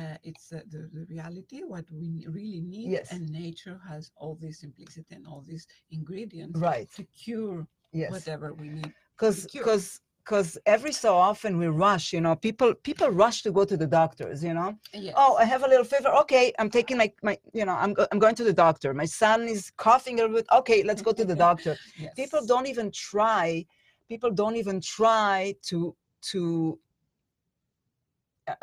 uh, 0.00 0.16
it's 0.22 0.52
uh, 0.52 0.60
the, 0.72 0.80
the 0.96 1.04
reality 1.14 1.58
what 1.74 1.86
we 1.90 2.26
really 2.28 2.60
need 2.60 2.90
Yes. 2.96 3.12
and 3.12 3.22
nature 3.30 3.78
has 3.88 4.10
all 4.20 4.34
this 4.44 4.60
simplicity 4.64 5.14
and 5.18 5.26
all 5.26 5.42
these 5.46 5.66
ingredients 5.90 6.58
right. 6.60 6.88
to 6.96 7.02
cure 7.04 7.66
Yes. 7.92 8.10
whatever 8.10 8.52
we 8.52 8.68
need 8.68 8.92
because. 9.18 10.00
Because 10.26 10.58
every 10.66 10.92
so 10.92 11.14
often 11.16 11.56
we 11.56 11.68
rush 11.68 12.12
you 12.12 12.20
know 12.20 12.34
people 12.34 12.74
people 12.88 13.08
rush 13.24 13.42
to 13.42 13.50
go 13.52 13.64
to 13.64 13.76
the 13.76 13.86
doctors 13.86 14.42
you 14.42 14.52
know? 14.52 14.70
Yes. 14.92 15.14
oh 15.16 15.36
i 15.36 15.44
have 15.44 15.62
a 15.62 15.68
little 15.68 15.84
fever. 15.84 16.08
Okay 16.22 16.52
i'm 16.58 16.70
taking 16.78 16.96
my 17.02 17.08
my 17.22 17.38
you 17.58 17.64
know 17.64 17.76
i'm, 17.82 17.92
go- 17.94 18.08
I'm 18.10 18.18
going 18.18 18.34
to 18.40 18.44
the 18.44 18.58
doctor. 18.66 18.92
My 18.92 19.08
son 19.22 19.38
is 19.56 19.62
coughing 19.86 20.18
a 20.18 20.22
little 20.22 20.36
bit. 20.38 20.46
Okay 20.60 20.82
let's 20.82 21.02
go 21.08 21.12
to 21.12 21.24
the 21.24 21.36
doctor. 21.48 21.76
Yes. 21.98 22.12
people 22.20 22.44
don't 22.52 22.66
even 22.66 22.90
try 22.90 23.64
people 24.08 24.30
don't 24.42 24.56
even 24.56 24.80
try 24.80 25.54
to 25.70 25.78
to 26.32 26.78
uh, 28.48 28.54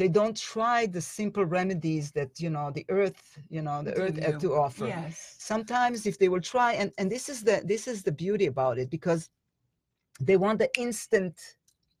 they 0.00 0.08
don't 0.08 0.36
try 0.54 0.86
the 0.86 1.02
simple 1.18 1.44
remedies 1.58 2.06
that 2.18 2.30
you 2.44 2.50
know 2.56 2.66
the 2.78 2.86
earth 2.88 3.22
you 3.56 3.62
know 3.66 3.78
the 3.82 3.94
earth 4.02 4.14
Give 4.16 4.24
had 4.24 4.40
to 4.44 4.54
offer. 4.64 4.86
Yes. 4.86 5.36
Sometimes 5.52 6.06
if 6.10 6.14
they 6.20 6.28
will 6.32 6.44
try 6.54 6.70
and 6.80 6.88
and 6.98 7.06
this 7.14 7.28
is 7.32 7.38
the 7.48 7.56
this 7.72 7.84
is 7.92 7.98
the 8.08 8.14
beauty 8.24 8.46
about 8.54 8.76
it 8.82 8.88
because 8.98 9.22
they 10.26 10.36
want 10.36 10.58
the 10.58 10.70
instant 10.78 11.34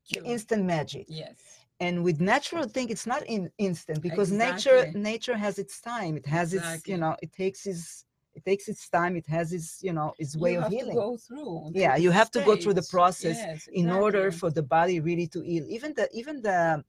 cure. 0.08 0.24
instant 0.24 0.64
magic. 0.64 1.06
Yes. 1.08 1.36
And 1.80 2.04
with 2.04 2.20
natural 2.20 2.64
thing 2.74 2.88
it's 2.90 3.06
not 3.06 3.22
in 3.26 3.50
instant 3.58 4.00
because 4.02 4.30
nature 4.30 4.78
Exactly. 4.80 5.00
nature 5.10 5.36
has 5.36 5.58
its 5.58 5.80
time. 5.80 6.16
It 6.16 6.26
has 6.26 6.54
its 6.54 6.82
you 6.86 6.96
know 7.02 7.16
it 7.22 7.32
takes 7.32 7.66
its 7.66 8.04
it 8.34 8.44
takes 8.44 8.68
its 8.68 8.88
time. 8.88 9.16
It 9.16 9.26
has 9.26 9.52
its 9.52 9.82
you 9.82 9.92
know 9.92 10.08
its 10.18 10.36
way 10.36 10.54
of 10.56 10.62
have 10.64 10.72
healing. 10.72 10.96
to 10.96 11.02
go 11.02 11.16
through 11.16 11.70
yeah 11.74 11.96
you 11.96 12.10
have 12.10 12.30
to 12.36 12.40
go 12.48 12.54
through 12.56 12.74
the 12.74 12.88
process 12.96 13.38
Yes, 13.46 13.68
in 13.72 13.90
order 13.90 14.30
for 14.30 14.50
the 14.50 14.62
body 14.62 15.00
really 15.00 15.26
to 15.34 15.40
heal. 15.40 15.64
Even 15.68 15.90
the 15.94 16.08
even 16.20 16.36
the 16.42 16.84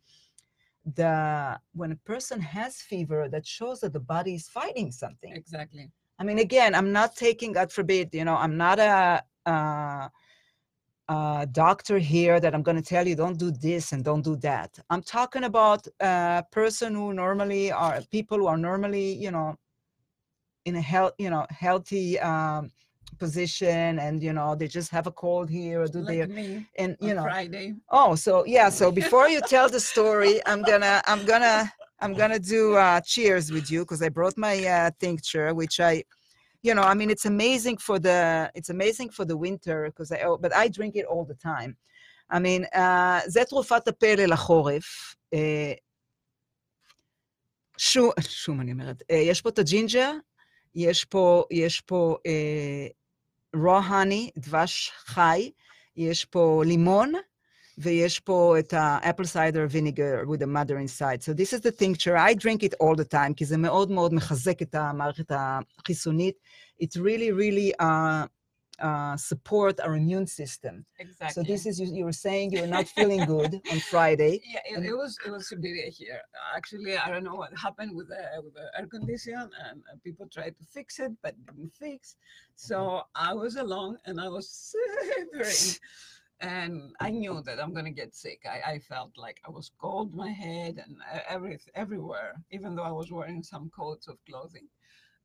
the 0.96 1.60
when 1.74 1.92
a 1.92 1.96
person 2.12 2.40
has 2.42 2.82
fever 2.82 3.28
that 3.30 3.46
shows 3.46 3.80
that 3.82 3.94
the 3.94 4.00
body 4.16 4.36
is 4.36 4.48
fighting 4.50 4.92
something. 4.92 5.34
Exactly. 5.34 5.90
I 6.20 6.24
mean, 6.24 6.40
again, 6.40 6.76
I'm 6.76 6.92
not 6.92 7.16
taking, 7.16 7.54
God 7.54 7.72
forbid, 7.72 8.14
you 8.14 8.24
know, 8.24 8.36
I'm 8.36 8.56
not 8.56 8.80
a, 8.80 9.24
a, 9.46 10.12
a 11.10 11.48
doctor 11.52 12.00
here 12.00 12.40
that 12.40 12.54
I'm 12.54 12.64
going 12.64 12.78
to 12.78 12.84
tell 12.84 13.08
you 13.08 13.16
don't 13.16 13.38
do 13.38 13.52
this 13.52 13.92
and 13.92 14.04
don't 14.04 14.22
do 14.22 14.36
that. 14.38 14.78
I'm 14.90 15.02
talking 15.02 15.44
about 15.44 15.88
a 16.00 16.44
person 16.52 16.96
who 16.96 17.14
normally 17.14 17.72
are 17.72 18.02
people 18.12 18.38
who 18.38 18.48
are 18.48 18.58
normally, 18.58 19.14
you 19.14 19.32
know, 19.32 19.56
in 20.66 20.76
a 20.76 20.82
health, 20.82 21.14
you 21.18 21.30
know, 21.30 21.46
healthy 21.50 22.20
um, 22.20 22.72
position, 23.20 24.00
and 24.00 24.24
you 24.24 24.34
know, 24.34 24.56
they 24.56 24.68
just 24.68 24.92
have 24.92 25.08
a 25.08 25.12
cold 25.12 25.50
here 25.50 25.82
or 25.82 25.88
do 25.88 26.02
like 26.02 26.30
me 26.30 26.66
and 26.78 26.96
you 27.02 27.14
know, 27.14 27.24
friday 27.24 27.76
Oh, 27.90 28.16
so 28.16 28.44
yeah. 28.46 28.70
So 28.70 28.92
before 29.02 29.30
you 29.30 29.40
tell 29.42 29.70
the 29.70 29.80
story, 29.80 30.42
I'm 30.46 30.64
gonna, 30.64 31.02
I'm 31.06 31.26
gonna, 31.26 31.72
I'm 32.00 32.14
gonna 32.14 32.40
do 32.40 32.76
uh, 32.76 33.00
cheers 33.02 33.52
with 33.52 33.70
you 33.72 33.82
because 33.82 34.02
I 34.02 34.10
brought 34.10 34.38
my 34.38 34.66
uh, 34.66 34.92
tincture, 35.00 35.54
which 35.54 35.80
I, 35.80 36.04
you 36.64 36.74
know, 36.74 36.84
I 36.84 36.94
mean, 36.94 37.10
it's 37.10 37.26
amazing 37.26 37.78
for 37.78 38.00
the, 38.00 38.50
it's 38.56 38.70
amazing 38.70 39.10
for 39.10 39.26
the 39.26 39.38
winter 39.38 39.78
because 39.88 40.12
I, 40.12 40.22
oh, 40.28 40.38
but 40.38 40.56
I 40.56 40.70
drink 40.70 40.96
it 40.96 41.06
all 41.06 41.26
the 41.26 41.36
time. 41.36 41.76
I 42.30 42.40
mean, 42.40 42.66
uh, 42.74 43.22
זה 43.28 43.44
תרופת 43.46 43.88
הפלא 43.88 44.26
לחורף. 44.26 45.16
אה, 45.34 45.74
שום, 47.78 48.10
שום 48.22 48.62
אני 48.62 48.72
אומרת, 48.72 49.04
אה, 49.12 49.16
יש 49.16 49.42
פה 49.42 49.50
את 49.50 49.60
הג'ינג'ר, 49.60 50.12
יש 50.76 51.06
פה, 51.06 51.44
יש 51.52 51.82
פה 51.82 52.18
אה, 52.26 52.88
raw 53.56 53.90
honey, 53.90 54.32
דבש 54.38 54.92
חי, 54.96 55.52
יש 55.96 56.26
פה 56.26 56.62
לימון, 56.66 57.14
ויש 57.79 58.21
פה 58.21 58.57
את 58.59 58.73
ה-apple 58.73 59.27
cider 59.35 59.69
vinegar 59.69 60.27
with 60.27 60.41
the 60.41 60.47
mother 60.47 60.79
inside. 60.79 61.23
So 61.23 61.33
this 61.33 61.53
is 61.53 61.61
the 61.61 61.73
tincture. 61.73 62.17
I 62.17 62.35
drink 62.35 62.63
it 62.63 62.75
all 62.81 62.97
the 62.97 63.05
time, 63.05 63.35
כי 63.37 63.45
זה 63.45 63.57
מאוד 63.57 63.91
מאוד 63.91 64.15
מחזק 64.15 64.63
את 64.63 64.75
המערכת 64.75 65.33
החיסונית. 65.35 66.35
It 66.81 66.97
really, 66.97 67.31
really 67.33 67.75
uh, 67.81 68.27
uh, 68.81 69.17
support 69.17 69.81
our 69.81 69.95
immune 69.97 70.27
system. 70.27 70.85
exactly 70.99 71.35
So 71.35 71.43
this 71.43 71.67
is, 71.67 71.81
you, 71.81 71.87
you 71.99 72.05
were 72.05 72.21
saying 72.27 72.53
you 72.53 72.61
were 72.61 72.75
not 72.79 72.87
feeling 72.89 73.25
good 73.35 73.53
on 73.73 73.79
Friday. 73.93 74.41
Yeah, 74.55 74.79
it, 74.79 74.85
it 74.93 74.97
was 75.03 75.13
it 75.27 75.31
was 75.31 75.49
Siberia 75.49 75.89
here. 76.01 76.21
Actually, 76.57 76.97
I 76.97 77.09
don't 77.13 77.25
know 77.29 77.39
what 77.43 77.51
happened 77.67 77.93
with 77.99 78.09
the 78.13 78.23
with 78.45 78.55
the 78.55 78.67
air 78.79 78.87
condition, 78.87 79.43
and 79.65 79.77
uh, 79.89 79.97
people 80.07 80.27
tried 80.37 80.55
to 80.59 80.65
fix 80.77 80.87
it, 81.05 81.13
but 81.23 81.33
didn't 81.47 81.75
fix. 81.85 82.17
So 82.69 82.77
I 83.15 83.35
was 83.43 83.57
alone, 83.65 83.95
and 84.07 84.21
I 84.21 84.29
was 84.37 84.47
shivering, 84.71 85.69
and 86.42 86.94
I 87.00 87.12
knew 87.12 87.42
that 87.46 87.60
I'm 87.62 87.74
gonna 87.74 87.92
get 87.92 88.16
sick. 88.16 88.42
I, 88.46 88.74
I 88.74 88.80
felt 88.80 89.18
like 89.18 89.40
I 89.46 89.52
was 89.52 89.72
cold, 89.80 90.14
my 90.14 90.30
head, 90.30 90.82
and 90.86 90.98
every 91.28 91.60
everywhere, 91.76 92.44
even 92.52 92.76
though 92.76 92.84
I 92.84 92.92
was 92.92 93.12
wearing 93.12 93.44
some 93.44 93.70
coats 93.76 94.08
of 94.08 94.18
clothing. 94.26 94.68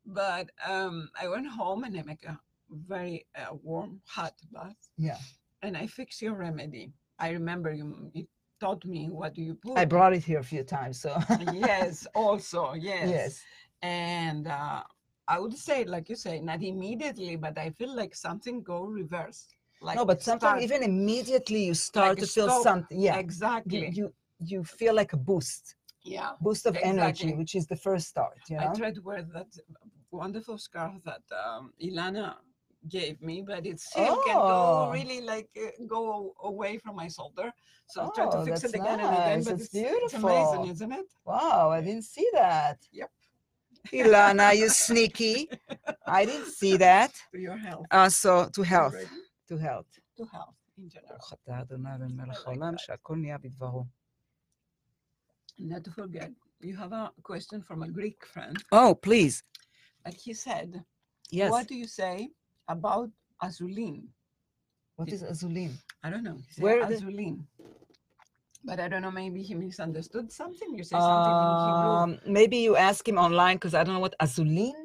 But 0.06 0.50
um, 0.66 1.09
I 1.20 1.28
went 1.28 1.46
home 1.48 1.84
and 1.84 1.96
I 1.98 2.02
make 2.02 2.24
a 2.24 2.38
very 2.70 3.26
uh, 3.36 3.54
warm, 3.62 4.00
hot 4.06 4.34
bath, 4.52 4.90
Yeah. 4.96 5.18
and 5.62 5.76
I 5.76 5.86
fixed 5.86 6.22
your 6.22 6.34
remedy. 6.34 6.92
I 7.18 7.30
remember 7.30 7.72
you, 7.72 8.11
you 8.14 8.26
taught 8.61 8.84
me 8.84 9.09
what 9.11 9.34
do 9.34 9.42
you 9.42 9.54
put. 9.54 9.76
I 9.76 9.84
brought 9.84 10.14
it 10.14 10.24
here 10.24 10.38
a 10.38 10.44
few 10.44 10.62
times, 10.62 11.00
so. 11.00 11.16
yes, 11.52 12.06
also, 12.14 12.74
yes. 12.78 13.09
Yes. 13.11 13.44
and 13.82 14.46
uh, 14.48 14.82
I 15.28 15.38
would 15.38 15.56
say, 15.56 15.84
like 15.84 16.09
you 16.09 16.16
say, 16.16 16.40
not 16.40 16.62
immediately, 16.62 17.36
but 17.36 17.59
I 17.59 17.70
feel 17.70 17.94
like 17.94 18.14
something 18.14 18.62
go 18.62 18.82
reverse. 18.84 19.54
Like 19.81 19.97
no, 19.97 20.05
but 20.05 20.22
sometimes 20.22 20.62
even 20.62 20.83
immediately 20.83 21.64
you 21.64 21.74
start 21.74 22.09
like 22.11 22.18
to 22.18 22.26
feel 22.26 22.49
stop. 22.49 22.62
something. 22.62 23.01
Yeah, 23.01 23.16
exactly. 23.18 23.91
you 23.93 24.12
you 24.41 24.64
feel 24.64 24.95
like 24.95 25.12
a 25.12 25.16
boost, 25.16 25.74
yeah. 26.03 26.31
boost 26.41 26.66
of 26.66 26.76
energy, 26.83 27.33
which 27.35 27.55
is 27.55 27.66
the 27.66 27.76
first 27.76 28.09
start. 28.09 28.39
You 28.49 28.57
know. 28.57 28.70
I 28.72 28.76
tried 28.76 28.95
to 28.97 29.03
wear 29.03 29.22
that 29.22 29.47
wonderful 30.11 30.59
scarf 30.59 30.95
that 31.05 31.22
um, 31.45 31.72
Ilana 31.83 32.35
gave 32.89 33.20
me, 33.20 33.43
but 33.47 33.66
it 33.66 33.81
still 33.81 34.16
can 34.26 34.37
Oh. 34.39 34.87
go 34.87 34.91
really 34.93 35.20
like 35.20 35.49
uh, 35.57 35.70
go 35.87 36.35
away 36.43 36.79
from 36.79 36.97
my 36.97 37.09
shoulder. 37.09 37.53
So 37.87 38.03
I 38.03 38.09
tried 38.14 38.26
Oh, 38.33 38.39
to 38.39 38.45
fix 38.45 38.62
that's 38.62 38.74
it 38.74 38.81
again 38.81 39.01
and 39.01 39.12
again, 39.14 39.43
but 39.45 39.59
that's 39.59 39.74
it's, 39.74 39.74
it's 39.74 40.14
amazing, 40.14 40.66
isn't 40.68 40.93
it? 40.93 41.07
Wow, 41.24 41.70
I 41.70 41.81
didn't 41.81 42.05
see 42.05 42.29
that. 42.33 42.79
Yep. 42.93 43.11
Ilana, 43.93 44.57
you 44.57 44.68
sneaky. 44.87 45.49
I 46.07 46.24
didn't 46.24 46.47
see 46.47 46.76
that. 46.89 47.12
To 47.33 47.39
your 47.41 47.57
health. 47.57 47.87
Uh, 47.91 48.09
so 48.09 48.49
to 48.55 48.62
health, 48.62 48.95
Already 48.95 49.11
to 49.47 49.57
health. 49.57 49.91
To 50.18 50.24
health 50.26 50.55
in 50.78 50.89
general. 50.89 51.07
ברוך 51.09 51.34
אתה 51.34 51.61
אדוני 51.61 51.95
אלוהים 51.95 52.18
מלך 52.18 52.38
like 52.39 52.47
העולם, 52.47 52.74
that. 52.74 52.78
שהכל 52.78 53.16
נהיה 53.18 53.38
בדברו. 53.38 53.84
Not 55.59 55.84
to 55.84 55.91
forget, 55.91 56.32
you 56.61 56.76
have 56.76 56.93
a 56.93 57.11
question 57.22 57.61
from 57.61 57.84
a 57.84 57.88
Greek 57.88 58.26
friend, 58.26 58.55
Oh, 58.72 58.95
please. 58.95 59.43
and 60.05 60.14
he 60.26 60.34
said, 60.34 60.84
Yes. 61.32 61.51
"What 61.51 61.68
do 61.68 61.76
you 61.76 61.88
say 62.01 62.16
about 62.76 63.09
azulin?" 63.47 63.97
What 64.97 65.09
is 65.16 65.22
azulin? 65.24 65.72
I 66.03 66.09
don't 66.11 66.24
know. 66.30 66.38
He 66.47 66.51
said 66.53 66.64
Where 66.64 66.86
the- 66.86 66.95
azulin. 66.95 67.36
But 68.70 68.78
I 68.80 68.88
don't 68.91 69.01
know. 69.05 69.11
Maybe 69.24 69.41
he 69.49 69.53
misunderstood 69.55 70.28
something. 70.41 70.70
You 70.78 70.84
say 70.91 70.97
something 71.11 71.38
in 71.45 71.49
Hebrew. 71.66 71.91
Um, 72.01 72.09
maybe 72.39 72.57
you 72.68 72.74
ask 72.89 73.01
him 73.11 73.18
online 73.28 73.55
because 73.57 73.74
I 73.80 73.82
don't 73.84 73.95
know 73.97 74.05
what 74.07 74.16
azulin. 74.26 74.78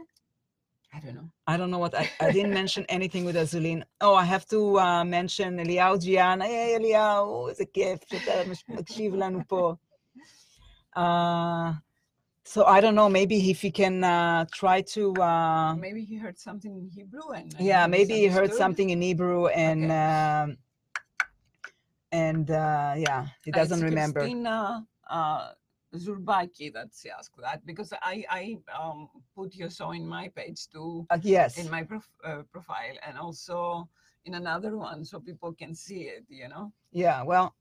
I 0.95 0.99
don't 0.99 1.15
know. 1.15 1.29
I 1.47 1.57
don't 1.57 1.71
know 1.71 1.79
what 1.79 1.95
I, 1.97 2.09
I 2.19 2.31
didn't 2.31 2.53
mention 2.53 2.85
anything 2.89 3.25
with 3.25 3.35
Azulin. 3.35 3.83
Oh, 3.99 4.15
I 4.15 4.23
have 4.25 4.45
to 4.47 4.79
uh, 4.79 5.03
mention 5.03 5.59
אליהו 5.59 5.97
Jiana. 5.97 6.45
Yeah, 6.45 6.77
אליהו, 6.77 7.49
It's 7.49 7.59
a 7.59 7.65
gift. 7.65 8.13
Uh, 10.95 11.73
so 12.45 12.65
I 12.65 12.79
don't 12.81 12.93
know. 12.93 13.09
Maybe 13.09 13.49
if 13.49 13.61
he 13.61 13.71
can 13.71 14.03
uh, 14.03 14.45
try 14.53 14.81
to. 14.93 15.13
Uh, 15.15 15.75
maybe 15.75 16.03
he 16.03 16.15
heard 16.17 16.37
something 16.37 16.77
in 16.77 16.87
Hebrew 16.87 17.31
and. 17.31 17.55
yeah, 17.59 17.87
maybe 17.87 18.13
he 18.13 18.27
heard 18.27 18.53
something 18.53 18.89
in 18.91 19.01
Hebrew 19.01 19.47
and. 19.47 19.85
Okay. 19.85 19.95
Um, 19.95 20.57
and 22.11 22.51
uh, 22.51 22.93
yeah, 22.95 23.25
he 23.43 23.51
uh, 23.51 23.55
doesn't 23.55 23.81
remember. 23.81 24.19
Christina, 24.19 24.85
uh, 25.09 25.51
Zurbaki 25.95 26.71
that's 26.73 27.05
asked 27.05 27.39
that 27.41 27.65
because 27.65 27.93
I 28.01 28.25
I 28.29 28.57
um, 28.77 29.09
put 29.35 29.55
your 29.55 29.69
show 29.69 29.91
in 29.91 30.07
my 30.07 30.29
page 30.29 30.67
too, 30.69 31.05
Uh, 31.09 31.19
yes. 31.21 31.57
in 31.57 31.69
my 31.69 31.83
prof- 31.83 32.17
uh, 32.23 32.43
profile, 32.51 32.97
and 33.05 33.17
also 33.17 33.87
in 34.25 34.33
another 34.35 34.77
one 34.77 35.05
so 35.05 35.19
people 35.19 35.53
can 35.53 35.75
see 35.75 36.03
it. 36.09 36.25
You 36.29 36.49
know. 36.49 36.71
Yeah, 36.91 37.23
well, 37.23 37.55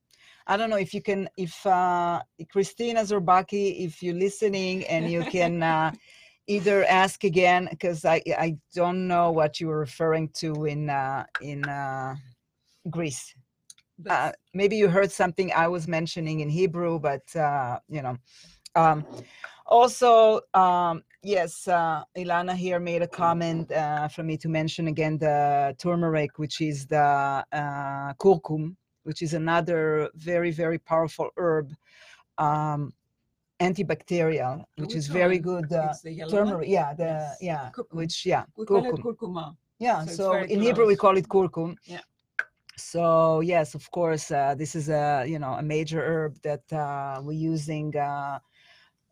I 0.47 0.57
don't 0.57 0.71
know 0.71 0.79
if 0.79 0.93
you 0.95 1.03
can, 1.03 1.29
if 1.37 1.65
uh, 1.67 2.23
Christina 2.51 3.01
Zorbaki, 3.01 3.85
if 3.87 4.03
you're 4.03 4.15
listening 4.15 4.85
and 4.87 5.11
you 5.11 5.25
can 5.25 5.63
uh, 5.63 5.93
either 6.47 6.85
ask 6.85 7.25
again, 7.25 7.69
because 7.71 8.05
I 8.05 8.23
I 8.39 8.57
don't 8.75 9.07
know 9.09 9.31
what 9.31 9.61
you 9.61 9.69
were 9.69 9.79
referring 9.79 10.31
to 10.41 10.65
in 10.65 10.91
uh, 10.91 11.25
in 11.41 11.65
uh, 11.69 12.15
Greece. 12.91 13.35
Uh, 14.09 14.33
maybe 14.55 14.77
you 14.77 14.89
heard 14.89 15.13
something 15.13 15.53
I 15.53 15.69
was 15.69 15.87
mentioning 15.87 16.41
in 16.41 16.49
Hebrew, 16.51 16.99
but 16.99 17.25
uh, 17.37 17.79
you 17.89 18.03
know. 18.03 18.17
Um, 18.75 19.05
also, 19.67 20.41
um, 20.55 21.03
yes, 21.23 21.69
uh, 21.69 22.03
Ilana 22.17 22.55
here 22.55 22.81
made 22.81 23.03
a 23.03 23.07
comment 23.07 23.71
uh, 23.71 24.09
for 24.09 24.23
me 24.23 24.37
to 24.39 24.49
mention 24.49 24.89
again 24.89 25.19
the 25.19 25.75
turmeric, 25.79 26.39
which 26.39 26.61
is 26.61 26.87
the 26.87 27.45
uh, 27.53 28.13
curcum, 28.15 28.77
which 29.05 29.23
is 29.23 29.35
another 29.35 30.11
very, 30.15 30.51
very 30.51 30.79
powerful 30.79 31.31
herb, 31.37 31.73
um, 32.39 32.93
antibacterial, 33.61 34.65
which 34.77 34.95
is 34.95 35.07
very 35.07 35.39
good. 35.39 35.73
Uh, 35.73 35.89
It's 35.91 36.03
the 36.03 36.13
yellow 36.13 36.33
one? 36.33 36.47
turmeric, 36.47 36.69
yeah, 36.69 36.95
the 36.95 37.05
Yes. 37.05 37.37
yeah, 37.41 37.71
Curcum. 37.71 37.99
which 37.99 38.27
yeah, 38.27 38.45
we 38.57 38.67
curcum. 38.67 38.97
curcuma. 39.03 39.57
Yeah, 39.79 40.05
So 40.07 40.13
so 40.15 40.43
in 40.43 40.61
Hebrew 40.61 40.87
we 40.87 40.97
call 40.97 41.17
it 41.17 41.29
curcum. 41.29 41.77
Yeah. 41.85 42.01
So 42.77 43.41
yes, 43.41 43.75
of 43.75 43.91
course, 43.91 44.31
uh, 44.31 44.55
this 44.55 44.75
is 44.75 44.89
a 44.89 45.25
you 45.27 45.39
know 45.39 45.53
a 45.55 45.63
major 45.63 46.03
herb 46.03 46.37
that 46.43 46.73
uh, 46.73 47.21
we're 47.23 47.33
using. 47.33 47.97
Uh, 47.97 48.39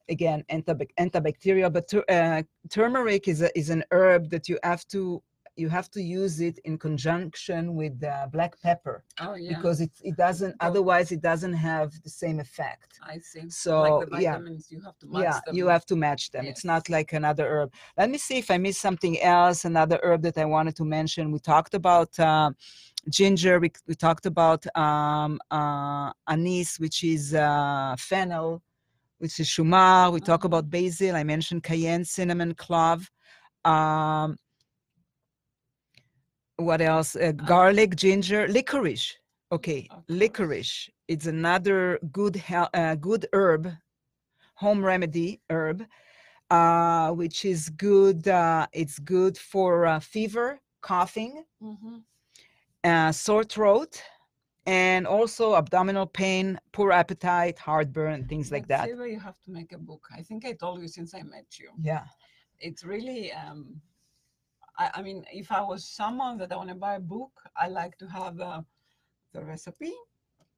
again, 0.09 0.45
antibac- 0.51 0.91
antibacterial, 0.99 1.73
but 1.73 1.93
uh, 2.11 2.43
turmeric 2.69 3.29
is 3.29 3.43
a, 3.43 3.57
is 3.57 3.71
an 3.71 3.85
herb 3.93 4.29
that 4.31 4.49
you 4.49 4.59
have 4.65 4.85
to 4.89 5.23
you 5.57 5.69
have 5.69 5.91
to 5.91 6.03
use 6.03 6.41
it 6.41 6.59
in 6.65 6.79
conjunction 6.79 7.75
with 7.75 8.03
uh, 8.03 8.27
black 8.33 8.61
pepper 8.63 9.05
Oh 9.21 9.35
yeah. 9.35 9.53
because 9.55 9.81
it 9.81 9.91
it 10.03 10.17
doesn't 10.17 10.55
otherwise 10.61 11.13
it 11.13 11.21
doesn't 11.21 11.55
have 11.55 11.91
the 12.03 12.11
same 12.11 12.39
effect. 12.41 12.99
I 13.03 13.19
see. 13.19 13.49
So, 13.51 13.81
like 13.83 14.11
the 14.11 14.21
yeah. 14.23 14.39
you 14.69 14.81
have 14.89 14.99
to 14.99 15.07
match 15.07 15.23
Yeah, 15.23 15.41
them. 15.47 15.55
you 15.57 15.67
have 15.69 15.85
to 15.87 15.97
match 15.97 16.31
them. 16.31 16.45
It's 16.47 16.65
not 16.65 16.89
like 16.89 17.13
another 17.13 17.47
herb. 17.49 17.73
Let 17.99 18.11
me 18.11 18.19
see 18.19 18.39
if 18.39 18.51
I 18.51 18.59
missed 18.59 18.81
something 18.81 19.21
else. 19.21 19.65
Another 19.65 19.99
herb 20.03 20.23
that 20.23 20.39
I 20.39 20.45
wanted 20.45 20.77
to 20.77 20.85
mention. 20.85 21.33
We 21.33 21.39
talked 21.41 21.75
about 21.75 22.19
uh, 22.19 22.51
ginger. 23.09 23.59
We, 23.61 23.71
we 23.89 23.95
talked 23.95 24.27
about 24.27 24.65
um, 24.77 25.39
uh, 25.51 26.13
anise, 26.29 26.79
which 26.79 27.03
is 27.05 27.35
uh, 27.35 27.95
fennel, 27.99 28.63
which 29.19 29.41
is 29.41 29.49
shumar. 29.49 30.13
We 30.13 30.21
talk 30.21 30.43
Mhm. 30.43 30.47
about 30.51 30.71
basil. 30.71 31.17
I 31.17 31.25
mentioned 31.25 31.63
cayenne, 31.63 32.05
cinnamon, 32.05 32.55
clove. 32.55 33.11
Um, 33.65 34.37
what 36.61 36.81
else? 36.81 37.17
Uh, 37.17 37.33
garlic, 37.33 37.97
ginger, 37.97 38.49
licorice. 38.49 39.17
Okay, 39.53 39.89
licorice. 40.09 40.89
It's 41.09 41.27
another 41.27 41.99
good 42.13 42.37
hel- 42.37 42.71
uh, 42.75 42.95
good 42.95 43.27
herb, 43.33 43.73
home 44.57 44.85
remedy 44.85 45.41
herb, 45.51 45.85
uh, 46.51 47.11
which 47.13 47.45
is 47.45 47.71
good. 47.71 48.29
Uh, 48.29 48.67
it's 48.73 48.99
good 48.99 49.37
for 49.39 49.87
uh, 49.87 50.01
fever, 50.01 50.61
coughing, 50.83 51.45
Mhm. 51.63 52.05
uh, 52.85 53.13
sore 53.13 53.45
throat, 53.45 54.03
and 54.67 55.07
also 55.07 55.55
abdominal 55.57 56.07
pain, 56.07 56.61
poor 56.73 56.93
appetite, 56.93 57.59
heartburn, 57.59 58.27
things 58.29 58.51
like 58.53 58.69
that. 58.69 58.89
Siva, 58.89 59.09
you 59.09 59.19
have 59.21 59.39
to 59.41 59.51
make 59.51 59.73
a 59.73 59.79
book. 59.79 60.07
I 60.17 60.23
think 60.23 60.45
I 60.45 60.53
told 60.53 60.81
you 60.81 60.89
since 60.89 61.15
I 61.15 61.23
met 61.23 61.59
you. 61.59 61.71
Yeah. 61.83 62.07
It's 62.61 62.85
really, 62.85 63.33
um, 63.33 63.81
I, 64.79 64.91
I 64.95 65.03
mean, 65.03 65.25
if 65.33 65.51
I 65.53 65.61
was 65.63 65.85
someone 65.89 66.39
that 66.39 66.53
I 66.53 66.57
want 66.57 66.69
to 66.71 66.75
buy 66.75 66.95
a 66.97 67.01
book, 67.01 67.33
I 67.57 67.69
like 67.69 67.97
to 67.99 68.07
have 68.07 68.41
uh, 68.41 68.63
the 69.33 69.45
recipe 69.45 69.95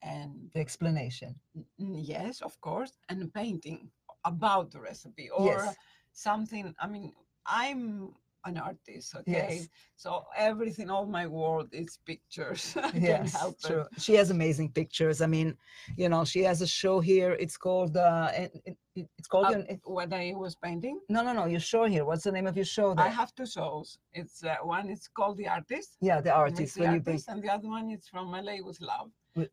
and 0.02 0.50
The 0.52 0.60
explanation. 0.60 1.40
yes, 1.78 2.40
of 2.42 2.60
course, 2.60 2.92
and 3.08 3.22
a 3.22 3.26
painting 3.26 3.90
about 4.24 4.70
the 4.70 4.80
recipe 4.80 5.30
or 5.30 5.64
Yes. 5.64 5.76
something. 6.12 6.74
I 6.78 6.86
mean, 6.86 7.12
I'm 7.46 8.14
an 8.44 8.58
artist, 8.58 9.14
okay? 9.16 9.32
Yes. 9.60 9.68
So 9.96 10.24
everything, 10.36 10.90
all 10.90 11.06
my 11.06 11.26
world 11.26 11.68
is 11.72 11.98
pictures. 12.04 12.76
Yes, 12.94 13.32
help 13.40 13.54
it. 13.62 13.66
true. 13.66 13.84
She 13.98 14.14
has 14.14 14.30
amazing 14.30 14.70
pictures. 14.72 15.20
I 15.20 15.26
mean, 15.26 15.56
you 15.96 16.08
know, 16.08 16.24
she 16.24 16.40
has 16.42 16.60
a 16.62 16.66
show 16.66 17.00
here. 17.00 17.32
It's 17.44 17.56
called. 17.56 17.96
Uh, 17.96 18.30
it, 18.34 18.52
it- 18.64 18.76
it- 18.94 19.08
it's 19.18 19.26
called. 19.28 19.46
Uh, 19.46 19.62
an- 19.70 19.80
When 19.84 20.12
I 20.12 20.34
was 20.36 20.54
painting, 20.54 21.00
no, 21.08 21.22
no, 21.22 21.32
no. 21.32 21.44
Your 21.46 21.60
show 21.72 21.84
here. 21.84 22.04
What's 22.04 22.24
the 22.24 22.32
name 22.32 22.46
of 22.46 22.56
your 22.56 22.66
show? 22.76 22.94
I 22.98 23.08
have 23.08 23.34
two 23.34 23.46
shows. 23.46 23.98
It's 24.12 24.44
uh, 24.44 24.56
one 24.62 24.90
is 24.90 25.08
called 25.16 25.36
The 25.38 25.48
Artist. 25.48 25.96
yeah, 26.08 26.20
the 26.20 26.32
artist. 26.44 26.74
the 26.74 26.82
you 26.82 26.88
artist, 26.90 27.28
and 27.28 27.42
the 27.42 27.48
other 27.56 27.68
one 27.68 27.88
is 27.90 28.06
from 28.12 28.26
LA 28.32 28.56
with 28.68 28.78
love. 28.82 29.08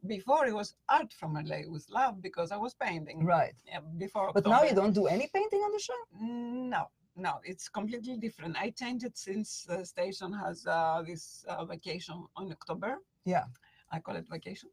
Before 0.07 0.45
it 0.45 0.53
was 0.53 0.75
art 0.89 1.13
from 1.13 1.35
LA 1.35 1.59
with 1.75 1.85
love 1.89 2.21
because 2.21 2.51
I 2.51 2.57
was 2.57 2.73
painting. 2.73 3.23
right. 3.23 3.53
Yeah, 3.65 3.79
before. 3.97 4.31
But 4.33 4.45
now 4.45 4.63
you 4.63 4.75
don't 4.75 4.91
do 5.01 5.05
any 5.07 5.27
painting 5.33 5.61
on 5.67 5.71
the 5.71 5.79
show. 5.79 5.99
No, 6.75 6.83
no, 7.20 7.39
it's 7.43 7.67
completely 7.70 8.17
different. 8.17 8.57
I 8.59 8.72
changed 8.72 9.05
it 9.05 9.17
since 9.17 9.65
the 9.67 9.86
station 9.86 10.34
has 10.34 10.65
uh, 10.65 11.03
this 11.05 11.45
uh, 11.47 11.65
vacation 11.65 12.26
on 12.36 12.51
October. 12.51 12.97
Yeah. 13.26 13.45
I 13.91 13.99
call 13.99 14.15
it 14.15 14.28
vacation. 14.30 14.70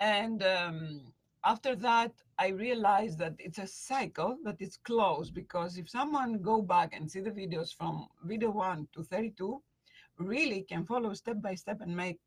And 0.00 0.42
um, 0.42 1.12
after 1.44 1.74
that, 1.76 2.12
I 2.38 2.48
realized 2.48 3.18
that 3.18 3.34
it's 3.38 3.58
a 3.58 3.66
cycle 3.66 4.36
that 4.44 4.60
is 4.60 4.76
closed 4.76 5.34
because 5.34 5.78
if 5.78 5.88
someone 5.88 6.42
go 6.42 6.62
back 6.62 6.94
and 6.94 7.10
see 7.10 7.20
the 7.20 7.30
videos 7.30 7.74
from 7.74 8.08
video 8.24 8.50
one 8.50 8.88
to 8.94 9.02
32, 9.02 9.62
really 10.18 10.62
can 10.62 10.84
follow 10.84 11.12
step 11.14 11.40
by 11.40 11.54
step 11.54 11.80
and 11.80 11.96
make 11.96 12.18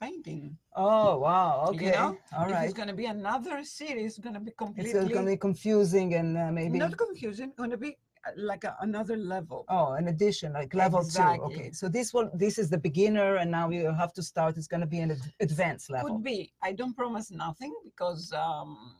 painting. 0.00 0.56
Oh 0.76 1.18
wow. 1.18 1.66
You 1.72 1.80
Okay. 1.80 1.92
know, 1.92 2.16
All 2.36 2.48
if 2.50 2.62
it's 2.62 2.72
going 2.72 2.88
to 2.88 2.94
be 2.94 3.06
another 3.06 3.64
series, 3.64 4.12
it's 4.12 4.18
going 4.18 4.34
to 4.34 4.40
be 4.40 4.52
completely. 4.52 4.90
It's 4.90 5.08
going 5.14 5.26
to 5.26 5.32
be 5.32 5.36
confusing 5.36 6.14
and 6.14 6.36
uh, 6.38 6.52
maybe. 6.52 6.78
not 6.78 6.96
confusing, 6.96 7.52
going 7.56 7.70
to 7.70 7.76
be 7.76 7.96
like 8.36 8.64
a, 8.64 8.76
another 8.80 9.16
level. 9.16 9.64
Oh, 9.68 9.92
an 9.92 10.08
addition, 10.08 10.52
like 10.52 10.74
level 10.74 11.02
two. 11.04 11.22
Okay. 11.22 11.70
So 11.72 11.88
this 11.88 12.12
one, 12.12 12.30
this 12.34 12.58
is 12.58 12.70
the 12.70 12.78
beginner, 12.78 13.36
and 13.36 13.50
now 13.50 13.70
you 13.70 13.92
have 13.92 14.12
to 14.14 14.22
start. 14.22 14.56
It's 14.56 14.66
going 14.66 14.80
to 14.80 14.86
be 14.86 15.00
an 15.00 15.10
ad- 15.12 15.32
advanced 15.40 15.90
level. 15.90 16.16
Could 16.16 16.24
be. 16.24 16.52
I 16.62 16.72
don't 16.72 16.96
promise 16.96 17.30
nothing 17.30 17.74
because 17.84 18.32
um, 18.32 18.96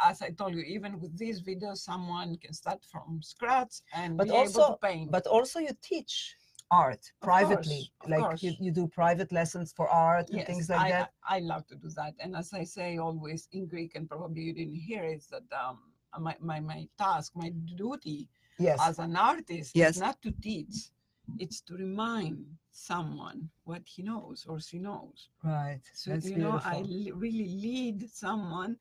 as 0.00 0.22
I 0.22 0.30
told 0.30 0.54
you, 0.54 0.62
even 0.62 1.00
with 1.00 1.16
these 1.16 1.42
videos, 1.42 1.78
someone 1.78 2.36
can 2.36 2.52
start 2.52 2.80
from 2.90 3.20
scratch 3.22 3.74
and 3.94 4.16
But 4.16 4.24
be 4.24 4.30
able 4.30 4.40
also- 4.40 4.68
to 4.72 4.86
paint. 4.88 5.10
But 5.10 5.26
also 5.26 5.58
you 5.60 5.70
teach 5.82 6.36
art 6.70 7.00
Of 7.00 7.20
privately. 7.22 7.90
course, 7.98 8.20
like. 8.20 8.42
You, 8.42 8.52
you 8.60 8.70
do 8.70 8.86
private 8.88 9.32
lessons 9.32 9.72
for 9.72 9.88
art 9.88 10.28
and 10.30 10.44
things 10.46 10.68
like 10.68 10.80
I, 10.80 10.90
that. 10.90 11.12
I 11.26 11.36
I 11.36 11.38
love 11.40 11.66
to 11.68 11.76
do 11.76 11.88
that. 11.96 12.14
And 12.20 12.36
as 12.36 12.52
I 12.52 12.64
say 12.64 12.98
always 12.98 13.48
in 13.52 13.66
Greek, 13.66 13.94
and 13.94 14.08
probably 14.08 14.42
you 14.42 14.52
didn't 14.52 14.74
hear 14.76 15.02
it, 15.04 15.24
that 15.30 15.44
um, 15.58 15.78
my, 16.18 16.36
my, 16.40 16.60
my 16.60 16.86
task, 16.98 17.32
my 17.34 17.50
duty 17.76 18.28
Yes. 18.58 18.78
as 18.78 18.98
an 18.98 19.16
artist 19.16 19.76
Yes. 19.76 19.80
is 19.80 19.96
not 19.96 20.22
to 20.22 20.32
teach, 20.32 20.90
it's 21.38 21.60
to 21.62 21.74
remind 21.76 22.46
someone 22.70 23.50
what 23.64 23.82
he 23.86 24.02
knows 24.02 24.46
or 24.48 24.60
she 24.60 24.78
knows. 24.78 25.28
right. 25.42 25.82
So, 25.92 26.12
That's 26.12 26.30
you 26.30 26.38
know, 26.38 26.60
I 26.64 26.78
beautiful. 26.78 26.90
really 27.14 27.48
lead 27.48 28.08
someone 28.10 28.76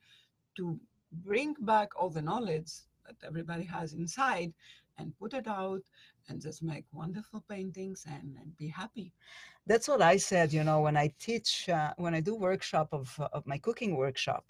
to 0.55 0.79
bring 1.11 1.55
back 1.59 1.89
all 1.99 2.09
the 2.09 2.21
knowledge 2.21 2.71
that 3.05 3.15
everybody 3.25 3.63
has 3.65 3.93
inside 3.93 4.53
and 4.97 5.17
put 5.17 5.33
it 5.33 5.47
out 5.47 5.83
and 6.27 6.41
just 6.41 6.61
make 6.63 6.85
wonderful 6.91 7.43
paintings 7.49 8.05
and, 8.07 8.37
and 8.39 8.55
be 8.57 8.67
happy. 8.69 9.13
That's 9.65 9.87
what 9.87 10.01
I 10.01 10.17
said, 10.17 10.53
you 10.53 10.63
know, 10.63 10.81
when 10.81 10.97
I 10.97 11.13
teach, 11.19 11.69
uh, 11.69 11.93
when 11.97 12.13
I 12.13 12.21
do 12.21 12.35
workshop 12.35 12.89
of, 12.91 13.19
of 13.33 13.45
my 13.45 13.57
cooking 13.57 13.95
workshop, 13.95 14.45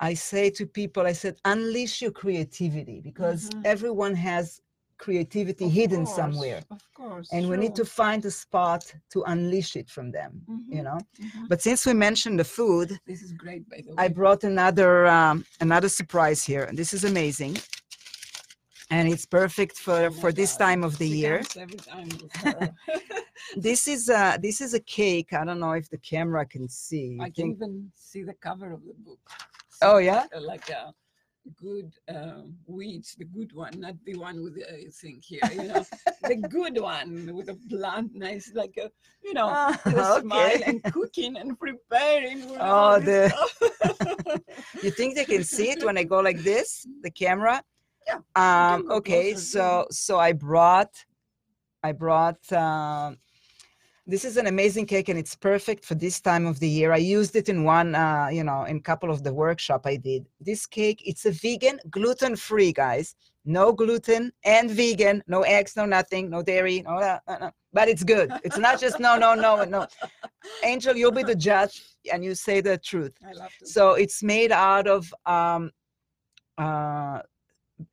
I 0.00 0.14
say 0.14 0.48
to 0.50 0.66
people, 0.66 1.06
I 1.06 1.12
said, 1.12 1.36
unleash 1.44 2.00
your 2.00 2.10
creativity 2.10 3.00
because 3.00 3.50
Mhm. 3.50 3.66
everyone 3.66 4.14
has 4.14 4.60
creativity 4.98 5.66
Of 5.66 5.72
hidden 5.72 6.04
course, 6.06 6.16
somewhere. 6.16 6.62
Of 6.70 6.82
course. 6.94 7.28
And 7.32 7.48
we 7.50 7.56
need 7.58 7.74
to 7.76 7.84
find 7.84 8.24
a 8.24 8.30
spot 8.30 8.82
to 9.12 9.22
unleash 9.24 9.76
it 9.76 9.88
from 9.90 10.10
them, 10.10 10.32
you 10.48 10.82
Mhm, 10.82 10.84
know. 10.84 10.98
mhm. 11.20 11.48
But 11.48 11.60
since 11.62 11.84
we 11.86 11.92
mentioned 11.94 12.38
the 12.40 12.44
food, 12.44 12.98
This 13.06 13.22
is 13.22 13.32
great, 13.32 13.68
by 13.68 13.82
the 13.82 13.90
way. 13.94 14.04
I 14.04 14.08
brought 14.08 14.42
another 14.44 15.06
um, 15.06 15.44
another 15.60 15.88
surprise 15.88 16.40
here. 16.44 16.64
and 16.64 16.76
This 16.78 16.92
is 16.94 17.04
amazing, 17.04 17.54
and 18.90 19.08
it's 19.12 19.26
perfect 19.26 19.74
Oh 19.78 19.82
for 19.84 20.00
my 20.10 20.16
for 20.20 20.32
this 20.32 20.56
time 20.56 20.82
of 20.84 20.96
the 20.98 21.08
she 21.08 21.16
year. 21.22 21.36
Every 21.56 21.78
time. 21.92 22.08
This 23.56 23.88
is 23.88 24.08
a 24.08 24.38
this 24.40 24.60
is 24.60 24.74
a 24.74 24.80
cake. 24.80 25.32
I 25.32 25.44
don't 25.44 25.60
know 25.60 25.72
if 25.72 25.88
the 25.90 25.98
camera 25.98 26.44
can 26.46 26.68
see. 26.68 27.18
I 27.20 27.30
can 27.30 27.50
even 27.50 27.90
see 27.94 28.22
the 28.22 28.34
cover 28.34 28.72
of 28.72 28.82
the 28.84 28.94
book. 28.94 29.20
Oh, 29.82 29.98
yeah? 29.98 30.26
uh, 30.34 30.40
Like 30.40 30.68
a 30.70 30.92
good 31.56 31.92
uh, 32.08 32.42
weeds, 32.66 33.14
the 33.18 33.24
good 33.24 33.52
one, 33.54 33.80
not 33.80 33.94
the 34.04 34.14
one 34.16 34.42
with 34.42 34.54
the 34.56 34.64
uh, 34.64 34.90
thing 35.00 35.20
here. 35.24 35.40
You 35.52 35.64
know, 35.64 35.84
the 36.22 36.36
good 36.48 36.80
one 36.80 37.30
with 37.34 37.48
a 37.48 37.54
blunt, 37.66 38.14
nice, 38.14 38.52
like 38.54 38.76
a 38.78 38.90
you 39.24 39.34
know, 39.34 39.74
with 39.86 39.96
a 39.96 40.20
smile 40.20 40.60
and 40.66 40.82
cooking 40.84 41.36
and 41.36 41.58
preparing. 41.58 42.42
Oh, 42.60 42.98
the. 43.00 43.32
You 44.82 44.90
think 44.90 45.14
they 45.14 45.24
can 45.24 45.44
see 45.44 45.70
it 45.70 45.82
when 45.82 45.96
I 45.96 46.04
go 46.04 46.20
like 46.20 46.38
this, 46.42 46.86
the 47.02 47.10
camera? 47.10 47.62
Yeah, 48.06 48.20
Um, 48.34 48.90
okay, 48.90 49.32
closer, 49.32 49.46
so 49.46 49.86
so 49.90 50.18
I 50.18 50.32
brought, 50.32 50.92
I 51.82 51.92
brought. 51.92 52.52
Um, 52.52 53.18
this 54.10 54.24
is 54.24 54.36
an 54.36 54.48
amazing 54.48 54.86
cake, 54.86 55.08
and 55.08 55.18
it's 55.18 55.36
perfect 55.36 55.84
for 55.84 55.94
this 55.94 56.20
time 56.20 56.44
of 56.44 56.58
the 56.58 56.68
year. 56.68 56.92
I 56.92 56.96
used 56.96 57.36
it 57.36 57.48
in 57.48 57.62
one, 57.62 57.94
uh, 57.94 58.28
you 58.30 58.42
know, 58.42 58.64
in 58.64 58.78
a 58.78 58.80
couple 58.80 59.10
of 59.10 59.22
the 59.22 59.32
workshop 59.32 59.82
I 59.86 59.96
did. 59.96 60.26
This 60.40 60.66
cake, 60.66 61.00
it's 61.06 61.26
a 61.26 61.30
vegan, 61.30 61.78
gluten-free, 61.90 62.72
guys. 62.72 63.14
No 63.44 63.72
gluten 63.72 64.32
and 64.44 64.68
vegan, 64.70 65.22
no 65.28 65.42
eggs, 65.42 65.76
no 65.76 65.86
nothing, 65.86 66.28
no 66.28 66.42
dairy, 66.42 66.82
no, 66.82 66.96
uh, 66.96 67.18
uh, 67.26 67.36
uh, 67.40 67.50
but 67.72 67.88
it's 67.88 68.02
good. 68.02 68.30
It's 68.44 68.58
not 68.58 68.80
just 68.80 68.98
no, 69.00 69.16
no, 69.16 69.34
no, 69.34 69.64
no. 69.64 69.86
Angel, 70.64 70.94
you'll 70.96 71.12
be 71.12 71.22
the 71.22 71.36
judge, 71.36 71.80
and 72.12 72.24
you 72.24 72.34
say 72.34 72.60
the 72.60 72.76
truth. 72.78 73.14
I 73.26 73.32
love 73.32 73.52
to. 73.60 73.66
So 73.66 73.94
it's 73.94 74.22
made 74.22 74.52
out 74.52 74.88
of 74.88 75.14
um, 75.24 75.70
uh, 76.58 77.20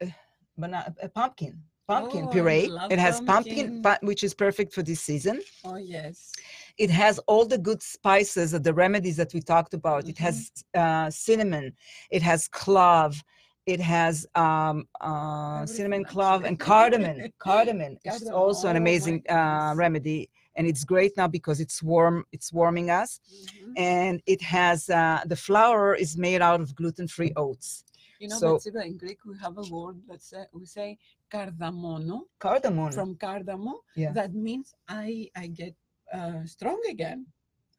eh, 0.01 0.09
bana- 0.57 0.93
a 1.01 1.09
pumpkin, 1.09 1.61
pumpkin 1.88 2.25
Oh, 2.25 2.29
puree. 2.29 2.71
It 2.89 2.99
has 2.99 3.21
pumpkin, 3.21 3.71
pumpkin. 3.81 4.07
which 4.07 4.23
is 4.23 4.33
perfect 4.33 4.73
for 4.73 4.83
this 4.83 5.01
season. 5.01 5.41
oh 5.65 5.77
yes. 5.77 6.33
It 6.77 6.89
has 6.91 7.19
all 7.27 7.45
the 7.45 7.57
good 7.57 7.81
spices, 7.81 8.53
uh, 8.53 8.59
the 8.59 8.73
remedies 8.73 9.17
that 9.17 9.33
we 9.33 9.41
talked 9.41 9.73
about. 9.73 10.07
It 10.09 10.17
has 10.19 10.51
Mm-hmm. 10.75 10.79
uh, 10.81 11.09
cinnamon. 11.11 11.73
It 12.11 12.21
has 12.21 12.47
clove. 12.47 13.23
It 13.65 13.79
has 13.81 14.25
um, 14.35 14.88
uh, 15.01 15.65
cinnamon, 15.65 16.05
clove, 16.05 16.43
and 16.45 16.59
cardamom. 16.59 17.17
cardamom 17.39 17.97
is 18.05 18.29
also 18.29 18.67
an 18.69 18.75
oh 18.77 18.79
amazing 18.83 19.23
uh, 19.29 19.73
remedy, 19.75 20.29
and 20.55 20.67
it's 20.67 20.83
great 20.85 21.13
now 21.17 21.27
because 21.27 21.59
it's 21.59 21.81
warm. 21.83 22.23
It's 22.31 22.51
warming 22.53 22.89
us 22.89 23.19
Mhm. 23.29 23.73
and 23.77 24.21
it 24.25 24.41
has 24.41 24.89
uh, 24.89 25.19
the 25.25 25.35
flour 25.35 25.93
is 25.95 26.17
made 26.17 26.41
out 26.41 26.61
of 26.61 26.75
gluten-free 26.75 27.33
oats. 27.35 27.83
You 28.20 28.30
know, 28.30 28.38
So- 28.39 28.55
Betsiba, 28.57 28.86
in 28.86 28.97
Greek 28.97 29.20
we 29.26 29.36
have 29.39 29.57
a 29.57 29.65
word 29.76 29.97
that 30.09 30.22
say 30.22 30.43
we 30.53 30.65
say 30.65 30.97
cardamono 31.32 32.22
Cardamom. 32.39 32.91
from 32.93 33.15
cardamo. 33.15 33.74
Yeah. 33.95 34.11
That 34.13 34.34
means 34.34 34.74
I 34.88 35.30
I 35.36 35.47
get 35.47 35.74
uh, 36.13 36.43
strong 36.45 36.82
again. 36.89 37.20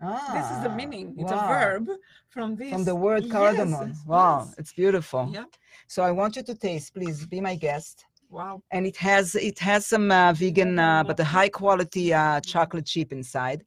ah, 0.00 0.30
this 0.36 0.46
is 0.54 0.58
the 0.66 0.72
meaning. 0.80 1.06
It's 1.18 1.32
wow. 1.32 1.44
a 1.44 1.48
verb 1.54 1.86
from 2.34 2.48
this. 2.60 2.70
From 2.74 2.84
the 2.84 2.94
word 3.06 3.24
cardamom. 3.36 3.88
yes, 3.88 4.04
Wow, 4.06 4.44
yes. 4.46 4.54
it's 4.60 4.72
beautiful. 4.72 5.22
Yeah. 5.38 5.46
So 5.94 5.98
I 6.10 6.12
want 6.20 6.32
you 6.36 6.44
to 6.50 6.54
taste, 6.54 6.88
please. 6.96 7.18
Be 7.26 7.40
my 7.50 7.56
guest. 7.56 7.96
Wow. 8.30 8.54
And 8.74 8.82
it 8.90 8.96
has 9.08 9.34
it 9.34 9.58
has 9.70 9.82
some 9.92 10.06
uh, 10.12 10.32
vegan, 10.40 10.78
uh, 10.78 11.02
but 11.08 11.18
a 11.18 11.24
high 11.24 11.48
quality 11.62 12.06
uh, 12.14 12.40
chocolate 12.52 12.86
chip 12.92 13.10
inside, 13.18 13.60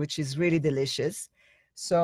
which 0.00 0.14
is 0.18 0.28
really 0.42 0.58
delicious. 0.70 1.16
So. 1.74 1.96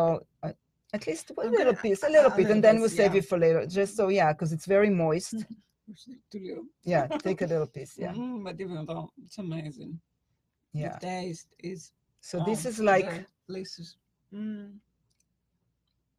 At 0.95 1.09
least 1.09 1.33
a 1.37 1.51
little 1.51 1.75
piece, 1.75 2.05
a 2.05 2.09
little 2.09 2.31
bit, 2.31 2.51
and 2.51 2.63
then 2.63 2.79
we'll 2.81 2.89
save 2.89 3.17
it 3.17 3.25
for 3.27 3.37
later. 3.37 3.67
Just 3.67 3.97
so, 3.97 4.09
yeah, 4.09 4.33
because 4.33 4.53
it's 4.53 4.67
very 4.67 4.91
moist. 4.91 5.35
Yeah, 6.83 7.07
take 7.27 7.43
a 7.43 7.47
little 7.47 7.67
piece. 7.67 7.99
Yeah, 7.99 8.15
Mm, 8.15 8.43
but 8.43 8.59
even 8.59 8.87
though 8.87 9.13
it's 9.23 9.37
amazing. 9.37 10.01
yeah. 10.73 10.95
The 10.99 11.07
taste 11.07 11.49
is. 11.59 11.93
So 12.21 12.43
this 12.47 12.65
oh, 12.65 12.71
is 12.71 12.81
like 12.81 13.27
places. 13.47 13.97
Mm. 14.33 14.79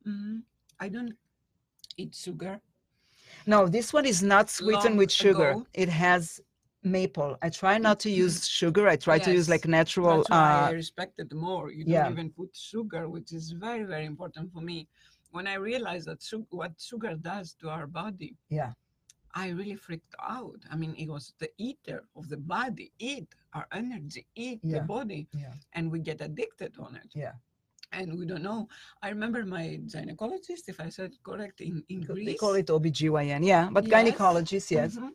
Mm. 0.07 0.43
I 0.79 0.87
don't 0.89 1.15
eat 1.97 2.13
sugar. 2.13 2.61
No, 3.47 3.67
this 3.67 3.91
one 3.91 4.05
is 4.05 4.21
not 4.21 4.51
sweetened 4.51 4.95
long 4.95 4.97
with 4.97 5.11
sugar. 5.11 5.49
ago. 5.51 5.67
It 5.73 5.89
has 5.89 6.39
maple. 6.85 7.37
I 7.41 7.49
try 7.49 7.77
not 7.77 7.99
to 8.01 8.09
use 8.09 8.47
sugar. 8.47 8.87
I 8.87 8.95
try 8.95 9.17
to 9.19 9.31
use 9.33 9.47
like 9.49 9.65
natural. 9.67 10.17
That's 10.17 10.29
why 10.29 10.37
I 10.37 10.69
Uh, 10.69 10.73
respect 10.73 11.19
it 11.19 11.31
more. 11.33 11.71
You 11.71 11.83
yeah. 11.87 12.03
don't 12.03 12.13
even 12.13 12.29
put 12.29 12.55
sugar, 12.55 13.09
which 13.09 13.33
is 13.33 13.51
very, 13.51 13.83
very 13.83 14.05
important 14.05 14.53
for 14.53 14.61
me. 14.61 14.87
When 15.31 15.47
I 15.47 15.55
realized 15.55 16.05
that 16.09 16.21
su- 16.23 16.47
what 16.59 16.73
sugar 16.79 17.13
does 17.31 17.47
to 17.61 17.65
our 17.75 17.87
body, 17.87 18.31
Yeah. 18.49 18.71
I 19.43 19.49
really 19.49 19.75
freaked 19.75 20.15
out. 20.37 20.59
I 20.71 20.75
mean, 20.81 20.93
it 21.03 21.09
was 21.15 21.33
the 21.43 21.49
eater 21.57 21.99
of 22.15 22.29
the 22.29 22.37
body, 22.37 22.87
eat 22.99 23.27
our 23.53 23.67
energy, 23.81 24.23
eat 24.35 24.59
Yeah. 24.63 24.73
the 24.75 24.83
body, 24.95 25.27
yeah, 25.43 25.53
and 25.73 25.83
we 25.93 25.99
get 25.99 26.21
addicted 26.21 26.71
on 26.85 26.95
it. 26.95 27.09
Yeah. 27.13 27.33
And 27.91 28.07
we 28.19 28.25
don't 28.25 28.43
know. 28.43 28.61
I 29.05 29.09
remember 29.09 29.45
my 29.45 29.65
gynecologist, 29.93 30.63
if 30.73 30.79
I 30.79 30.89
said 30.89 31.11
correct, 31.27 31.57
in, 31.61 31.83
in 31.89 31.99
they 32.29 32.35
call 32.35 32.53
it 32.61 32.67
OBGYN. 32.67 33.41
Yeah, 33.45 33.69
but 33.75 33.83
Yes. 33.85 33.93
gynecologists, 33.93 34.71
yes. 34.71 34.95
Mhm. 34.95 35.11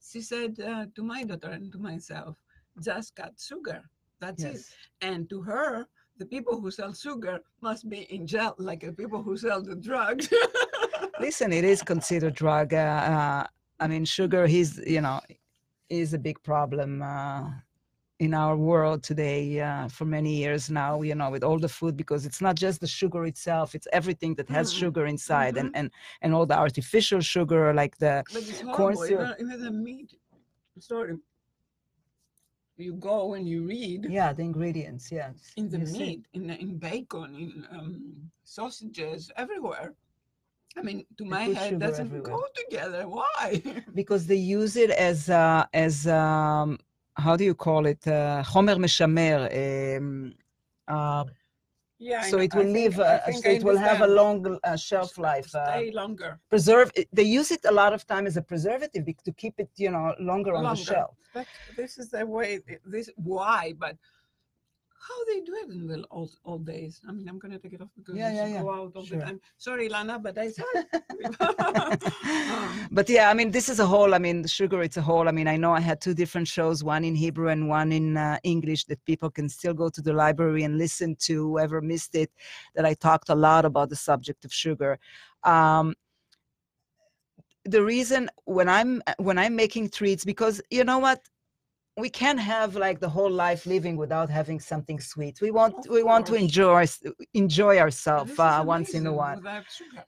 She 0.00 0.20
said 0.20 0.58
uh, 0.60 0.86
to 0.94 1.02
my 1.02 1.24
daughter 1.24 1.50
and 1.50 1.72
to 1.72 1.78
myself, 1.78 2.36
just 2.82 3.16
cut 3.16 3.34
sugar. 3.38 3.82
That's 4.20 4.42
it. 4.42 4.60
And 5.00 5.28
to 5.30 5.42
her, 5.42 5.86
the 6.18 6.26
people 6.26 6.60
who 6.60 6.70
sell 6.70 6.92
sugar 6.92 7.40
must 7.60 7.88
be 7.88 8.02
in 8.14 8.26
jail, 8.26 8.54
like 8.58 8.80
the 8.80 8.92
people 8.92 9.22
who 9.22 9.36
sell 9.36 9.62
the 9.62 9.76
drugs. 9.76 10.28
Listen, 11.20 11.52
it 11.52 11.64
is 11.64 11.82
considered 11.82 12.34
drug. 12.34 12.74
Uh, 12.74 12.76
uh, 12.76 13.46
I 13.80 13.86
mean, 13.86 14.04
sugar. 14.04 14.44
is, 14.44 14.82
you 14.86 15.00
know, 15.00 15.20
is 15.88 16.14
a 16.14 16.18
big 16.18 16.42
problem. 16.42 17.02
Uh, 17.02 17.50
in 18.18 18.34
our 18.34 18.56
world 18.56 19.02
today 19.02 19.60
uh, 19.60 19.88
for 19.88 20.04
many 20.04 20.34
years 20.36 20.70
now 20.70 21.02
you 21.02 21.14
know 21.14 21.30
with 21.30 21.42
all 21.44 21.58
the 21.58 21.68
food 21.68 21.96
because 21.96 22.24
it's 22.26 22.40
not 22.40 22.56
just 22.56 22.80
the 22.80 22.86
sugar 22.86 23.24
itself 23.24 23.74
it's 23.74 23.88
everything 23.92 24.34
that 24.34 24.48
has 24.48 24.72
Mm, 24.72 24.78
sugar 24.80 25.06
inside 25.06 25.56
and, 25.56 25.68
mhm. 25.70 25.78
and 25.78 25.90
and 26.22 26.34
all 26.34 26.46
the 26.46 26.56
artificial 26.58 27.20
sugar 27.20 27.72
like 27.74 27.96
the 27.98 28.24
Corn 28.72 28.96
syrup. 28.96 29.36
even 29.40 29.62
the 29.62 29.70
meat. 29.70 30.14
Sorry. 30.78 31.16
You 32.76 32.94
go 32.94 33.34
and 33.34 33.48
you 33.48 33.66
read 33.66 34.06
yeah 34.08 34.32
the 34.32 34.42
ingredients 34.42 35.10
yeah 35.10 35.30
in 35.56 35.68
the 35.68 35.78
you 35.78 35.86
see. 35.86 35.98
meat, 35.98 36.26
in, 36.34 36.50
in 36.50 36.78
bacon, 36.78 37.34
in 37.34 37.66
um, 37.76 38.30
sausages, 38.44 39.30
everywhere. 39.36 39.94
I 40.76 40.82
mean, 40.82 41.04
to 41.18 41.24
my 41.24 41.44
head, 41.44 41.78
doesn't 41.78 42.06
everywhere. 42.06 42.22
go 42.36 42.40
together. 42.54 43.08
Why? 43.08 43.62
because 43.94 44.26
they 44.26 44.36
use 44.58 44.76
it 44.76 44.90
as 44.90 45.28
uh, 45.28 45.64
as 45.72 46.06
um, 46.06 46.78
how 47.24 47.34
do 47.36 47.44
you 47.44 47.54
call 47.54 47.86
it 47.86 48.02
uh, 48.06 48.42
homer 48.42 48.76
meshamer 48.76 49.38
um, 49.98 50.34
uh, 50.88 51.24
yeah. 52.00 52.22
So 52.30 52.38
it 52.38 52.54
will 52.54 52.62
think- 52.62 52.94
live 52.94 53.00
I 53.00 53.04
uh, 53.16 53.18
think 53.26 53.44
so 53.44 53.50
it 53.50 53.64
will 53.64 53.76
have 53.90 54.00
a 54.02 54.06
long 54.20 54.38
uh, 54.62 54.76
shelf 54.76 55.18
life 55.18 55.52
uh, 55.54 55.66
Stay 55.78 55.90
longer. 55.90 56.38
preserve 56.48 56.88
it- 56.94 57.08
they 57.12 57.24
use 57.40 57.50
it 57.56 57.62
a 57.64 57.72
lot 57.72 57.92
of 57.92 58.06
time 58.06 58.24
as 58.30 58.36
a 58.36 58.42
preservative 58.52 59.04
to 59.26 59.32
keep 59.32 59.54
it 59.58 59.70
you 59.84 59.90
know 59.90 60.14
longer 60.30 60.52
on 60.54 60.62
the 60.70 60.76
shelf 60.76 61.14
But 61.34 61.46
this 61.76 61.92
is 61.98 62.06
the 62.10 62.24
way. 62.36 62.60
This 62.94 63.06
why? 63.16 63.62
But 63.84 63.96
how 65.06 65.24
they 65.26 65.40
do 65.40 65.54
it 65.54 65.70
in 65.70 65.86
the 65.86 66.04
old, 66.10 66.30
old 66.44 66.66
days. 66.66 67.00
I 67.08 67.12
mean, 67.12 67.28
I'm 67.28 67.38
going 67.38 67.52
to 67.52 67.58
take 67.58 67.72
it 67.74 67.80
off 67.80 67.88
because 67.96 68.16
Yeah, 68.16 68.32
yeah, 68.32 68.46
yeah. 68.46 68.62
go 68.62 68.72
out 68.72 68.92
all 68.96 69.04
Sure. 69.04 69.18
the 69.18 69.24
time. 69.24 69.40
Sorry, 69.56 69.88
Lana, 69.88 70.18
but 70.18 70.36
I 70.38 70.50
said. 70.50 70.64
Um, 72.48 72.88
but 72.90 73.08
yeah, 73.08 73.30
I 73.30 73.34
mean, 73.34 73.50
this 73.50 73.68
is 73.68 73.78
a 73.80 73.86
whole. 73.86 74.14
I 74.14 74.18
mean, 74.18 74.46
sugar. 74.46 74.82
It's 74.82 74.96
a 74.96 75.02
whole. 75.02 75.28
I 75.28 75.32
mean, 75.32 75.48
I 75.48 75.56
know 75.56 75.72
I 75.72 75.80
had 75.80 76.00
two 76.00 76.14
different 76.14 76.48
shows, 76.48 76.82
one 76.84 77.04
in 77.04 77.14
Hebrew 77.14 77.48
and 77.48 77.68
one 77.68 77.92
in 77.92 78.16
uh, 78.16 78.38
English, 78.42 78.84
that 78.86 79.04
people 79.04 79.30
can 79.30 79.48
still 79.48 79.74
go 79.74 79.88
to 79.88 80.00
the 80.02 80.12
library 80.12 80.62
and 80.64 80.78
listen 80.78 81.16
to. 81.20 81.34
Whoever 81.48 81.80
missed 81.80 82.14
it, 82.14 82.30
that 82.74 82.84
I 82.84 82.94
talked 82.94 83.28
a 83.28 83.34
lot 83.34 83.64
about 83.64 83.88
the 83.90 83.96
subject 83.96 84.44
of 84.44 84.52
sugar. 84.52 84.98
Um, 85.44 85.94
the 87.64 87.82
reason 87.82 88.30
when 88.44 88.68
I'm 88.68 89.02
when 89.18 89.38
I'm 89.38 89.54
making 89.56 89.90
treats, 89.90 90.24
because 90.24 90.60
you 90.70 90.84
know 90.84 90.98
what, 90.98 91.20
we 91.98 92.08
can't 92.08 92.38
have 92.38 92.76
like 92.76 93.00
the 93.00 93.08
whole 93.08 93.30
life 93.30 93.66
living 93.66 93.96
without 93.96 94.30
having 94.30 94.60
something 94.60 95.00
sweet. 95.00 95.40
We 95.40 95.50
want 95.50 95.74
we 95.90 96.02
want 96.02 96.26
to 96.26 96.34
enjoy 96.34 96.86
enjoy 97.34 97.78
ourselves 97.78 98.38
uh, 98.38 98.62
once 98.64 98.94
in 98.94 99.06
a 99.06 99.12
while. 99.12 99.40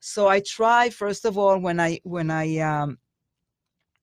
So 0.00 0.28
i 0.28 0.40
try 0.40 0.90
first 0.90 1.24
of 1.24 1.36
all 1.36 1.58
when 1.58 1.78
i 1.80 2.00
when 2.04 2.30
i 2.30 2.46
um 2.58 2.98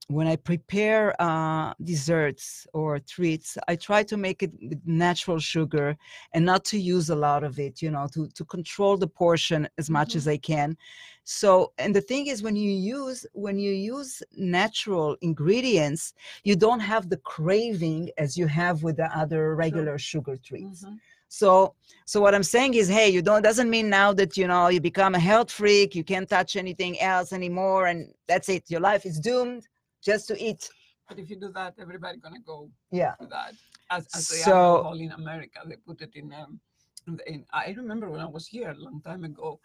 when 0.08 0.26
i 0.26 0.36
prepare 0.36 1.14
uh 1.20 1.72
desserts 1.84 2.66
or 2.72 2.98
treats 2.98 3.58
i 3.68 3.76
try 3.76 4.02
to 4.02 4.16
make 4.16 4.42
it 4.42 4.52
with 4.68 4.80
natural 4.86 5.38
sugar 5.38 5.96
and 6.32 6.44
not 6.44 6.64
to 6.64 6.78
use 6.78 7.10
a 7.10 7.14
lot 7.16 7.44
of 7.44 7.58
it 7.58 7.82
you 7.82 7.90
know 7.90 8.06
to 8.12 8.26
to 8.28 8.44
control 8.44 8.96
the 8.96 9.06
portion 9.06 9.68
as 9.78 9.90
much 9.90 10.10
Mhm. 10.12 10.16
as 10.16 10.28
i 10.28 10.36
can 10.38 10.76
so 11.24 11.72
and 11.78 11.94
the 11.94 12.00
thing 12.00 12.26
is 12.26 12.42
when 12.42 12.56
you 12.56 12.70
use 12.70 13.26
when 13.32 13.58
you 13.58 13.72
use 13.72 14.22
natural 14.36 15.16
ingredients 15.20 16.14
you 16.42 16.56
don't 16.56 16.80
have 16.80 17.10
the 17.10 17.18
craving 17.18 18.10
as 18.16 18.36
you 18.38 18.46
have 18.46 18.82
with 18.82 18.96
the 18.96 19.10
other 19.16 19.54
regular 19.54 19.98
sugar 19.98 20.36
treats 20.38 20.84
Mhm. 20.84 20.98
so 21.28 21.74
so 22.06 22.22
what 22.22 22.34
I'm 22.34 22.42
saying 22.42 22.72
is, 22.72 22.88
hey, 22.88 23.10
you 23.10 23.20
don't 23.20 23.42
doesn't 23.42 23.68
mean 23.68 23.90
now 23.90 24.14
that 24.14 24.34
you 24.38 24.46
know 24.46 24.68
you 24.68 24.80
become 24.80 25.14
a 25.14 25.18
health 25.18 25.50
freak, 25.50 25.94
you 25.94 26.02
can't 26.02 26.26
touch 26.36 26.56
anything 26.56 26.98
else 27.00 27.34
anymore, 27.34 27.86
and 27.90 28.14
that's 28.26 28.48
it. 28.48 28.62
Your 28.70 28.80
life 28.80 29.04
is 29.04 29.20
doomed 29.20 29.68
just 30.02 30.28
to 30.28 30.42
eat. 30.42 30.68
But 31.08 31.18
if 31.18 31.30
you 31.30 31.36
do 31.36 31.50
that, 31.52 31.74
everybody 31.80 32.18
gonna 32.18 32.40
go 32.40 32.70
Yeah. 32.90 33.14
to 33.20 33.26
that. 33.28 33.54
As, 33.90 34.06
as 34.14 34.28
they 34.28 34.36
So- 34.38 34.76
alcohol 34.76 34.98
in 35.00 35.12
America, 35.12 35.60
they 35.66 35.76
put 35.76 36.02
it 36.02 36.14
in. 36.14 36.32
Um, 36.32 36.60
in, 37.06 37.16
the- 37.16 37.30
in 37.32 37.46
I 37.52 37.74
remember 37.76 38.10
when 38.10 38.20
I 38.20 38.26
was 38.26 38.46
here 38.46 38.70
a 38.70 38.74
long 38.74 39.00
time 39.00 39.24
ago, 39.24 39.58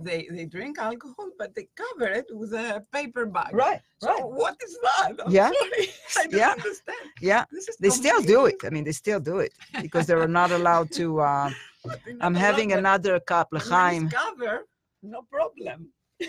they 0.00 0.28
they 0.30 0.44
drink 0.46 0.78
alcohol, 0.78 1.30
but 1.38 1.54
they 1.54 1.68
cover 1.76 2.06
it 2.20 2.26
with 2.40 2.52
a 2.52 2.84
paper 2.92 3.24
bag. 3.26 3.54
Right. 3.54 3.80
So 4.00 4.26
what 4.26 4.56
is 4.66 4.76
that? 4.86 5.12
I'm 5.24 5.30
Yeah. 5.32 5.50
sorry, 5.58 5.88
I 6.18 6.22
don't 6.26 6.40
Yeah. 6.40 6.50
understand. 6.58 7.06
Yeah. 7.20 7.44
This 7.50 7.68
is 7.68 7.76
They 7.76 7.90
still 7.90 8.20
do 8.20 8.34
completely- 8.34 8.66
it. 8.66 8.66
I 8.66 8.70
mean, 8.74 8.84
they 8.84 8.92
still 9.04 9.20
do 9.20 9.38
it 9.38 9.52
because 9.86 10.06
they 10.08 10.14
were 10.16 10.28
not 10.40 10.50
allowed 10.50 10.90
to. 11.00 11.20
Uh, 11.20 11.50
they're 11.84 12.14
not 12.14 12.26
I'm 12.26 12.34
allowed, 12.34 12.40
having 12.46 12.68
but 12.70 12.78
another 12.78 13.20
cup, 13.20 13.46
when 13.52 13.60
it's 13.60 13.70
L'chaim. 13.70 14.08
cover, 14.10 14.66
no 15.02 15.22
problem. 15.22 15.92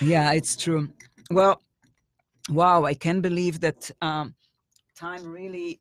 Yeah, 0.00 0.32
it's 0.32 0.54
true. 0.54 0.88
Well, 1.30 1.60
wow, 2.48 2.84
I 2.84 2.94
can't 2.94 3.22
believe 3.22 3.60
that 3.60 3.90
um, 4.00 4.34
time 4.96 5.26
really, 5.26 5.78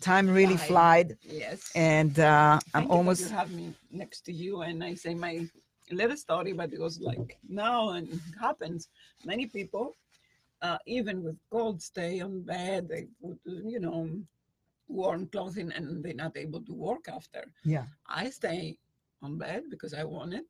time 0.00 0.28
really 0.30 0.56
Fly. 0.56 0.66
flied, 0.66 1.16
Yes. 1.22 1.72
and 1.74 2.18
uh, 2.18 2.58
I'm 2.74 2.90
almost. 2.90 3.22
You 3.22 3.36
have 3.36 3.50
me 3.52 3.74
next 3.90 4.22
to 4.26 4.32
you, 4.32 4.62
and 4.62 4.82
I 4.82 4.94
say 4.94 5.14
my 5.14 5.46
little 5.90 6.16
story, 6.16 6.52
but 6.52 6.72
it 6.72 6.80
was 6.80 7.00
like 7.00 7.38
now, 7.48 7.90
and 7.90 8.08
it 8.08 8.20
happens. 8.40 8.88
Many 9.24 9.46
people, 9.46 9.92
uh, 10.62 10.78
even 10.86 11.22
with 11.22 11.36
cold, 11.50 11.82
stay 11.82 12.20
on 12.20 12.42
bed. 12.42 12.88
They 12.88 13.06
put, 13.22 13.38
you 13.44 13.80
know, 13.80 14.08
warm 14.88 15.26
clothing, 15.26 15.70
and 15.72 16.02
they're 16.02 16.14
not 16.14 16.36
able 16.36 16.62
to 16.62 16.72
work 16.72 17.08
after. 17.08 17.44
Yeah. 17.64 17.84
I 18.08 18.30
stay 18.30 18.78
on 19.22 19.38
bed 19.38 19.64
because 19.70 19.92
I 19.94 20.04
want 20.04 20.34
it. 20.34 20.44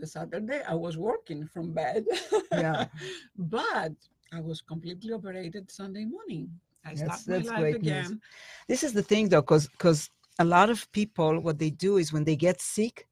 The 0.00 0.06
Saturday 0.06 0.62
I 0.66 0.74
was 0.74 0.96
working 0.96 1.46
from 1.46 1.72
bed. 1.72 2.04
Yeah. 2.52 2.86
but 3.36 3.92
I 4.32 4.40
was 4.40 4.60
completely 4.60 5.12
operated 5.12 5.70
Sunday 5.70 6.04
morning. 6.04 6.48
I 6.84 6.94
That's- 6.94 7.24
that's 7.24 7.48
life 7.48 7.58
great 7.58 7.82
news. 7.82 8.08
again. 8.08 8.20
This 8.68 8.82
is 8.82 8.92
the 8.92 9.02
thing, 9.02 9.28
though, 9.28 9.42
because 9.42 9.68
because 9.68 10.10
a 10.38 10.44
lot 10.44 10.70
of 10.70 10.90
people, 10.92 11.40
what 11.40 11.58
they 11.58 11.70
do 11.70 11.98
is 11.98 12.12
when 12.12 12.24
they 12.24 12.36
get 12.36 12.60
sick, 12.62 13.06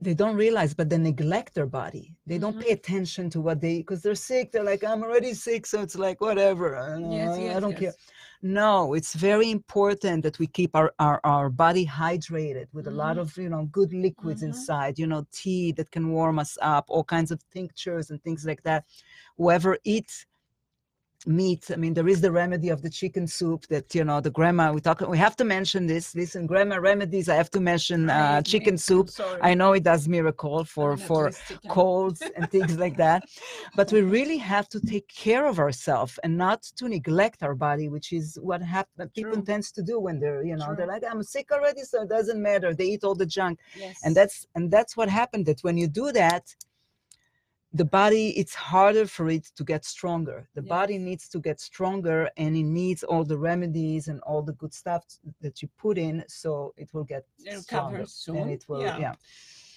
they 0.00 0.14
don't 0.14 0.36
realize, 0.36 0.74
but 0.74 0.88
they 0.90 0.98
neglect 0.98 1.54
their 1.54 1.66
body. 1.66 2.14
They 2.26 2.38
don't 2.38 2.52
mm-hmm. 2.52 2.62
pay 2.62 2.72
attention 2.72 3.30
to 3.30 3.40
what 3.40 3.60
they 3.60 3.78
because 3.78 4.02
they're 4.02 4.14
sick. 4.14 4.52
They're 4.52 4.64
like, 4.64 4.84
I'm 4.84 5.02
already 5.02 5.34
sick, 5.34 5.66
so 5.66 5.80
it's 5.80 5.96
like 5.96 6.20
whatever. 6.20 6.76
I 6.76 6.90
don't, 6.90 7.10
Yes, 7.10 7.36
I 7.36 7.40
yes, 7.40 7.60
don't 7.60 7.76
care. 7.76 7.94
No, 8.46 8.92
it's 8.92 9.14
very 9.14 9.50
important 9.50 10.22
that 10.22 10.38
we 10.38 10.46
keep 10.46 10.76
our, 10.76 10.92
our, 10.98 11.18
our 11.24 11.48
body 11.48 11.86
hydrated 11.86 12.66
with 12.74 12.86
a 12.86 12.90
lot 12.90 13.16
Mhm. 13.16 13.20
of 13.20 13.36
you 13.38 13.48
know 13.48 13.64
good 13.72 13.92
liquids 13.94 14.42
Mhm. 14.42 14.48
inside. 14.48 14.98
You 14.98 15.06
know, 15.06 15.26
tea 15.32 15.72
that 15.72 15.90
can 15.90 16.10
warm 16.10 16.38
us 16.38 16.58
up, 16.60 16.84
all 16.88 17.04
kinds 17.04 17.30
of 17.30 17.40
tinctures 17.50 18.10
and 18.10 18.22
things 18.22 18.44
like 18.44 18.62
that. 18.64 18.84
Whoever 19.38 19.78
eats 19.84 20.26
meat, 21.26 21.70
I 21.72 21.76
mean, 21.76 21.94
there 21.94 22.08
is 22.08 22.20
the 22.20 22.30
remedy 22.32 22.68
of 22.68 22.82
the 22.82 22.90
chicken 22.90 23.26
soup 23.26 23.66
that 23.68 23.94
you 23.94 24.04
know 24.04 24.20
the 24.20 24.30
grandma. 24.30 24.72
We 24.72 24.80
talk. 24.80 25.00
We 25.00 25.18
have 25.18 25.36
to 25.36 25.44
mention 25.44 25.86
this. 25.86 26.14
Listen, 26.14 26.46
grandma 26.46 26.76
remedies. 26.76 27.28
I 27.28 27.36
have 27.36 27.50
to 27.50 27.60
mention 27.60 28.10
uh, 28.10 28.42
chicken 28.42 28.76
soup. 28.78 29.10
sorry. 29.10 29.40
I 29.42 29.54
know 29.54 29.72
it 29.72 29.82
does 29.82 30.08
miracle 30.08 30.64
for 30.64 30.96
for 30.96 31.30
colds 31.68 32.22
and 32.36 32.50
things 32.50 32.76
like 32.84 32.96
that 32.96 33.24
but 33.76 33.90
we 33.92 34.00
really 34.02 34.36
have 34.36 34.68
to 34.68 34.80
take 34.80 35.08
care 35.08 35.46
of 35.46 35.58
ourselves 35.58 36.18
and 36.24 36.36
not 36.36 36.62
to 36.78 36.88
neglect 36.88 37.42
our 37.42 37.54
body 37.54 37.88
which 37.88 38.12
is 38.12 38.38
what 38.42 38.60
happen 38.62 39.08
people 39.14 39.32
True. 39.32 39.42
tends 39.42 39.70
to 39.72 39.82
do 39.82 39.98
when 40.00 40.20
they're 40.20 40.44
you 40.44 40.56
know 40.56 40.74
they're 40.76 40.86
like 40.86 41.04
i'm 41.10 41.22
sick 41.22 41.50
already 41.52 41.82
so 41.82 42.02
it 42.02 42.08
doesn't 42.08 42.40
matter 42.40 42.74
they 42.74 42.86
eat 42.94 43.04
all 43.04 43.14
the 43.14 43.26
junk 43.26 43.58
Yes. 43.76 43.96
and 44.04 44.14
that's 44.18 44.46
and 44.54 44.70
that's 44.70 44.96
what 44.96 45.08
happened 45.08 45.44
that 45.46 45.60
when 45.66 45.76
you 45.76 45.88
do 45.88 46.12
that 46.12 46.44
the 47.74 47.84
body 47.84 48.28
it's 48.38 48.54
harder 48.54 49.06
for 49.06 49.28
it 49.28 49.44
to 49.56 49.64
get 49.64 49.84
stronger 49.84 50.48
the 50.54 50.62
body 50.62 50.96
needs 50.96 51.28
to 51.28 51.38
get 51.40 51.60
stronger 51.60 52.30
and 52.36 52.56
it 52.56 52.62
needs 52.62 53.02
all 53.02 53.24
the 53.24 53.36
remedies 53.36 54.08
and 54.08 54.20
all 54.20 54.42
the 54.42 54.52
good 54.54 54.72
stuff 54.72 55.04
that 55.40 55.60
you 55.60 55.68
put 55.76 55.98
in 55.98 56.24
so 56.28 56.72
it 56.76 56.88
will 56.94 57.04
get 57.04 57.24
It'll 57.44 57.62
stronger 57.62 58.04
soon, 58.06 58.36
and 58.36 58.50
it 58.50 58.64
will 58.68 58.80
yeah. 58.80 58.98
yeah 58.98 59.14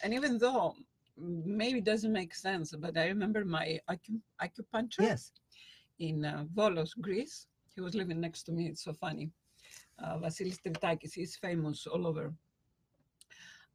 and 0.04 0.14
even 0.14 0.38
though 0.38 0.76
maybe 1.18 1.80
it 1.80 1.86
doesn't 1.86 2.14
make 2.14 2.36
sense, 2.36 2.74
but 2.78 2.95
I 2.98 3.08
remember 3.08 3.43
my 3.43 3.80
acu- 3.89 4.22
acupuncture 4.41 5.02
yes 5.02 5.32
in 6.00 6.26
uh, 6.26 6.45
Volos, 6.56 6.91
Greece. 7.02 7.48
He 7.74 7.82
was 7.82 7.95
living 7.95 8.20
next 8.22 8.43
to 8.43 8.52
me. 8.52 8.68
It's 8.68 8.84
so 8.84 8.93
funny. 8.93 9.32
Uh, 10.04 10.18
Vasilis 10.18 10.60
Tritakis, 10.62 11.14
he's 11.14 11.36
famous 11.36 11.88
all 11.88 12.06
over. 12.08 12.34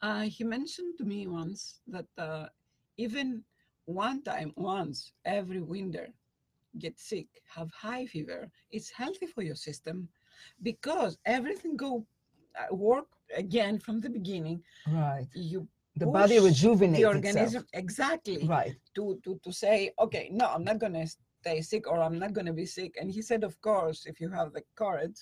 Uh, 0.01 0.23
he 0.23 0.45
mentioned 0.45 0.95
to 0.99 1.05
me 1.05 1.27
once 1.27 1.81
that 1.87 2.07
uh, 2.19 2.47
even 2.97 3.43
one 3.87 4.23
time, 4.23 4.53
once 4.57 5.13
every 5.25 5.61
winter, 5.61 6.09
get 6.79 6.99
sick, 6.99 7.27
have 7.55 7.71
high 7.73 8.07
fever, 8.07 8.51
it's 8.71 8.91
healthy 8.91 9.27
for 9.27 9.43
your 9.43 9.55
system 9.57 10.09
because 10.63 11.19
everything 11.27 11.77
go 11.77 12.05
uh, 12.59 12.75
work 12.75 13.07
again 13.37 13.79
from 13.79 14.01
the 14.01 14.11
beginning. 14.11 14.63
right 14.89 15.27
You 15.35 15.67
the 15.97 16.07
body 16.07 16.39
rejuvenates 16.39 16.97
the 17.03 17.09
itself. 17.11 17.15
organism 17.17 17.67
exactly 17.75 18.47
right 18.49 18.75
to 18.95 19.21
to 19.25 19.39
to 19.45 19.53
say 19.53 19.91
okay 19.99 20.29
no 20.33 20.47
i'm 20.47 20.65
not 20.65 20.79
going 20.79 20.95
to 20.95 21.07
stay 21.07 21.61
sick 21.61 21.87
or 21.87 22.01
i'm 22.01 22.19
not 22.19 22.33
going 22.33 22.47
to 22.47 22.53
be 22.55 22.65
sick 22.65 22.97
and 23.01 23.11
he 23.11 23.21
said 23.21 23.45
of 23.45 23.61
course 23.61 24.07
if 24.07 24.19
you 24.21 24.31
have 24.31 24.53
the 24.55 24.63
courage 24.75 25.19